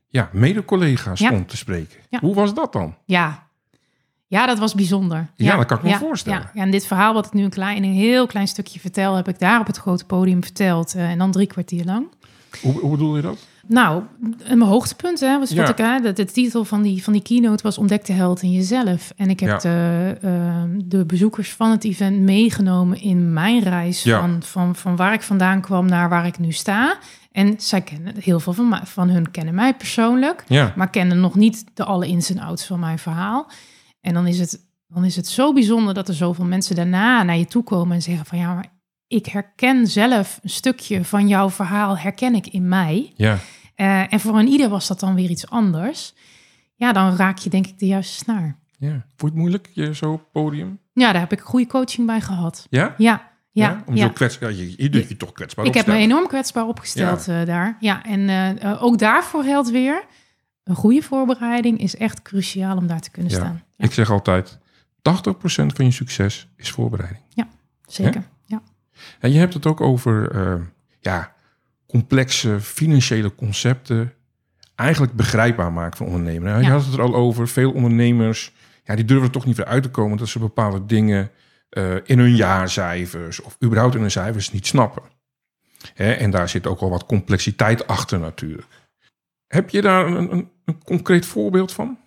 ja, 0.08 0.28
mede-collega's 0.32 1.20
Ja. 1.20 1.26
stond 1.28 1.48
te 1.48 1.56
spreken. 1.56 1.98
Ja. 2.08 2.18
Hoe 2.20 2.34
was 2.34 2.54
dat 2.54 2.72
dan? 2.72 2.94
Ja. 3.04 3.48
Ja, 4.26 4.46
dat 4.46 4.58
was 4.58 4.74
bijzonder. 4.74 5.30
Ja, 5.36 5.56
dat 5.56 5.66
kan 5.66 5.76
ik 5.76 5.82
me 5.82 5.96
voorstellen. 5.96 6.40
Ja. 6.40 6.50
Ja, 6.54 6.62
en 6.62 6.70
dit 6.70 6.86
verhaal 6.86 7.14
wat 7.14 7.26
ik 7.26 7.32
nu 7.32 7.42
een, 7.44 7.50
klein, 7.50 7.84
een 7.84 7.92
heel 7.92 8.26
klein 8.26 8.48
stukje 8.48 8.80
vertel, 8.80 9.14
heb 9.14 9.28
ik 9.28 9.38
daar 9.38 9.60
op 9.60 9.66
het 9.66 9.76
grote 9.76 10.04
podium 10.04 10.42
verteld. 10.42 10.94
eh, 10.94 11.10
en 11.10 11.18
dan 11.18 11.30
drie 11.30 11.46
kwartier 11.46 11.84
lang. 11.84 12.06
Hoe, 12.62 12.72
hoe 12.80 12.90
bedoel 12.90 13.16
je 13.16 13.22
dat? 13.22 13.46
Nou, 13.72 14.02
een 14.38 14.62
hoogtepunt, 14.62 15.20
hè, 15.20 15.38
was 15.38 15.50
Ja. 15.50 15.60
wat 15.60 15.68
ik, 15.68 15.78
hè, 15.78 16.00
de, 16.00 16.12
de 16.12 16.24
titel 16.24 16.64
van 16.64 16.82
die, 16.82 17.02
van 17.02 17.12
die 17.12 17.22
keynote 17.22 17.62
was 17.62 17.78
Ontdek 17.78 18.04
de 18.04 18.12
held 18.12 18.42
in 18.42 18.52
jezelf. 18.52 19.12
En 19.16 19.30
ik 19.30 19.40
heb 19.40 19.48
Ja. 19.48 19.56
de, 19.58 20.16
ehm, 20.22 20.80
de 20.84 21.04
bezoekers 21.06 21.52
van 21.52 21.70
het 21.70 21.84
event 21.84 22.20
meegenomen 22.20 23.00
in 23.00 23.32
mijn 23.32 23.62
reis 23.62 24.02
Ja. 24.02 24.20
van, 24.20 24.42
van, 24.42 24.76
van 24.76 24.96
waar 24.96 25.12
ik 25.12 25.22
vandaan 25.22 25.60
kwam 25.60 25.86
naar 25.86 26.08
waar 26.08 26.26
ik 26.26 26.38
nu 26.38 26.52
sta. 26.52 26.98
En 27.32 27.54
zij 27.58 27.80
kennen 27.80 28.14
heel 28.20 28.40
veel 28.40 28.52
van, 28.52 28.68
mij, 28.68 28.80
van 28.84 29.08
hun 29.08 29.30
kennen 29.30 29.54
mij 29.54 29.74
persoonlijk 29.74 30.44
Ja, 30.48 30.72
maar 30.76 30.90
kennen 30.90 31.20
nog 31.20 31.34
niet 31.34 31.64
de 31.74 31.84
alle 31.84 32.06
ins 32.06 32.30
en 32.30 32.38
outs 32.38 32.66
van 32.66 32.80
mijn 32.80 32.98
verhaal. 32.98 33.50
En 34.00 34.14
dan 34.14 34.26
is 34.26 34.38
het, 34.38 34.60
dan 34.86 35.04
is 35.04 35.16
het 35.16 35.26
zo 35.26 35.52
bijzonder 35.52 35.94
dat 35.94 36.08
er 36.08 36.14
zoveel 36.14 36.44
mensen 36.44 36.76
daarna 36.76 37.22
naar 37.22 37.36
je 37.38 37.46
toe 37.46 37.62
komen 37.62 37.94
en 37.94 38.02
zeggen 38.02 38.26
van 38.26 38.38
ja, 38.38 38.54
maar 38.54 38.66
ik 39.06 39.26
herken 39.26 39.86
zelf 39.86 40.38
een 40.42 40.50
stukje 40.50 41.04
van 41.04 41.28
jouw 41.28 41.50
verhaal, 41.50 41.98
herken 41.98 42.34
ik 42.34 42.46
in 42.46 42.68
mij. 42.68 43.12
ja. 43.16 43.38
Eh, 43.80 44.12
en 44.12 44.20
voor 44.20 44.38
een 44.38 44.48
ieder 44.48 44.68
was 44.68 44.86
dat 44.86 45.00
dan 45.00 45.14
weer 45.14 45.30
iets 45.30 45.50
anders. 45.50 46.14
Ja, 46.74 46.92
dan 46.92 47.16
raak 47.16 47.38
je 47.38 47.50
denk 47.50 47.66
ik 47.66 47.78
de 47.78 47.86
juiste 47.86 48.14
snaar. 48.14 48.56
ja. 48.78 48.88
Je 49.16 49.26
het 49.26 49.34
moeilijk, 49.34 49.68
je 49.72 49.94
zo 49.94 50.12
op 50.12 50.22
podium? 50.32 50.78
Ja, 50.92 51.12
daar 51.12 51.20
heb 51.20 51.32
ik 51.32 51.40
goede 51.40 51.66
coaching 51.66 52.06
bij 52.06 52.20
gehad. 52.20 52.66
Ja? 52.70 52.94
Ja, 52.98 53.30
ja, 53.50 53.82
Om 53.86 53.96
ja. 53.96 54.06
zo 54.06 54.12
kwetsbaar, 54.12 54.52
je, 54.52 54.74
je 54.76 54.88
doet 54.90 55.08
je 55.08 55.16
toch 55.16 55.32
kwetsbaar 55.32 55.64
Ik 55.64 55.74
heb 55.74 55.86
me 55.86 55.94
enorm 55.94 56.26
kwetsbaar 56.26 56.66
opgesteld 56.66 57.28
eh, 57.28 57.44
daar. 57.44 57.76
Ja, 57.80 58.04
en 58.04 58.28
eh, 58.58 58.82
ook 58.82 58.98
daarvoor 58.98 59.42
geldt 59.44 59.70
weer, 59.70 60.04
een 60.64 60.74
goede 60.74 61.02
voorbereiding 61.02 61.80
is 61.80 61.96
echt 61.96 62.22
cruciaal 62.22 62.76
om 62.76 62.86
daar 62.86 63.00
te 63.00 63.10
kunnen 63.10 63.32
Ja. 63.32 63.38
staan. 63.38 63.62
Ja, 63.76 63.84
Ik 63.84 63.92
zeg 63.92 64.10
altijd, 64.10 64.58
80% 65.02 65.72
van 65.72 65.84
je 65.84 65.90
succes 65.90 66.48
is 66.56 66.70
voorbereiding. 66.70 67.22
zeker. 67.86 68.22
Ja. 68.46 68.62
En 69.20 69.32
je 69.32 69.38
hebt 69.38 69.54
het 69.54 69.66
ook 69.66 69.80
over 69.80 70.36
ja, 71.00 71.32
complexe 71.90 72.60
financiële 72.60 73.34
concepten 73.34 74.12
eigenlijk 74.74 75.12
begrijpbaar 75.12 75.72
maken 75.72 75.96
voor 75.96 76.06
ondernemers. 76.06 76.50
Nou, 76.50 76.60
Je 76.62 76.66
Ja. 76.68 76.72
had 76.72 76.84
het 76.84 76.94
er 76.94 77.02
al 77.02 77.14
over, 77.14 77.48
veel 77.48 77.72
ondernemers 77.72 78.52
ja, 78.84 78.94
die 78.96 79.04
durven 79.04 79.26
er 79.26 79.32
toch 79.32 79.46
niet 79.46 79.56
weer 79.56 79.66
uit 79.66 79.82
te 79.82 79.90
komen 79.90 80.18
dat 80.18 80.28
ze 80.28 80.38
bepaalde 80.38 80.86
dingen 80.86 81.30
eh, 81.68 81.94
in 82.04 82.18
hun 82.18 82.36
jaarcijfers 82.36 83.40
of 83.40 83.56
überhaupt 83.64 83.94
in 83.94 84.00
hun 84.00 84.10
cijfers 84.10 84.52
niet 84.52 84.66
snappen. 84.66 85.02
Hè, 85.94 86.12
en 86.12 86.30
daar 86.30 86.48
zit 86.48 86.66
ook 86.66 86.80
al 86.80 86.90
wat 86.90 87.06
complexiteit 87.06 87.86
achter 87.86 88.18
natuurlijk. 88.18 88.68
Heb 89.46 89.70
je 89.70 89.80
daar 89.82 90.06
een, 90.06 90.32
een, 90.32 90.48
een 90.64 90.84
concreet 90.84 91.26
voorbeeld 91.26 91.72
van? 91.72 91.98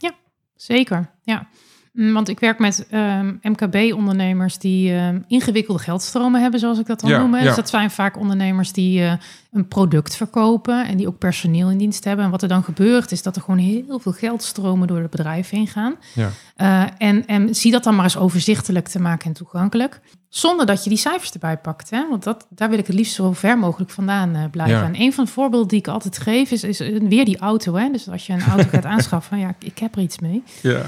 Zeker, 0.55 1.09
ja. 1.23 1.47
Mm, 1.93 2.13
Want 2.13 2.29
ik 2.29 2.39
werk 2.39 2.59
met 2.59 2.85
ehm, 2.89 3.33
MKB-ondernemers 3.41 4.57
die 4.57 4.93
ehm, 4.93 5.19
ingewikkelde 5.27 5.79
geldstromen 5.79 6.41
hebben, 6.41 6.59
zoals 6.59 6.79
ik 6.79 6.85
dat 6.85 6.99
dan 6.99 7.09
Ja, 7.09 7.19
noem. 7.19 7.35
ja. 7.35 7.43
Dus 7.43 7.55
dat 7.55 7.69
zijn 7.69 7.91
vaak 7.91 8.17
ondernemers 8.17 8.71
die 8.71 9.01
eh, 9.01 9.13
een 9.51 9.67
product 9.67 10.15
verkopen 10.15 10.87
en 10.87 10.97
die 10.97 11.07
ook 11.07 11.17
personeel 11.17 11.69
in 11.69 11.77
dienst 11.77 12.03
hebben. 12.03 12.25
En 12.25 12.31
wat 12.31 12.41
er 12.41 12.47
dan 12.47 12.63
gebeurt, 12.63 13.11
is 13.11 13.23
dat 13.23 13.35
er 13.35 13.41
gewoon 13.41 13.59
heel 13.59 13.99
veel 13.99 14.11
geldstromen 14.11 14.87
door 14.87 14.99
het 15.01 15.09
bedrijf 15.09 15.49
heen 15.49 15.67
gaan. 15.67 15.95
Ja. 16.13 16.29
Eh, 16.55 16.83
en, 16.97 17.25
en 17.25 17.55
zie 17.55 17.71
dat 17.71 17.83
dan 17.83 17.95
maar 17.95 18.03
eens 18.03 18.17
overzichtelijk 18.17 18.87
te 18.87 18.99
maken 19.01 19.27
en 19.27 19.33
toegankelijk. 19.33 19.99
Zonder 20.29 20.65
dat 20.65 20.83
je 20.83 20.89
die 20.89 20.99
cijfers 20.99 21.31
erbij 21.31 21.57
pakt. 21.57 21.89
Hè? 21.89 22.09
Want 22.09 22.23
dat, 22.23 22.47
daar 22.49 22.69
wil 22.69 22.79
ik 22.79 22.87
het 22.87 22.95
liefst 22.95 23.13
zo 23.13 23.33
ver 23.33 23.57
mogelijk 23.57 23.91
vandaan 23.91 24.35
eh, 24.35 24.43
blijven. 24.51 24.77
Ja. 24.77 24.83
En 24.85 25.01
een 25.01 25.13
van 25.13 25.25
de 25.25 25.31
voorbeelden 25.31 25.67
die 25.67 25.79
ik 25.79 25.87
altijd 25.87 26.17
geef 26.19 26.51
is, 26.51 26.63
is 26.63 26.79
weer 26.79 27.25
die 27.25 27.37
auto. 27.37 27.75
Hè? 27.75 27.89
Dus 27.91 28.09
als 28.09 28.27
je 28.27 28.33
een 28.33 28.41
auto 28.43 28.67
gaat 28.69 28.85
aanschaffen, 28.95 29.37
ja, 29.39 29.55
ik 29.59 29.77
heb 29.77 29.95
er 29.95 30.01
iets 30.01 30.19
mee. 30.19 30.43
Ja. 30.61 30.81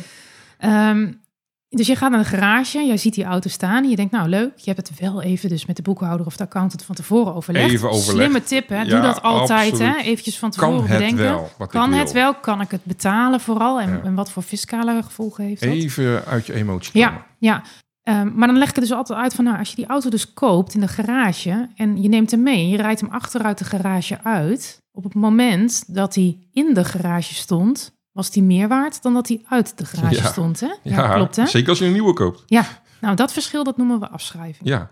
Ehm, 0.65 1.11
dus 1.69 1.87
je 1.87 1.95
gaat 1.95 2.09
naar 2.11 2.19
de 2.19 2.25
garage, 2.25 2.85
jij 2.85 2.97
ziet 2.97 3.13
die 3.13 3.23
auto 3.23 3.49
staan 3.49 3.83
en 3.83 3.89
je 3.89 3.95
denkt, 3.95 4.11
nou 4.11 4.29
leuk, 4.29 4.51
je 4.57 4.71
hebt 4.73 4.87
het 4.89 4.99
wel 4.99 5.21
even 5.21 5.49
dus 5.49 5.65
met 5.65 5.75
de 5.75 5.81
boekhouder 5.81 6.25
of 6.25 6.37
de 6.37 6.43
accountant 6.43 6.83
van 6.83 6.95
tevoren 6.95 7.35
overlegd. 7.35 7.71
Even 7.71 7.89
overlegd. 7.89 8.09
Slimme 8.17 8.43
tip, 8.43 8.69
hè? 8.69 8.83
Doe 8.83 8.93
Ja, 8.93 9.01
dat 9.01 9.21
altijd, 9.21 9.71
absoluut. 9.71 9.95
hè? 9.95 10.01
Eventjes 10.01 10.37
van 10.39 10.51
Kan 10.51 10.69
tevoren 10.69 10.89
het 10.89 10.99
bedenken. 10.99 11.23
wel, 11.57 11.67
kan 11.67 11.89
wil? 11.89 11.99
het 11.99 12.11
wel? 12.11 12.33
Kan 12.35 12.61
ik 12.61 12.71
het 12.71 12.83
betalen 12.83 13.39
vooral? 13.39 13.79
En, 13.81 13.89
Ja. 13.89 14.01
en 14.03 14.15
wat 14.15 14.31
voor 14.31 14.43
fiscale 14.43 15.03
gevolgen 15.03 15.43
heeft 15.43 15.61
dat? 15.61 15.71
Even 15.73 16.25
uit 16.25 16.45
je 16.45 16.53
emotie 16.53 16.91
komen. 16.93 17.09
Ja, 17.09 17.25
ja. 17.37 17.63
Ehm, 18.03 18.31
maar 18.35 18.47
dan 18.47 18.57
leg 18.57 18.69
ik 18.69 18.75
het 18.75 18.83
dus 18.83 18.93
altijd 18.97 19.19
uit 19.19 19.33
van, 19.33 19.43
nou, 19.45 19.57
als 19.57 19.69
je 19.69 19.75
die 19.75 19.85
auto 19.85 20.09
dus 20.09 20.33
koopt 20.33 20.73
in 20.73 20.79
de 20.79 20.87
garage 20.87 21.69
en 21.75 22.01
je 22.01 22.09
neemt 22.09 22.31
hem 22.31 22.43
mee 22.43 22.57
en 22.63 22.69
je 22.69 22.77
rijdt 22.77 23.01
hem 23.01 23.09
achteruit 23.09 23.57
de 23.57 23.65
garage 23.65 24.19
uit, 24.23 24.81
op 24.91 25.03
het 25.03 25.13
moment 25.13 25.83
dat 25.95 26.15
hij 26.15 26.37
in 26.53 26.73
de 26.73 26.83
garage 26.85 27.33
stond, 27.33 27.94
was 28.15 28.31
die 28.31 28.43
meer 28.43 28.67
waard 28.67 29.01
dan 29.01 29.13
dat 29.13 29.27
hij 29.27 29.41
uit 29.49 29.77
de 29.77 29.85
garage 29.85 30.15
Ja. 30.15 30.23
stond, 30.31 30.59
hè? 30.59 30.73
Ja, 30.83 31.13
klopt, 31.13 31.35
hè? 31.35 31.45
zeker 31.45 31.69
als 31.69 31.79
je 31.79 31.85
een 31.85 31.91
nieuwe 31.91 32.13
koopt. 32.13 32.43
Ja, 32.45 32.65
nou, 33.01 33.15
dat 33.15 33.33
verschil, 33.33 33.63
dat 33.63 33.77
noemen 33.77 33.99
we 33.99 34.07
afschrijving. 34.09 34.69
Ja. 34.69 34.91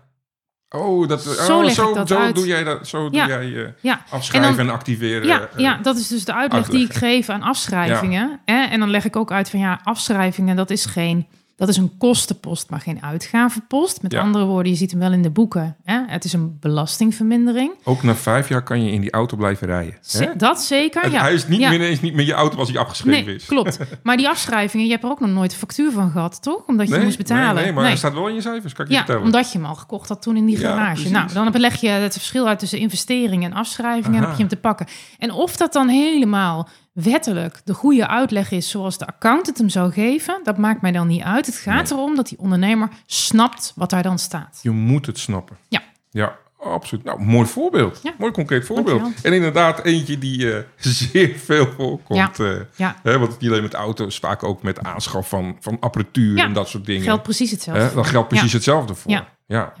Oh, 0.68 1.08
dat, 1.08 1.22
Zo 1.22 1.58
oh, 1.58 1.64
leg 1.64 1.74
zo, 1.74 1.88
ik 1.88 1.94
dat 1.94 2.08
zo 2.08 2.32
doe 2.32 2.46
jij 2.46 2.64
dat. 2.64 2.88
Zo 2.88 3.08
Ja. 3.10 3.26
doe 3.26 3.34
jij 3.50 3.64
eh, 3.64 3.70
Ja, 3.80 4.04
afschrijven 4.10 4.50
en, 4.52 4.58
En 4.58 4.66
dan- 4.66 4.74
activeren. 4.74 5.26
ja, 5.26 5.40
eh, 5.40 5.58
ja, 5.58 5.78
dat 5.82 5.96
is 5.96 6.08
dus 6.08 6.24
de 6.24 6.34
uitleg 6.34 6.68
die 6.68 6.84
ik 6.84 6.92
geef 6.94 7.28
aan 7.28 7.42
afschrijvingen. 7.42 8.40
Hè? 8.44 8.62
En 8.64 8.80
dan 8.80 8.90
leg 8.90 9.04
ik 9.04 9.16
ook 9.16 9.32
uit 9.32 9.50
van 9.50 9.58
ja, 9.60 9.80
afschrijvingen, 9.84 10.56
dat 10.56 10.70
is 10.70 10.84
geen. 10.86 11.26
Dat 11.56 11.68
is 11.68 11.76
een 11.76 11.96
kostenpost, 11.98 12.70
maar 12.70 12.80
geen 12.80 13.02
uitgavenpost. 13.02 14.02
Met 14.02 14.12
Ja. 14.12 14.20
andere 14.20 14.44
woorden, 14.44 14.72
je 14.72 14.78
ziet 14.78 14.90
hem 14.90 15.00
wel 15.00 15.12
in 15.12 15.22
de 15.22 15.30
boeken. 15.30 15.76
Hè? 15.84 16.00
Het 16.06 16.24
is 16.24 16.32
een 16.32 16.56
belastingvermindering. 16.60 17.72
Ook 17.84 18.02
na 18.02 18.14
vijf 18.14 18.48
jaar 18.48 18.62
kan 18.62 18.84
je 18.84 18.90
in 18.92 19.00
die 19.00 19.10
auto 19.10 19.36
blijven 19.36 19.66
rijden. 19.66 19.94
Hè? 20.10 20.36
Dat 20.36 20.62
zeker. 20.62 21.02
Het- 21.02 21.12
Ja. 21.12 21.20
Hij 21.20 21.34
is 21.34 21.46
niet 21.48 21.60
Ja. 21.60 21.68
meer 21.68 21.78
ineens 21.78 22.00
niet 22.00 22.14
meer 22.14 22.26
je 22.26 22.32
auto 22.32 22.58
als 22.58 22.68
hij 22.70 22.78
afgeschreven 22.78 23.24
Nee, 23.26 23.34
is. 23.34 23.44
klopt. 23.46 23.78
Maar 24.02 24.16
die 24.16 24.28
afschrijvingen, 24.28 24.86
je 24.86 24.92
hebt 24.92 25.04
er 25.04 25.10
ook 25.10 25.20
nog 25.20 25.30
nooit 25.30 25.52
een 25.52 25.58
factuur 25.58 25.90
van 25.92 26.10
gehad, 26.10 26.42
toch? 26.42 26.62
Omdat 26.66 26.88
je 26.88 26.94
Nee, 26.94 27.04
moest 27.04 27.16
betalen. 27.18 27.54
Nee, 27.54 27.64
nee, 27.64 27.72
maar 27.72 27.84
hij 27.84 27.96
staat 27.96 28.12
wel 28.14 28.28
in 28.28 28.34
je 28.34 28.40
cijfers, 28.40 28.72
kan 28.72 28.84
ik 28.84 28.90
je 28.90 28.96
Ja, 28.96 29.02
vertellen. 29.04 29.26
omdat 29.26 29.52
je 29.52 29.58
hem 29.58 29.66
al 29.66 29.74
gekocht 29.74 30.08
had 30.08 30.22
toen 30.22 30.36
in 30.36 30.46
die 30.46 30.56
garage. 30.56 31.10
nou, 31.10 31.32
dan 31.32 31.60
leg 31.60 31.80
je 31.80 31.88
het 31.88 32.12
verschil 32.12 32.48
uit 32.48 32.58
tussen 32.58 32.78
investeringen 32.78 33.50
en 33.50 33.56
afschrijvingen 33.56 34.18
en 34.18 34.24
heb 34.24 34.32
je 34.32 34.38
hem 34.38 34.48
te 34.48 34.56
pakken. 34.56 34.86
En 35.18 35.30
of 35.32 35.56
dat 35.56 35.72
dan 35.72 35.88
helemaal 35.88 36.68
wettelijk 36.94 37.60
de 37.64 37.74
goede 37.74 38.08
uitleg 38.08 38.50
is 38.50 38.68
zoals 38.70 38.98
de 38.98 39.06
accountant 39.06 39.58
hem 39.58 39.68
zou 39.68 39.92
geven, 39.92 40.40
dat 40.42 40.58
maakt 40.58 40.82
mij 40.82 40.92
dan 40.92 41.06
niet 41.06 41.22
uit. 41.22 41.46
Het 41.46 41.56
gaat 41.56 41.90
erom 41.90 42.16
dat 42.16 42.28
die 42.28 42.38
ondernemer 42.38 42.88
snapt 43.06 43.72
wat 43.76 43.90
daar 43.90 44.02
dan 44.02 44.18
staat. 44.18 44.58
Je 44.62 44.70
moet 44.70 45.06
het 45.06 45.18
snappen. 45.18 45.56
Ja. 45.68 45.82
Ja, 46.10 46.36
absoluut. 46.60 47.04
Nou, 47.04 47.22
mooi 47.22 47.46
voorbeeld. 47.46 48.00
Ja. 48.02 48.14
Mooi 48.18 48.32
concreet 48.32 48.64
voorbeeld. 48.66 49.00
Dankjewel. 49.00 49.30
En 49.32 49.36
inderdaad, 49.36 49.84
eentje 49.84 50.18
die 50.18 50.52
eh, 50.54 50.62
zeer 50.92 51.36
veel 51.38 51.66
voorkomt. 51.76 52.40
eh, 52.40 52.52
Ja, 52.76 52.96
hè, 53.02 53.18
want 53.18 53.40
niet 53.40 53.50
alleen 53.50 53.62
met 53.62 53.74
auto's, 53.74 54.18
vaak 54.18 54.42
ook 54.42 54.62
met 54.62 54.82
aanschaf 54.82 55.28
van, 55.28 55.56
van 55.60 55.76
apparatuur 55.80 56.38
en 56.38 56.52
dat 56.52 56.68
soort 56.68 56.84
dingen. 56.86 57.02
geldt 57.02 57.22
precies 57.22 57.50
hetzelfde. 57.50 57.82
Hè, 57.82 57.94
dan 57.94 58.04
geldt 58.04 58.28
precies 58.28 58.52
hetzelfde 58.52 58.94
voor. 58.94 59.10
Ja. 59.10 59.28
Ja. 59.46 59.72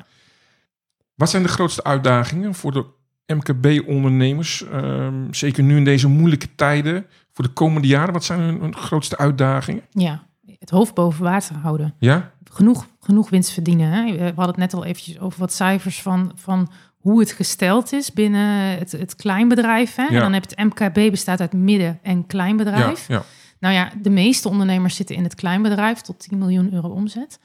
Wat 1.14 1.30
zijn 1.30 1.42
de 1.42 1.48
grootste 1.48 1.84
uitdagingen 1.84 2.54
voor 2.54 2.72
de 2.72 2.84
MKB-ondernemers? 3.26 4.64
Ehm, 4.64 5.32
zeker 5.32 5.62
nu 5.62 5.76
in 5.76 5.84
deze 5.84 6.08
moeilijke 6.08 6.54
tijden. 6.54 7.06
Voor 7.32 7.44
de 7.44 7.50
komende 7.50 7.88
jaren, 7.88 8.12
wat 8.12 8.24
zijn 8.24 8.40
hun, 8.40 8.60
hun 8.60 8.76
grootste 8.76 9.16
uitdagingen? 9.16 9.82
Ja, 9.90 10.26
het 10.58 10.70
hoofd 10.70 10.94
boven 10.94 11.24
water 11.24 11.56
houden. 11.56 11.94
Ja? 11.98 12.32
genoeg, 12.54 12.88
genoeg 13.00 13.30
winst 13.30 13.50
verdienen. 13.50 13.90
Hè? 13.90 14.12
We 14.12 14.24
hadden 14.24 14.46
het 14.46 14.56
net 14.56 14.74
al 14.74 14.84
eventjes 14.84 15.18
over 15.18 15.40
wat 15.40 15.52
cijfers 15.52 16.02
van, 16.02 16.32
van 16.34 16.70
hoe 16.96 17.20
het 17.20 17.32
gesteld 17.32 17.92
is 17.92 18.12
binnen 18.12 18.78
het, 18.78 18.92
het 18.92 19.16
kleinbedrijf. 19.16 19.94
Hè? 19.94 20.02
Ja. 20.02 20.08
En 20.08 20.20
dan 20.20 20.32
heb 20.32 20.44
je 20.50 20.54
het 20.56 20.74
MKB 20.74 21.10
bestaat 21.10 21.40
uit 21.40 21.52
midden- 21.52 21.98
en 22.02 22.26
kleinbedrijf. 22.26 23.08
Ja, 23.08 23.14
ja. 23.14 23.22
Nou 23.58 23.74
ja, 23.74 23.92
de 24.02 24.10
meeste 24.10 24.48
ondernemers 24.48 24.96
zitten 24.96 25.16
in 25.16 25.22
het 25.22 25.34
kleinbedrijf 25.34 26.00
tot 26.00 26.28
10 26.28 26.38
miljoen 26.38 26.72
euro 26.72 26.88
omzet. 26.88 27.38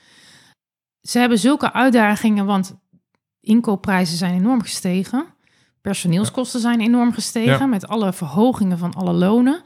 Ze 1.02 1.20
hebben 1.20 1.39
zulke 1.39 1.74
uitdagingen, 1.74 2.46
want 2.46 2.76
inkoopprijzen 3.39 4.18
zijn 4.18 4.34
enorm 4.34 4.62
gestegen. 4.62 5.26
Personeelskosten 5.82 6.60
zijn 6.60 6.80
enorm 6.80 7.13
gestegen 7.13 7.52
Ja. 7.60 7.65
met 7.65 7.88
alle 7.88 8.13
verhogingen 8.13 8.78
van 8.78 8.94
alle 8.94 9.13
lonen. 9.13 9.62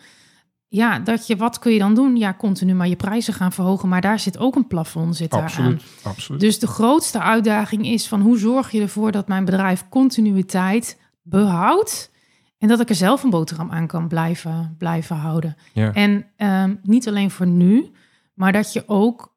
Ja, 0.67 0.99
dat 0.99 1.28
je, 1.28 1.36
wat 1.36 1.60
kun 1.60 1.71
je 1.71 1.80
dan 1.80 1.95
doen? 1.95 2.15
Ja, 2.17 2.34
continu 2.34 2.73
maar 2.73 2.88
je 2.88 2.95
prijzen 2.95 3.34
gaan 3.34 3.52
verhogen, 3.52 3.89
maar 3.89 4.02
daar 4.02 4.19
zit 4.19 4.38
ook 4.38 4.56
een 4.56 4.67
plafond 4.67 5.15
zit 5.15 5.32
daar. 5.32 5.41
Absoluut. 5.41 5.84
absoluut. 6.04 6.39
Dus 6.41 6.60
de 6.60 6.67
grootste 6.67 7.19
uitdaging 7.19 7.86
is 7.86 8.08
van 8.08 8.21
hoe 8.21 8.38
zorg 8.38 8.71
je 8.71 8.82
ervoor 8.82 9.12
dat 9.12 9.28
mijn 9.28 9.45
bedrijf 9.45 9.86
continuïteit 9.89 10.99
behoudt 11.21 12.12
en 12.58 12.67
dat 12.67 12.80
ik 12.80 12.89
er 12.89 12.95
zelf 12.95 13.23
een 13.23 13.30
boterham 13.30 13.71
aan 13.71 13.88
kan 13.88 14.08
blijven, 14.08 14.76
blijven 14.78 15.15
houden. 15.15 15.56
ja. 15.73 15.93
En 15.93 16.26
ehm, 16.38 16.76
niet 16.84 17.08
alleen 17.08 17.32
voor 17.32 17.47
nu, 17.47 17.91
maar 18.34 18.52
dat 18.52 18.73
je 18.73 18.84
ook 18.88 19.33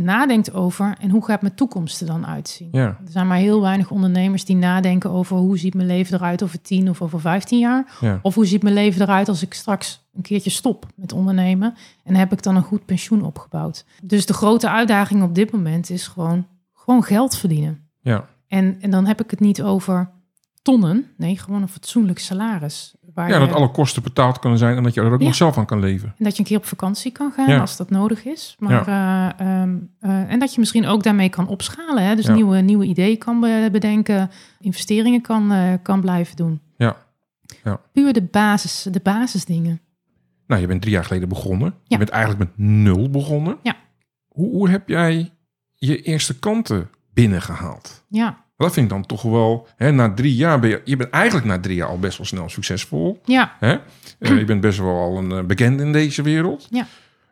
nadenkt 0.00 0.52
over 0.52 0.96
en 1.00 1.10
hoe 1.10 1.24
gaat 1.24 1.42
mijn 1.42 1.54
toekomst 1.54 2.00
er 2.00 2.06
dan 2.06 2.26
uitzien. 2.26 2.68
ja. 2.72 2.86
Er 2.86 3.10
zijn 3.10 3.26
maar 3.26 3.36
heel 3.38 3.60
weinig 3.60 3.90
ondernemers 3.90 4.44
die 4.44 4.56
nadenken 4.56 5.10
over 5.10 5.36
hoe 5.36 5.58
ziet 5.58 5.74
mijn 5.74 5.86
leven 5.86 6.14
eruit 6.14 6.42
over 6.42 6.62
10 6.62 6.88
of 6.90 7.02
over 7.02 7.20
15 7.20 7.58
jaar. 7.58 7.96
ja. 8.00 8.18
Of 8.22 8.34
hoe 8.34 8.46
ziet 8.46 8.62
mijn 8.62 8.74
leven 8.74 9.02
eruit 9.02 9.28
als 9.28 9.42
ik 9.42 9.54
straks 9.54 10.08
een 10.14 10.22
keertje 10.22 10.50
stop 10.50 10.86
met 10.94 11.12
ondernemen 11.12 11.74
en 12.04 12.14
heb 12.14 12.32
ik 12.32 12.42
dan 12.42 12.56
een 12.56 12.62
goed 12.62 12.84
pensioen 12.86 13.24
opgebouwd. 13.24 13.84
Dus 14.02 14.26
de 14.26 14.32
grote 14.32 14.70
uitdaging 14.70 15.22
op 15.22 15.34
dit 15.34 15.50
moment 15.50 15.90
is 15.90 16.06
gewoon, 16.06 16.46
gewoon 16.74 17.02
geld 17.02 17.36
verdienen. 17.36 17.88
ja. 18.00 18.24
En, 18.48 18.76
en 18.80 18.90
dan 18.90 19.06
heb 19.06 19.20
ik 19.22 19.30
het 19.30 19.40
niet 19.40 19.62
over 19.62 20.10
tonnen, 20.62 21.06
nee, 21.16 21.38
gewoon 21.38 21.62
een 21.62 21.68
fatsoenlijk 21.68 22.18
salaris. 22.18 22.94
Waar 23.14 23.28
Ja, 23.28 23.38
je, 23.38 23.46
dat 23.46 23.54
alle 23.56 23.70
kosten 23.70 24.02
betaald 24.02 24.38
kunnen 24.38 24.58
zijn 24.58 24.76
en 24.76 24.82
dat 24.82 24.94
je 24.94 25.00
er 25.00 25.12
ook 25.12 25.20
Ja. 25.20 25.26
nog 25.26 25.34
zelf 25.34 25.58
aan 25.58 25.66
kan 25.66 25.80
leven. 25.80 26.14
en 26.18 26.24
dat 26.24 26.32
je 26.32 26.38
een 26.38 26.44
keer 26.48 26.56
op 26.56 26.64
vakantie 26.64 27.12
kan 27.12 27.32
gaan 27.32 27.48
Ja. 27.48 27.60
als 27.60 27.76
dat 27.76 27.90
nodig 27.90 28.24
is. 28.24 28.56
Maar, 28.58 28.86
eh, 28.88 29.46
ehm, 29.62 29.76
eh, 30.00 30.30
en 30.32 30.38
dat 30.38 30.54
je 30.54 30.60
misschien 30.60 30.86
ook 30.86 31.02
daarmee 31.02 31.28
kan 31.28 31.46
opschalen. 31.48 32.04
Hè? 32.04 32.14
Dus 32.16 32.26
nieuwe, 32.28 32.58
nieuwe 32.60 32.84
ideeën 32.84 33.18
kan 33.18 33.40
be- 33.40 33.68
bedenken, 33.72 34.30
investeringen 34.60 35.20
kan, 35.20 35.52
eh, 35.52 35.72
kan 35.82 36.00
blijven 36.00 36.36
doen. 36.36 36.60
Ja. 36.76 36.96
Puur 37.92 38.12
de, 38.12 38.22
basis, 38.22 38.86
de 38.90 39.00
basisdingen. 39.02 39.80
Nou, 40.46 40.60
je 40.60 40.66
bent 40.66 40.80
drie 40.80 40.94
jaar 40.94 41.04
geleden 41.04 41.28
begonnen. 41.28 41.74
Je 41.84 41.96
bent 41.98 42.10
eigenlijk 42.10 42.40
met 42.40 42.66
nul 42.66 43.10
begonnen. 43.10 43.56
Ja. 43.62 43.76
Hoe, 44.28 44.50
hoe 44.50 44.68
heb 44.70 44.88
jij 44.88 45.30
je 45.74 46.02
eerste 46.02 46.38
klanten 46.38 46.90
binnengehaald? 47.12 48.04
Ja, 48.08 48.44
Dat 48.64 48.72
vind 48.72 48.86
ik 48.86 48.92
dan 48.92 49.06
toch 49.06 49.22
wel... 49.22 49.66
Hè, 49.76 49.92
na 49.92 50.14
drie 50.14 50.34
jaar 50.34 50.60
ben 50.60 50.70
je... 50.70 50.82
Je 50.84 50.96
bent 50.96 51.10
eigenlijk 51.10 51.46
na 51.46 51.60
drie 51.60 51.76
jaar 51.76 51.88
al 51.88 51.98
best 51.98 52.16
wel 52.16 52.26
snel 52.26 52.48
succesvol. 52.48 53.20
ja. 53.24 53.56
Hè? 53.58 53.76
Eh, 54.18 54.38
je 54.38 54.44
bent 54.44 54.60
best 54.60 54.78
wel 54.78 54.96
al 54.96 55.18
een 55.18 55.30
uh, 55.30 55.42
bekende 55.42 55.82
in 55.82 55.92
deze 55.92 56.22
wereld. 56.22 56.66
Ja. 56.70 56.86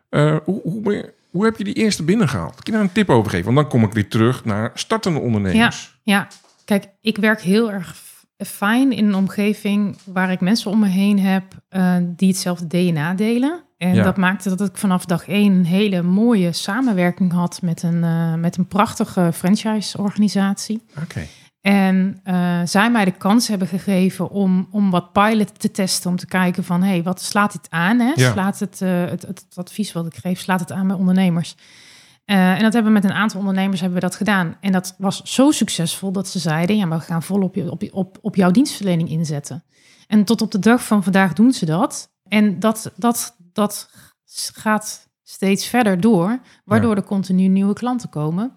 Eh, 0.09 0.37
hoe, 0.43 0.61
hoe, 0.61 1.13
hoe 1.29 1.45
heb 1.45 1.57
je 1.57 1.63
die 1.63 1.73
eerste 1.73 2.03
binnengehaald? 2.03 2.63
Kun 2.63 2.63
je 2.63 2.71
daar 2.71 2.81
een 2.81 2.91
tip 2.91 3.09
over 3.09 3.31
geven? 3.31 3.45
Want 3.45 3.57
dan 3.57 3.67
kom 3.67 3.83
ik 3.83 3.93
weer 3.93 4.09
terug 4.09 4.45
naar 4.45 4.71
startende 4.73 5.19
ondernemers. 5.19 5.99
Ja, 6.03 6.27
kijk, 6.65 6.87
ik 7.01 7.17
werk 7.17 7.41
heel 7.41 7.71
erg 7.71 7.95
fijn 8.37 8.91
in 8.91 9.05
een 9.05 9.15
omgeving 9.15 9.97
waar 10.05 10.31
ik 10.31 10.39
mensen 10.39 10.71
om 10.71 10.79
me 10.79 10.87
heen 10.87 11.19
heb 11.19 11.43
eh, 11.69 11.95
die 12.01 12.27
hetzelfde 12.27 12.67
DNA 12.67 13.13
delen. 13.13 13.63
En 13.79 13.93
Ja. 13.93 14.03
dat 14.03 14.17
maakte 14.17 14.55
dat 14.55 14.69
ik 14.69 14.77
vanaf 14.77 15.05
dag 15.05 15.27
één 15.27 15.53
een 15.53 15.65
hele 15.65 16.01
mooie 16.01 16.51
samenwerking 16.51 17.31
had 17.31 17.61
met 17.61 17.83
een, 17.83 18.03
eh, 18.03 18.33
met 18.33 18.57
een 18.57 18.67
prachtige 18.67 19.31
franchise-organisatie. 19.33 20.81
Oké. 21.01 21.25
En 21.61 22.19
eh, 22.23 22.59
zij 22.65 22.91
mij 22.91 23.05
de 23.05 23.11
kans 23.11 23.47
hebben 23.47 23.67
gegeven 23.67 24.29
om, 24.29 24.67
om 24.71 24.89
wat 24.89 25.11
pilot 25.11 25.59
te 25.59 25.71
testen. 25.71 26.09
Om 26.09 26.15
te 26.15 26.25
kijken 26.25 26.63
van, 26.63 26.81
hé, 26.81 26.89
hey, 26.89 27.03
wat 27.03 27.21
slaat 27.21 27.51
dit 27.51 27.67
aan? 27.69 27.99
Hè? 27.99 28.11
Ja. 28.15 28.31
Slaat 28.31 28.59
het, 28.59 28.81
eh, 28.81 29.01
het, 29.01 29.21
het, 29.21 29.45
het 29.49 29.57
advies 29.57 29.91
wat 29.91 30.05
ik 30.05 30.15
geef, 30.15 30.39
slaat 30.39 30.59
het 30.59 30.71
aan 30.71 30.87
bij 30.87 30.95
ondernemers? 30.95 31.55
En 32.25 32.61
dat 32.61 32.73
hebben 32.73 32.93
we 32.93 32.99
met 32.99 33.09
een 33.09 33.17
aantal 33.17 33.39
ondernemers 33.39 33.81
hebben 33.81 33.99
we 33.99 34.05
dat 34.05 34.15
gedaan. 34.15 34.57
En 34.61 34.71
dat 34.71 34.95
was 34.97 35.21
zo 35.23 35.51
succesvol 35.51 36.11
dat 36.11 36.27
ze 36.27 36.39
zeiden... 36.39 36.77
ja, 36.77 36.85
maar 36.85 36.97
we 36.97 37.03
gaan 37.03 37.23
vol 37.23 37.41
op, 37.41 37.55
je, 37.55 37.71
op, 37.71 37.83
op, 37.91 38.17
op 38.21 38.35
jouw 38.35 38.51
dienstverlening 38.51 39.09
inzetten. 39.09 39.63
En 40.07 40.23
tot 40.23 40.41
op 40.41 40.51
de 40.51 40.59
dag 40.59 40.83
van 40.83 41.03
vandaag 41.03 41.33
doen 41.33 41.51
ze 41.51 41.65
dat. 41.65 42.09
En 42.27 42.59
dat, 42.59 42.91
dat, 42.95 43.35
dat 43.59 43.89
gaat 44.53 45.09
steeds 45.23 45.65
verder 45.67 46.01
door... 46.01 46.39
waardoor 46.65 46.95
er 46.95 47.03
continu 47.03 47.47
nieuwe 47.47 47.73
klanten 47.73 48.09
komen... 48.09 48.53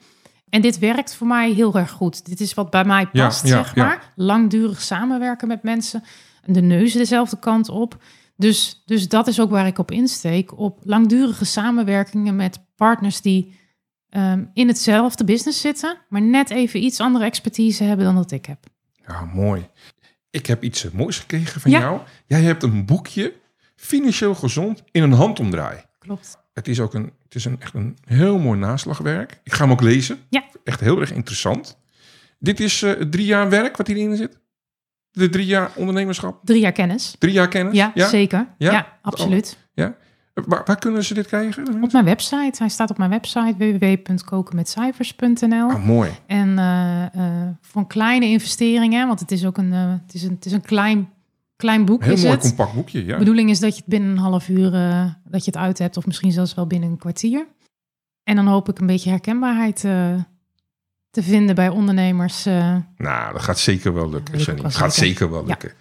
En 0.48 0.60
dit 0.60 0.78
werkt 0.78 1.14
voor 1.14 1.26
mij 1.26 1.52
heel 1.52 1.74
erg 1.74 1.90
goed. 1.90 2.26
Dit 2.26 2.40
is 2.40 2.54
wat 2.54 2.70
bij 2.70 2.84
mij 2.84 3.06
past, 3.06 3.46
Ja, 3.46 3.48
zeg 3.48 3.76
maar. 3.76 4.12
Langdurig 4.16 4.80
samenwerken 4.82 5.48
met 5.48 5.62
mensen. 5.62 6.02
De 6.44 6.60
neuzen 6.60 6.98
dezelfde 6.98 7.38
kant 7.38 7.68
op. 7.68 8.02
Dus, 8.36 8.82
dus 8.86 9.08
dat 9.08 9.26
is 9.26 9.40
ook 9.40 9.50
waar 9.50 9.66
ik 9.66 9.78
op 9.78 9.90
insteek. 9.90 10.58
Op 10.58 10.78
langdurige 10.82 11.44
samenwerkingen 11.44 12.36
met 12.36 12.58
partners 12.76 13.20
die 13.20 13.58
ehm, 14.08 14.44
in 14.54 14.68
hetzelfde 14.68 15.24
business 15.24 15.60
zitten, 15.60 15.96
maar 16.08 16.22
net 16.22 16.50
even 16.50 16.84
iets 16.84 17.00
andere 17.00 17.24
expertise 17.24 17.84
hebben 17.84 18.06
dan 18.06 18.14
dat 18.14 18.30
ik 18.30 18.46
heb. 18.46 18.58
Ja, 19.06 19.24
mooi. 19.24 19.68
Ik 20.30 20.46
heb 20.46 20.62
iets 20.62 20.84
eh, 20.84 20.92
moois 20.92 21.18
gekregen 21.18 21.60
van 21.60 21.70
Ja. 21.70 21.80
jou. 21.80 22.00
Jij 22.26 22.42
hebt 22.42 22.62
een 22.62 22.84
boekje, 22.84 23.32
Financieel 23.82 24.34
Gezond, 24.34 24.82
in 24.90 25.02
een 25.02 25.12
handomdraai. 25.12 25.78
Klopt. 25.98 26.38
Het 26.52 26.68
is 26.68 26.80
ook 26.80 26.94
een, 26.94 27.12
het 27.24 27.34
is 27.34 27.44
een, 27.44 27.60
echt 27.60 27.74
een 27.74 27.96
heel 28.04 28.38
mooi 28.38 28.58
naslagwerk. 28.58 29.40
Ik 29.44 29.52
ga 29.52 29.62
hem 29.62 29.72
ook 29.72 29.80
lezen. 29.80 30.18
Ja. 30.28 30.44
Echt 30.64 30.80
heel 30.80 31.00
erg 31.00 31.12
interessant. 31.12 31.78
Dit 32.38 32.60
is 32.60 32.82
eh, 32.82 32.92
drie 32.92 33.26
jaar 33.26 33.48
werk 33.48 33.76
wat 33.76 33.86
hierin 33.86 34.16
zit. 34.16 34.38
De 35.10 35.28
drie 35.28 35.46
jaar 35.46 35.70
ondernemerschap. 35.74 36.40
Drie 36.44 36.60
jaar 36.60 36.72
kennis. 36.72 37.14
Drie 37.18 37.32
jaar 37.32 37.48
kennis. 37.48 37.74
Ja, 37.74 37.92
zeker. 37.94 38.46
Ja? 38.58 38.72
Ja, 38.72 38.98
absoluut. 39.02 39.56
Ja. 39.74 39.94
Eh, 40.34 40.44
Waar, 40.46 40.62
waar 40.64 40.78
kunnen 40.78 41.04
ze 41.04 41.14
dit 41.14 41.26
krijgen? 41.26 41.82
Op 41.82 41.92
mijn 41.92 42.04
website. 42.04 42.58
Hij 42.58 42.68
staat 42.68 42.90
op 42.90 42.98
mijn 42.98 43.10
website 43.10 43.54
www.kokenmetcijfers.nl. 43.58 45.70
Ah, 45.70 45.84
mooi. 45.84 46.10
En 46.26 46.58
eh, 46.58 47.48
voor 47.60 47.86
kleine 47.86 48.26
investeringen, 48.26 49.06
want 49.06 49.20
het 49.20 49.30
is 49.30 49.46
ook 49.46 49.58
een, 49.58 49.72
het 49.72 50.14
is 50.14 50.22
een, 50.22 50.34
het 50.34 50.46
is 50.46 50.52
een 50.52 50.60
klein, 50.60 51.11
klein 51.62 51.84
boek. 51.84 52.04
Heel 52.04 52.12
is 52.12 52.20
mooi 52.22 52.34
het. 52.34 52.42
compact 52.42 52.74
boekje. 52.74 53.04
Ja. 53.04 53.12
De 53.12 53.18
bedoeling 53.18 53.50
is 53.50 53.60
dat 53.60 53.70
je 53.70 53.76
het 53.80 53.86
binnen 53.88 54.10
een 54.10 54.16
half 54.18 54.48
uur 54.48 54.74
eh, 54.74 55.04
dat 55.24 55.44
je 55.44 55.50
het 55.50 55.60
uit 55.60 55.78
hebt, 55.78 55.96
of 55.96 56.06
misschien 56.06 56.32
zelfs 56.32 56.54
wel 56.54 56.66
binnen 56.66 56.90
een 56.90 56.96
kwartier. 56.98 57.46
En 58.24 58.36
dan 58.36 58.46
hoop 58.46 58.68
ik 58.68 58.78
een 58.78 58.86
beetje 58.86 59.10
herkenbaarheid 59.10 59.84
eh, 59.84 60.14
te 61.10 61.22
vinden 61.22 61.54
bij 61.54 61.68
ondernemers. 61.68 62.46
eh. 62.46 62.76
Nou, 62.96 63.32
dat 63.32 63.42
gaat 63.42 63.58
zeker 63.58 63.94
wel 63.94 64.10
lukken, 64.10 64.56
Dat 64.62 64.74
gaat 64.74 64.94
zeker. 64.94 65.30
wel 65.30 65.40
Ja. 65.40 65.46
lukken. 65.46 65.72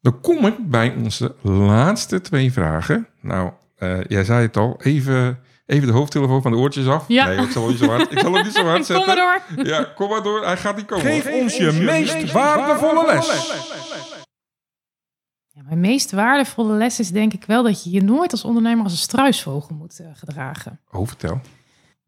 Dan 0.00 0.20
kom 0.20 0.46
ik 0.46 0.70
bij 0.70 0.94
onze 0.96 1.34
laatste 1.42 2.20
twee 2.20 2.52
vragen. 2.52 3.06
Nou, 3.20 3.50
eh, 3.76 4.04
jij 4.08 4.24
zei 4.24 4.42
het 4.46 4.56
al. 4.56 4.80
Even, 4.82 5.38
even 5.66 5.86
de 5.86 5.92
hoofdtelefoon 5.92 6.42
van 6.42 6.50
de 6.52 6.56
oortjes 6.58 6.86
af. 6.86 7.04
Ja. 7.08 7.26
Nee, 7.26 7.36
ik 7.38 7.50
zal, 7.50 7.62
hem 7.62 7.70
niet 7.70 7.80
zo 7.80 7.86
hard, 7.88 8.12
ik 8.12 8.18
zal 8.18 8.32
hem 8.32 8.44
niet 8.44 8.54
zo 8.54 8.64
hard 8.64 8.76
Kom 8.86 8.96
zetten. 8.96 9.06
maar 9.06 9.42
door. 9.56 9.64
Ja, 9.66 9.86
kom 9.94 10.08
maar 10.08 10.22
door. 10.22 10.44
Hij 10.44 10.56
gaat 10.56 10.76
niet 10.76 10.86
komen. 10.86 11.04
Geef 11.06 11.32
ons 11.32 11.56
je 11.56 11.72
meest 11.72 12.32
waardevolle 12.32 13.06
les. 13.06 13.50
Ja, 15.54 15.62
mijn 15.62 15.80
meest 15.80 16.10
waardevolle 16.10 16.76
les 16.76 16.98
is 16.98 17.10
denk 17.10 17.32
ik 17.32 17.44
wel 17.44 17.62
dat 17.62 17.84
je 17.84 17.90
je 17.90 18.02
nooit 18.02 18.30
als 18.32 18.44
ondernemer 18.44 18.82
als 18.84 18.92
een 18.92 18.98
struisvogel 18.98 19.74
moet 19.74 20.00
eh, 20.00 20.06
gedragen. 20.14 20.80
Oh, 20.90 21.06
vertel. 21.06 21.40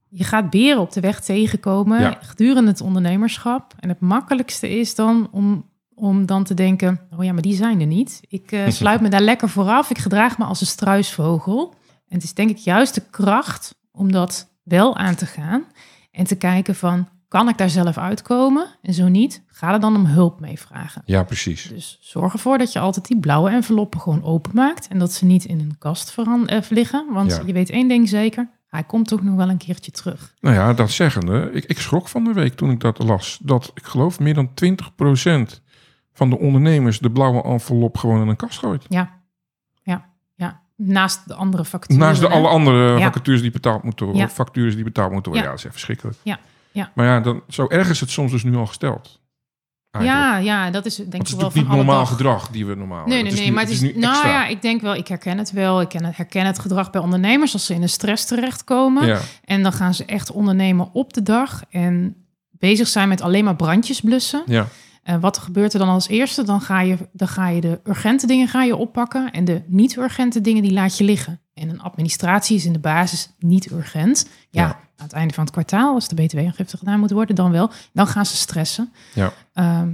Je 0.09 0.25
gaat 0.25 0.51
beren 0.51 0.81
op 0.81 0.93
de 0.93 1.01
weg 1.01 1.21
tegenkomen 1.21 2.01
Ja. 2.01 2.19
gedurende 2.21 2.71
het 2.71 2.81
ondernemerschap. 2.81 3.75
En 3.79 3.89
het 3.89 4.01
makkelijkste 4.01 4.69
is 4.79 4.95
dan 4.95 5.29
om, 5.31 5.71
om 5.95 6.27
dan 6.27 6.45
te 6.45 6.55
denken, 6.55 7.01
oh 7.17 7.25
ja, 7.25 7.33
maar 7.33 7.43
die 7.43 7.55
zijn 7.55 7.81
er 7.81 7.87
niet. 7.87 8.21
Ik 8.29 8.53
eh, 8.53 8.69
sluit 8.81 9.01
me 9.01 9.09
daar 9.09 9.21
lekker 9.21 9.49
vooraf. 9.49 9.91
Ik 9.91 9.99
gedraag 9.99 10.39
me 10.39 10.45
als 10.45 10.61
een 10.61 10.67
struisvogel. 10.67 11.75
En 12.09 12.15
het 12.15 12.23
is 12.25 12.35
denk 12.35 12.51
ik 12.51 12.57
juist 12.57 12.95
de 12.95 13.03
kracht 13.11 13.75
om 13.93 14.13
dat 14.13 14.49
wel 14.63 14.97
aan 14.97 15.15
te 15.15 15.27
gaan. 15.27 15.65
En 16.11 16.25
te 16.25 16.37
kijken 16.37 16.75
van, 16.75 17.09
kan 17.35 17.49
ik 17.49 17.59
daar 17.59 17.71
zelf 17.71 17.99
uitkomen? 17.99 18.67
En 18.83 18.95
zo 18.95 19.09
niet, 19.09 19.43
ga 19.47 19.73
er 19.73 19.81
dan 19.81 19.97
om 19.97 20.07
hulp 20.07 20.41
mee 20.41 20.59
vragen. 20.59 21.03
Ja, 21.05 21.23
precies. 21.23 21.63
Dus 21.69 21.99
zorg 22.01 22.33
ervoor 22.33 22.59
dat 22.59 22.73
je 22.73 22.79
altijd 22.79 23.07
die 23.07 23.19
blauwe 23.21 23.51
enveloppen 23.51 24.01
gewoon 24.01 24.23
openmaakt. 24.25 24.89
En 24.89 24.99
dat 24.99 25.13
ze 25.13 25.25
niet 25.25 25.45
in 25.45 25.61
een 25.61 25.77
kast 25.79 26.11
veran- 26.11 26.49
eh, 26.49 26.61
liggen. 26.69 27.07
Want 27.13 27.31
Ja. 27.31 27.43
je 27.47 27.53
weet 27.53 27.71
één 27.71 27.89
ding 27.89 28.09
zeker, 28.09 28.49
hij 28.69 28.83
komt 28.85 29.09
toch 29.09 29.23
nog 29.23 29.35
wel 29.37 29.49
een 29.49 29.57
keertje 29.57 29.91
terug. 29.91 30.35
Nou 30.41 30.55
ja, 30.55 30.73
dat 30.73 30.91
zeggende, 30.91 31.51
ik, 31.53 31.65
ik 31.65 31.79
schrok 31.79 32.09
van 32.09 32.25
de 32.25 32.33
week 32.33 32.55
toen 32.55 32.71
ik 32.71 32.81
dat 32.81 32.99
las. 32.99 33.39
Dat 33.43 33.71
ik 33.75 33.85
geloof 33.85 34.21
meer 34.21 34.35
dan 34.35 34.55
20% 34.55 35.63
van 36.13 36.31
de 36.31 36.39
ondernemers 36.39 36.99
de 36.99 37.11
blauwe 37.11 37.43
envelop 37.43 37.97
gewoon 37.99 38.21
in 38.21 38.29
een 38.29 38.37
kast 38.37 38.59
gooit. 38.59 38.85
Ja, 38.89 39.11
ja, 39.83 40.05
ja. 40.35 40.61
Naast 40.77 41.29
de 41.29 41.35
andere 41.35 41.65
facturen. 41.65 42.03
Naast 42.07 42.21
de 42.21 42.27
hè? 42.27 42.33
alle 42.33 42.49
andere 42.49 42.99
Ja. 42.99 43.05
vacatures 43.05 43.41
die 43.43 43.51
betaald 43.51 43.83
moeten 43.83 44.07
worden. 44.07 44.25
Ja. 44.25 44.31
Factures 44.31 44.75
die 44.75 44.85
betaald 44.85 45.13
moeten 45.13 45.33
worden. 45.33 45.51
Ja. 45.51 45.55
Ja, 45.57 45.57
dat 45.57 45.59
is 45.59 45.65
echt 45.65 45.75
verschrikkelijk. 45.75 46.17
Ja, 46.23 46.39
ja. 46.75 46.91
Maar 46.95 47.07
ja, 47.07 47.21
dan, 47.21 47.43
zo 47.49 47.67
erg 47.69 47.89
is 47.91 48.01
het 48.01 48.11
soms 48.11 48.31
dus 48.31 48.43
nu 48.45 48.57
al 48.57 48.67
gesteld. 48.67 49.23
Eigenlijk. 49.91 50.25
Ja, 50.25 50.37
ja, 50.39 50.71
dat 50.71 50.87
is 50.87 50.97
denk 50.97 51.13
het 51.13 51.21
ik 51.21 51.27
is 51.27 51.31
wel 51.31 51.41
natuurlijk 51.41 51.67
van 51.69 51.77
niet 51.77 51.87
normaal 51.87 52.05
dag. 52.05 52.13
gedrag 52.17 52.49
die 52.49 52.67
we 52.67 52.75
normaal 52.75 53.07
Nee, 53.07 53.23
nee, 53.23 53.33
nee, 53.33 53.47
nu- 53.47 53.53
maar 53.53 53.63
het 53.63 53.73
is, 53.73 53.81
nu 53.81 53.93
nou 53.97 54.27
ja, 54.29 54.47
ik 54.47 54.63
denk 54.63 54.81
wel, 54.81 54.95
ik 54.95 55.09
herken 55.09 55.39
het 55.39 55.51
wel. 55.53 55.81
Ik 55.81 55.89
ken 55.89 56.05
het, 56.05 56.17
herken 56.17 56.47
het 56.47 56.59
gedrag 56.59 56.91
bij 56.91 57.01
ondernemers 57.01 57.53
als 57.53 57.67
ze 57.67 57.75
in 57.75 57.83
een 57.83 57.89
stress 57.89 58.25
terechtkomen. 58.25 59.07
Ja, 59.07 59.21
En 59.45 59.63
dan 59.63 59.73
gaan 59.73 59.95
ze 59.95 60.05
echt 60.05 60.31
ondernemen 60.33 60.89
op 60.93 61.13
de 61.13 61.23
dag 61.23 61.63
en 61.71 62.17
bezig 62.51 62.89
zijn 62.89 63.09
met 63.09 63.21
alleen 63.21 63.45
maar 63.45 63.57
brandjes 63.57 64.01
blussen. 64.01 64.43
ja, 64.47 64.67
En 65.03 65.21
wat 65.21 65.39
gebeurt 65.39 65.73
er 65.73 65.79
dan 65.79 65.89
als 65.89 66.09
eerste? 66.09 66.43
Dan 66.45 66.61
ga 66.61 66.81
je, 66.81 66.97
dan 67.13 67.29
ga 67.29 67.49
je 67.49 67.61
de 67.61 67.81
urgente 67.85 68.27
dingen 68.27 68.49
ga 68.49 68.63
je 68.65 68.77
oppakken 68.77 69.31
en 69.33 69.45
de 69.45 69.63
niet-urgente 69.67 70.41
dingen 70.41 70.63
die 70.63 70.73
laat 70.73 70.99
je 70.99 71.05
liggen. 71.05 71.41
En 71.55 71.69
een 71.69 71.81
administratie 71.83 72.57
is 72.57 72.65
in 72.67 72.73
de 72.73 72.79
basis 72.79 73.31
niet 73.39 73.71
urgent. 73.71 74.29
Ja, 74.51 74.63
Ja. 74.63 74.79
Aan 74.97 75.07
het 75.07 75.13
einde 75.13 75.35
van 75.35 75.45
het 75.45 75.53
kwartaal, 75.53 75.95
als 75.95 76.09
de 76.09 76.15
btw-aangifte 76.15 76.77
gedaan 76.77 77.01
moet 77.01 77.11
worden, 77.11 77.35
dan 77.37 77.51
wel. 77.51 77.71
Dan 77.93 78.07
gaan 78.07 78.27
ze 78.27 78.37
stressen. 78.37 78.93
ja. 79.15 79.33
Ehm, 79.53 79.91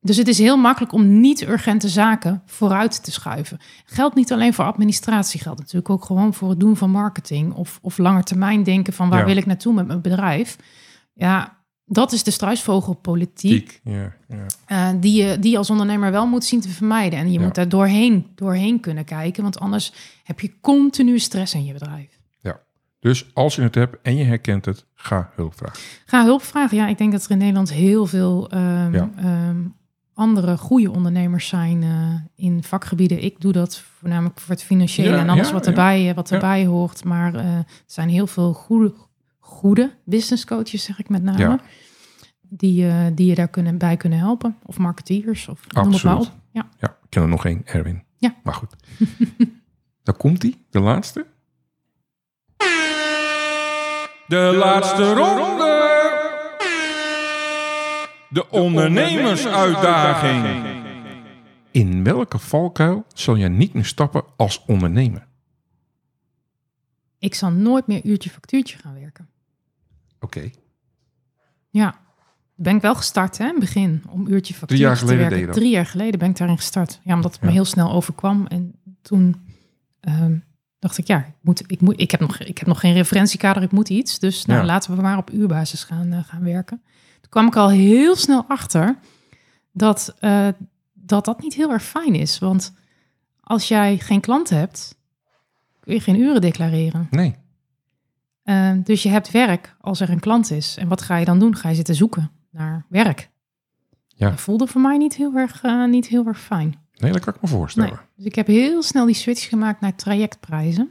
dus 0.00 0.16
het 0.16 0.28
is 0.28 0.38
heel 0.38 0.56
makkelijk 0.56 0.92
om 0.92 1.20
niet-urgente 1.20 1.88
zaken 1.88 2.42
vooruit 2.46 3.04
te 3.04 3.10
schuiven. 3.12 3.58
Geldt 3.84 4.14
niet 4.14 4.32
alleen 4.32 4.54
voor 4.54 4.64
administratie, 4.64 5.40
geldt 5.40 5.58
natuurlijk 5.58 5.90
ook 5.90 6.04
gewoon 6.04 6.34
voor 6.34 6.48
het 6.50 6.60
doen 6.60 6.76
van 6.76 6.90
marketing 6.90 7.54
of, 7.54 7.78
of 7.82 7.98
langer 7.98 8.22
termijn 8.24 8.62
denken 8.62 8.92
van 8.92 9.08
waar 9.08 9.18
Ja. 9.18 9.24
wil 9.24 9.36
ik 9.36 9.46
naartoe 9.46 9.74
met 9.74 9.86
mijn 9.86 10.00
bedrijf. 10.00 10.56
Ja, 11.14 11.56
dat 11.84 12.12
is 12.12 12.22
de 12.22 12.30
struisvogelpolitiek 12.30 13.68
Tiek. 13.68 13.80
Ja, 13.84 14.12
ja. 14.28 14.46
eh, 14.66 15.00
die, 15.00 15.22
je, 15.24 15.38
die 15.38 15.50
je 15.50 15.58
als 15.58 15.70
ondernemer 15.70 16.10
wel 16.10 16.26
moet 16.26 16.44
zien 16.44 16.60
te 16.60 16.68
vermijden. 16.68 17.18
En 17.18 17.32
je 17.32 17.40
moet 17.40 17.54
daar 17.54 17.68
doorheen, 17.68 18.26
doorheen 18.34 18.80
kunnen 18.80 19.04
kijken, 19.04 19.42
want 19.42 19.58
anders 19.60 19.92
heb 20.24 20.40
je 20.40 20.60
continu 20.60 21.18
stress 21.18 21.54
in 21.54 21.64
je 21.64 21.72
bedrijf. 21.72 22.17
Dus 23.00 23.30
als 23.34 23.54
je 23.56 23.62
het 23.62 23.74
hebt 23.74 23.96
en 24.02 24.16
je 24.16 24.24
herkent 24.24 24.64
het, 24.64 24.86
ga 24.94 25.30
hulp 25.34 25.56
vragen. 25.56 25.78
Ga 26.06 26.24
hulp 26.24 26.42
vragen. 26.42 26.76
Ja, 26.76 26.88
ik 26.88 26.98
denk 26.98 27.12
dat 27.12 27.24
er 27.24 27.30
in 27.30 27.38
Nederland 27.38 27.72
heel 27.72 28.06
veel 28.06 28.50
ehm, 28.50 28.94
Ja. 28.94 29.10
ehm, 29.16 29.56
andere 30.14 30.56
goede 30.56 30.90
ondernemers 30.90 31.48
zijn 31.48 31.82
eh, 31.82 32.14
in 32.46 32.62
vakgebieden. 32.62 33.22
Ik 33.22 33.40
doe 33.40 33.52
dat 33.52 33.78
voornamelijk 33.98 34.40
voor 34.40 34.54
het 34.54 34.62
financiële 34.62 35.08
Ja, 35.10 35.18
en 35.18 35.28
alles 35.28 35.46
ja, 35.46 35.52
wat 35.52 35.66
erbij, 35.66 36.08
eh, 36.08 36.14
wat 36.14 36.30
erbij 36.30 36.66
hoort. 36.66 37.04
Maar 37.04 37.34
eh, 37.34 37.56
er 37.56 37.64
zijn 37.86 38.08
heel 38.08 38.26
veel 38.26 38.52
goede, 38.52 38.94
goede 39.38 39.94
business 40.04 40.44
coaches, 40.44 40.84
zeg 40.84 40.98
ik 40.98 41.08
met 41.08 41.22
name. 41.22 41.58
Die, 42.50 43.14
die 43.14 43.26
je 43.26 43.34
daar 43.34 43.48
kunnen, 43.48 43.78
bij 43.78 43.96
kunnen 43.96 44.18
helpen. 44.18 44.56
Of 44.62 44.78
marketeers, 44.78 45.48
of 45.48 45.60
noem 45.72 45.92
het 45.92 46.02
maar 46.02 46.18
op. 46.18 46.32
Ja. 46.50 46.68
Ja, 46.78 46.88
ik 46.88 47.06
ken 47.08 47.22
er 47.22 47.28
nog 47.28 47.44
één, 47.44 47.62
Erwin. 47.64 48.02
Ja. 48.16 48.34
Maar 48.42 48.54
goed. 48.54 48.76
Dan 50.02 50.16
komt 50.16 50.42
hij, 50.42 50.54
de 50.70 50.80
laatste. 50.80 51.26
De 54.28 54.54
laatste 54.56 55.12
ronde. 55.14 55.86
De 58.28 58.50
ondernemersuitdaging. 58.50 60.66
In 61.70 62.04
welke 62.04 62.38
valkuil 62.38 63.04
zal 63.14 63.36
jij 63.36 63.48
niet 63.48 63.74
meer 63.74 63.84
stappen 63.84 64.24
als 64.36 64.64
ondernemer? 64.66 65.26
Ik 67.18 67.34
zal 67.34 67.50
nooit 67.50 67.86
meer 67.86 68.04
uurtje 68.04 68.30
factuurtje 68.30 68.78
gaan 68.78 69.00
werken. 69.00 69.28
Oké. 70.20 70.50
Ja, 71.70 71.98
ben 72.54 72.76
ik 72.76 72.82
wel 72.82 72.94
gestart 72.94 73.38
hè, 73.38 73.44
in 73.44 73.50
het 73.50 73.60
begin 73.60 74.02
om 74.08 74.26
uurtje 74.26 74.54
factuurtje 74.54 74.66
Drie 74.66 74.80
jaar 74.80 74.94
te 74.94 74.98
geleden 75.00 75.18
werken. 75.20 75.36
deed 75.38 75.46
je 75.46 75.52
dat? 75.52 75.54
Drie 75.60 75.70
jaar 75.70 75.86
geleden 75.86 76.18
ben 76.18 76.30
ik 76.30 76.36
daarin 76.36 76.56
gestart. 76.56 77.00
Ja, 77.04 77.14
omdat 77.14 77.32
het 77.32 77.42
me 77.42 77.50
heel 77.50 77.64
snel 77.64 77.92
overkwam. 77.92 78.46
En 78.46 78.74
toen 79.02 79.46
ehm, 80.00 80.36
dacht 80.78 80.98
ik, 80.98 81.06
ja, 81.06 81.18
ik, 81.18 81.34
moet, 81.40 81.62
ik, 81.70 81.80
moet, 81.80 82.00
ik, 82.00 82.10
heb 82.10 82.20
nog, 82.20 82.38
ik 82.38 82.58
heb 82.58 82.66
nog 82.68 82.80
geen 82.80 82.92
referentiekader, 82.92 83.62
ik 83.62 83.72
moet 83.72 83.88
iets. 83.88 84.18
Dus 84.18 84.44
nou, 84.44 84.60
Ja. 84.60 84.66
laten 84.66 84.96
we 84.96 85.02
maar 85.02 85.16
op 85.18 85.30
uurbasis 85.30 85.84
gaan, 85.84 86.12
eh, 86.12 86.24
gaan 86.24 86.42
werken. 86.44 86.82
Toen 87.20 87.30
kwam 87.30 87.46
ik 87.46 87.56
al 87.56 87.70
heel 87.70 88.16
snel 88.16 88.44
achter 88.48 88.98
dat, 89.72 90.14
eh, 90.18 90.48
dat 90.92 91.24
dat 91.24 91.40
niet 91.42 91.54
heel 91.54 91.70
erg 91.70 91.82
fijn 91.84 92.14
is. 92.14 92.38
Want 92.38 92.72
als 93.40 93.68
jij 93.68 93.98
geen 93.98 94.20
klant 94.20 94.50
hebt, 94.50 94.96
kun 95.80 95.94
je 95.94 96.00
geen 96.00 96.20
uren 96.20 96.40
declareren. 96.40 97.06
Nee. 97.10 97.36
Uh, 98.44 98.72
dus 98.84 99.02
je 99.02 99.08
hebt 99.08 99.30
werk 99.30 99.76
als 99.80 100.00
er 100.00 100.10
een 100.10 100.20
klant 100.20 100.50
is. 100.50 100.76
En 100.76 100.88
wat 100.88 101.02
ga 101.02 101.16
je 101.16 101.24
dan 101.24 101.38
doen? 101.38 101.56
Ga 101.56 101.68
je 101.68 101.74
zitten 101.74 101.94
zoeken 101.94 102.30
naar 102.50 102.84
werk? 102.88 103.30
Ja. 104.06 104.30
Dat 104.30 104.40
voelde 104.40 104.66
voor 104.66 104.80
mij 104.80 104.96
niet 104.96 105.14
heel 105.14 105.34
erg, 105.34 105.62
uh, 105.64 105.86
niet 105.88 106.06
heel 106.06 106.26
erg 106.26 106.40
fijn. 106.40 106.74
Nee, 106.98 107.12
dat 107.12 107.24
kan 107.24 107.34
ik 107.34 107.42
me 107.42 107.48
voorstellen. 107.48 107.90
Nee. 107.90 107.98
Dus 108.16 108.24
ik 108.24 108.34
heb 108.34 108.46
heel 108.46 108.82
snel 108.82 109.06
die 109.06 109.14
switch 109.14 109.48
gemaakt 109.48 109.80
naar 109.80 109.94
trajectprijzen. 109.96 110.90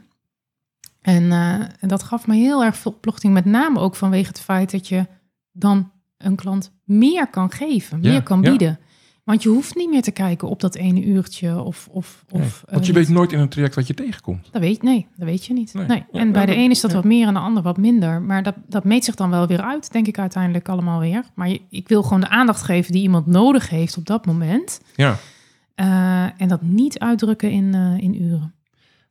En, 1.00 1.22
uh, 1.22 1.52
en 1.60 1.88
dat 1.88 2.02
gaf 2.02 2.26
me 2.26 2.34
heel 2.34 2.64
erg 2.64 2.76
veel 2.76 2.92
opluchting. 2.92 3.32
Met 3.32 3.44
name 3.44 3.78
ook 3.80 3.96
vanwege 3.96 4.28
het 4.28 4.40
feit 4.40 4.70
dat 4.70 4.88
je 4.88 5.06
dan 5.52 5.90
een 6.18 6.36
klant 6.36 6.72
meer 6.84 7.26
kan 7.26 7.50
geven. 7.50 7.98
Ja, 8.02 8.10
meer 8.10 8.22
kan 8.22 8.42
ja. 8.42 8.50
bieden. 8.50 8.78
Want 9.24 9.42
je 9.42 9.48
hoeft 9.48 9.74
niet 9.74 9.90
meer 9.90 10.02
te 10.02 10.10
kijken 10.10 10.48
op 10.48 10.60
dat 10.60 10.74
ene 10.74 11.04
uurtje 11.04 11.62
of... 11.62 11.88
of, 11.90 12.24
Nee, 12.28 12.42
of 12.42 12.62
Want 12.70 12.86
je 12.86 12.92
uh, 12.92 12.98
weet 12.98 13.08
nooit 13.08 13.32
in 13.32 13.38
een 13.38 13.48
traject 13.48 13.74
wat 13.74 13.86
je 13.86 13.94
tegenkomt. 13.94 14.48
dat 14.52 14.60
weet, 14.60 14.82
nee, 14.82 15.06
dat 15.16 15.26
weet 15.26 15.44
je 15.46 15.52
niet. 15.52 15.74
Nee. 15.74 15.86
Nee. 15.86 16.04
Ja, 16.12 16.20
en 16.20 16.32
bij 16.32 16.46
de 16.46 16.56
een 16.56 16.70
is 16.70 16.80
dat 16.80 16.92
wat 16.92 17.04
meer 17.04 17.26
en 17.26 17.34
de 17.34 17.40
ander 17.40 17.62
wat 17.62 17.76
minder. 17.76 18.22
Maar 18.22 18.42
dat, 18.42 18.54
dat 18.66 18.84
meet 18.84 19.04
zich 19.04 19.14
dan 19.14 19.30
wel 19.30 19.46
weer 19.46 19.60
uit, 19.62 19.92
denk 19.92 20.06
ik 20.06 20.18
uiteindelijk 20.18 20.68
allemaal 20.68 21.00
weer. 21.00 21.24
Maar 21.34 21.48
je- 21.48 21.60
ik 21.70 21.88
wil 21.88 22.02
gewoon 22.02 22.20
de 22.20 22.28
aandacht 22.28 22.62
geven 22.62 22.92
die 22.92 23.02
iemand 23.02 23.26
nodig 23.26 23.70
heeft 23.70 23.96
op 23.96 24.06
dat 24.06 24.26
moment. 24.26 24.80
Ja. 24.96 25.16
Eh, 25.78 26.40
en 26.40 26.48
dat 26.48 26.62
niet 26.62 26.98
uitdrukken 26.98 27.50
in, 27.50 27.74
eh, 27.74 28.04
in 28.04 28.22
uren. 28.22 28.54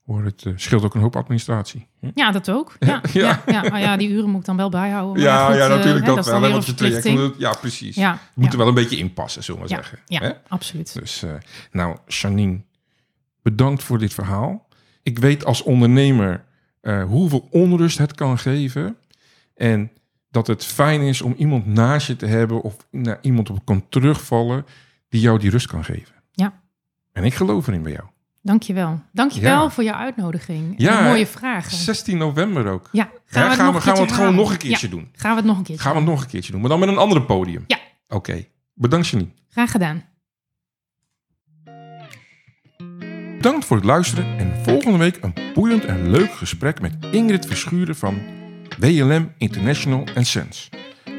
Hoor, 0.05 0.23
het 0.23 0.45
eh, 0.45 0.53
scheelt 0.55 0.83
ook 0.83 0.95
een 0.95 1.01
hoop 1.01 1.15
administratie. 1.15 1.87
Hm? 1.99 2.09
Ja, 2.15 2.31
dat 2.31 2.49
ook. 2.49 2.75
Ja, 2.79 3.01
Ja. 3.13 3.21
ja. 3.21 3.41
Ja, 3.45 3.63
ja. 3.63 3.77
ja, 3.77 3.97
die 3.97 4.09
uren 4.09 4.29
moet 4.29 4.39
ik 4.39 4.45
dan 4.45 4.57
wel 4.57 4.69
bijhouden. 4.69 5.23
Maar 5.23 5.33
Ja, 5.33 5.45
goed, 5.45 5.55
ja, 5.55 5.67
natuurlijk 5.67 6.05
hè, 6.05 6.15
dat, 6.15 6.25
wel. 6.25 6.39
Want 6.39 6.65
je 6.65 6.73
traject 6.73 7.09
moet, 7.09 7.35
ja, 7.37 7.53
precies. 7.61 7.95
Ja, 7.95 8.11
Je 8.11 8.41
moet 8.41 8.51
er 8.51 8.57
wel 8.57 8.67
een 8.67 8.73
beetje 8.73 8.97
inpassen, 8.97 9.43
zullen 9.43 9.61
we 9.61 9.67
maar 9.67 9.77
zeggen. 9.77 9.99
ja 10.05 10.19
Hè? 10.19 10.31
absoluut. 10.47 10.93
Dus, 10.93 11.23
nou, 11.71 11.97
Janine, 12.07 12.61
bedankt 13.41 13.83
voor 13.83 13.97
dit 13.97 14.13
verhaal. 14.13 14.67
Ik 15.03 15.19
weet 15.19 15.45
als 15.45 15.63
ondernemer 15.63 16.43
hoeveel 17.07 17.47
onrust 17.51 17.97
het 17.97 18.15
kan 18.15 18.37
geven. 18.37 18.97
En 19.55 19.91
dat 20.31 20.47
het 20.47 20.65
fijn 20.65 21.01
is 21.01 21.21
om 21.21 21.33
iemand 21.37 21.65
naast 21.65 22.07
je 22.07 22.15
te 22.15 22.25
hebben 22.25 22.61
of 22.61 22.75
naar 22.91 23.17
iemand 23.21 23.49
op 23.49 23.65
kan 23.65 23.89
terugvallen 23.89 24.65
die 25.09 25.21
jou 25.21 25.39
die 25.39 25.49
rust 25.49 25.67
kan 25.67 25.83
geven. 25.83 26.16
En 27.17 27.23
ik 27.23 27.33
geloof 27.33 27.67
erin 27.67 27.81
bij 27.83 27.91
jou. 27.91 28.03
Dankjewel. 28.41 29.01
Dankjewel 29.11 29.63
Ja. 29.63 29.69
voor 29.69 29.83
je 29.83 29.95
uitnodiging. 29.95 30.73
Ja, 30.77 31.01
mooie 31.01 31.27
vragen. 31.27 31.77
16 31.77 32.17
november 32.17 32.67
ook. 32.67 32.89
Ja, 32.91 33.03
gaan 33.25 33.43
we 33.43 33.49
het, 33.49 33.57
gaan 33.57 33.65
nog 33.65 33.75
we, 33.75 33.81
gaan 33.81 34.01
het 34.01 34.11
gewoon 34.11 34.35
nog 34.35 34.51
een 34.51 34.57
keertje 34.57 34.89
doen? 34.89 35.09
Gaan 35.15 35.31
we 35.31 35.37
het 35.37 35.45
nog 35.45 35.57
een 35.57 35.63
keertje 35.63 35.83
Gaan 35.83 35.93
we 35.93 35.99
het 35.99 36.07
nog 36.09 36.21
een 36.21 36.27
keertje 36.27 36.51
doen, 36.51 36.61
maar 36.61 36.69
dan 36.69 36.79
met 36.79 36.89
een 36.89 36.97
ander 36.97 37.21
podium. 37.21 37.63
Ja. 37.67 37.77
Oké, 38.07 38.45
bedankt 38.73 39.07
Janine. 39.07 39.29
Graag 39.49 39.71
gedaan. 39.71 40.03
Bedankt 43.37 43.65
voor 43.65 43.77
het 43.77 43.85
luisteren 43.85 44.37
en 44.37 44.63
volgende 44.63 44.97
week 44.97 45.17
een 45.21 45.33
boeiend 45.53 45.85
en 45.85 46.09
leuk 46.09 46.31
gesprek 46.33 46.81
met 46.81 46.95
Ingrid 47.11 47.45
Verschuren 47.45 47.95
van 47.95 48.21
WLM 48.79 49.31
International 49.37 50.07
Sense. 50.15 50.69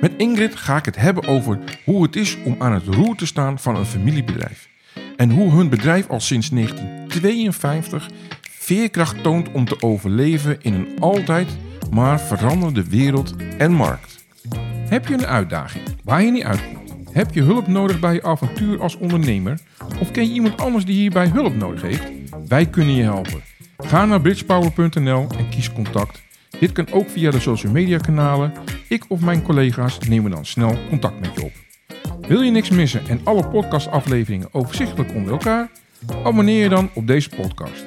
Met 0.01 0.13
Ingrid 0.17 0.57
ga 0.57 0.77
ik 0.77 0.85
het 0.85 0.97
hebben 0.97 1.27
over 1.27 1.59
hoe 1.85 2.03
het 2.03 2.17
is 2.17 2.37
om 2.45 2.57
aan 2.59 2.73
het 2.73 2.87
roer 2.87 3.17
te 3.17 3.27
staan 3.27 3.59
van 3.59 3.77
een 3.77 3.85
familiebedrijf. 3.87 4.69
En 5.19 5.31
hoe 5.31 5.51
hun 5.51 5.69
bedrijf 5.69 6.09
al 6.09 6.21
sinds 6.21 6.51
1952 6.51 8.11
veerkracht 8.41 9.23
toont 9.23 9.53
om 9.53 9.65
te 9.65 9.83
overleven 9.83 10.63
in 10.63 10.75
een 10.75 10.89
altijd 10.99 11.49
maar 11.91 12.21
veranderende 12.21 12.89
wereld 12.89 13.35
en 13.57 13.73
markt. 13.73 14.25
Heb 14.89 15.07
je 15.07 15.15
een 15.15 15.27
uitdaging 15.27 15.85
waar 16.05 16.23
je 16.23 16.31
niet 16.31 16.45
uitkomt? 16.45 16.95
Heb 17.13 17.35
je 17.35 17.43
hulp 17.43 17.67
nodig 17.67 18.01
bij 18.01 18.15
je 18.15 18.23
avontuur 18.23 18.83
als 18.83 18.97
ondernemer? 18.97 19.59
Of 20.01 20.11
ken 20.11 20.27
je 20.27 20.33
iemand 20.33 20.61
anders 20.61 20.85
die 20.85 20.95
hierbij 20.95 21.29
hulp 21.29 21.57
nodig 21.57 21.83
heeft? 21.83 22.13
Wij 22.49 22.67
kunnen 22.67 22.95
je 22.95 23.03
helpen. 23.03 23.43
Ga 23.79 24.05
naar 24.05 24.21
bridgepower.nl 24.21 25.27
en 25.39 25.49
kies 25.49 25.73
contact. 25.73 26.23
Dit 26.61 26.73
kan 26.73 26.93
ook 26.93 27.09
via 27.09 27.31
de 27.31 27.41
social 27.41 27.73
media 27.73 27.99
kanalen. 27.99 28.53
Ik 28.89 29.05
of 29.09 29.21
mijn 29.21 29.43
collega's 29.43 29.99
nemen 29.99 30.31
dan 30.31 30.47
snel 30.47 30.79
contact 30.89 31.21
met 31.21 31.35
je 31.35 31.43
op. 31.43 31.53
Wil 32.29 32.41
je 32.41 32.51
niks 32.51 32.71
missen 32.71 33.07
en 33.09 33.21
alle 33.25 33.49
podcastafleveringen 33.49 34.49
overzichtelijk 34.55 35.15
onder 35.15 35.33
elkaar? 35.33 35.71
Abonneer 36.25 36.63
je 36.63 36.69
dan 36.69 36.91
op 36.95 37.07
deze 37.07 37.29
podcast. 37.29 37.87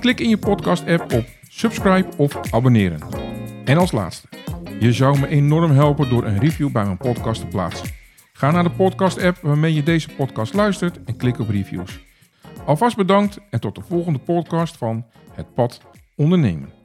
Klik 0.00 0.20
in 0.20 0.28
je 0.28 0.38
podcast 0.38 0.86
app 0.86 1.12
op 1.12 1.24
subscribe 1.48 2.08
of 2.16 2.52
abonneren. 2.52 3.00
En 3.64 3.78
als 3.78 3.92
laatste, 3.92 4.28
je 4.80 4.92
zou 4.92 5.18
me 5.18 5.28
enorm 5.28 5.70
helpen 5.70 6.08
door 6.08 6.24
een 6.24 6.38
review 6.38 6.72
bij 6.72 6.84
mijn 6.84 6.96
podcast 6.96 7.40
te 7.40 7.46
plaatsen. 7.46 7.88
Ga 8.32 8.50
naar 8.50 8.64
de 8.64 8.70
podcast-app 8.70 9.38
waarmee 9.42 9.74
je 9.74 9.82
deze 9.82 10.08
podcast 10.16 10.54
luistert 10.54 11.04
en 11.04 11.16
klik 11.16 11.38
op 11.38 11.48
reviews. 11.48 12.00
Alvast 12.66 12.96
bedankt 12.96 13.38
en 13.50 13.60
tot 13.60 13.74
de 13.74 13.82
volgende 13.82 14.18
podcast 14.18 14.76
van 14.76 15.06
Het 15.32 15.54
Pad 15.54 15.80
Ondernemen. 16.16 16.81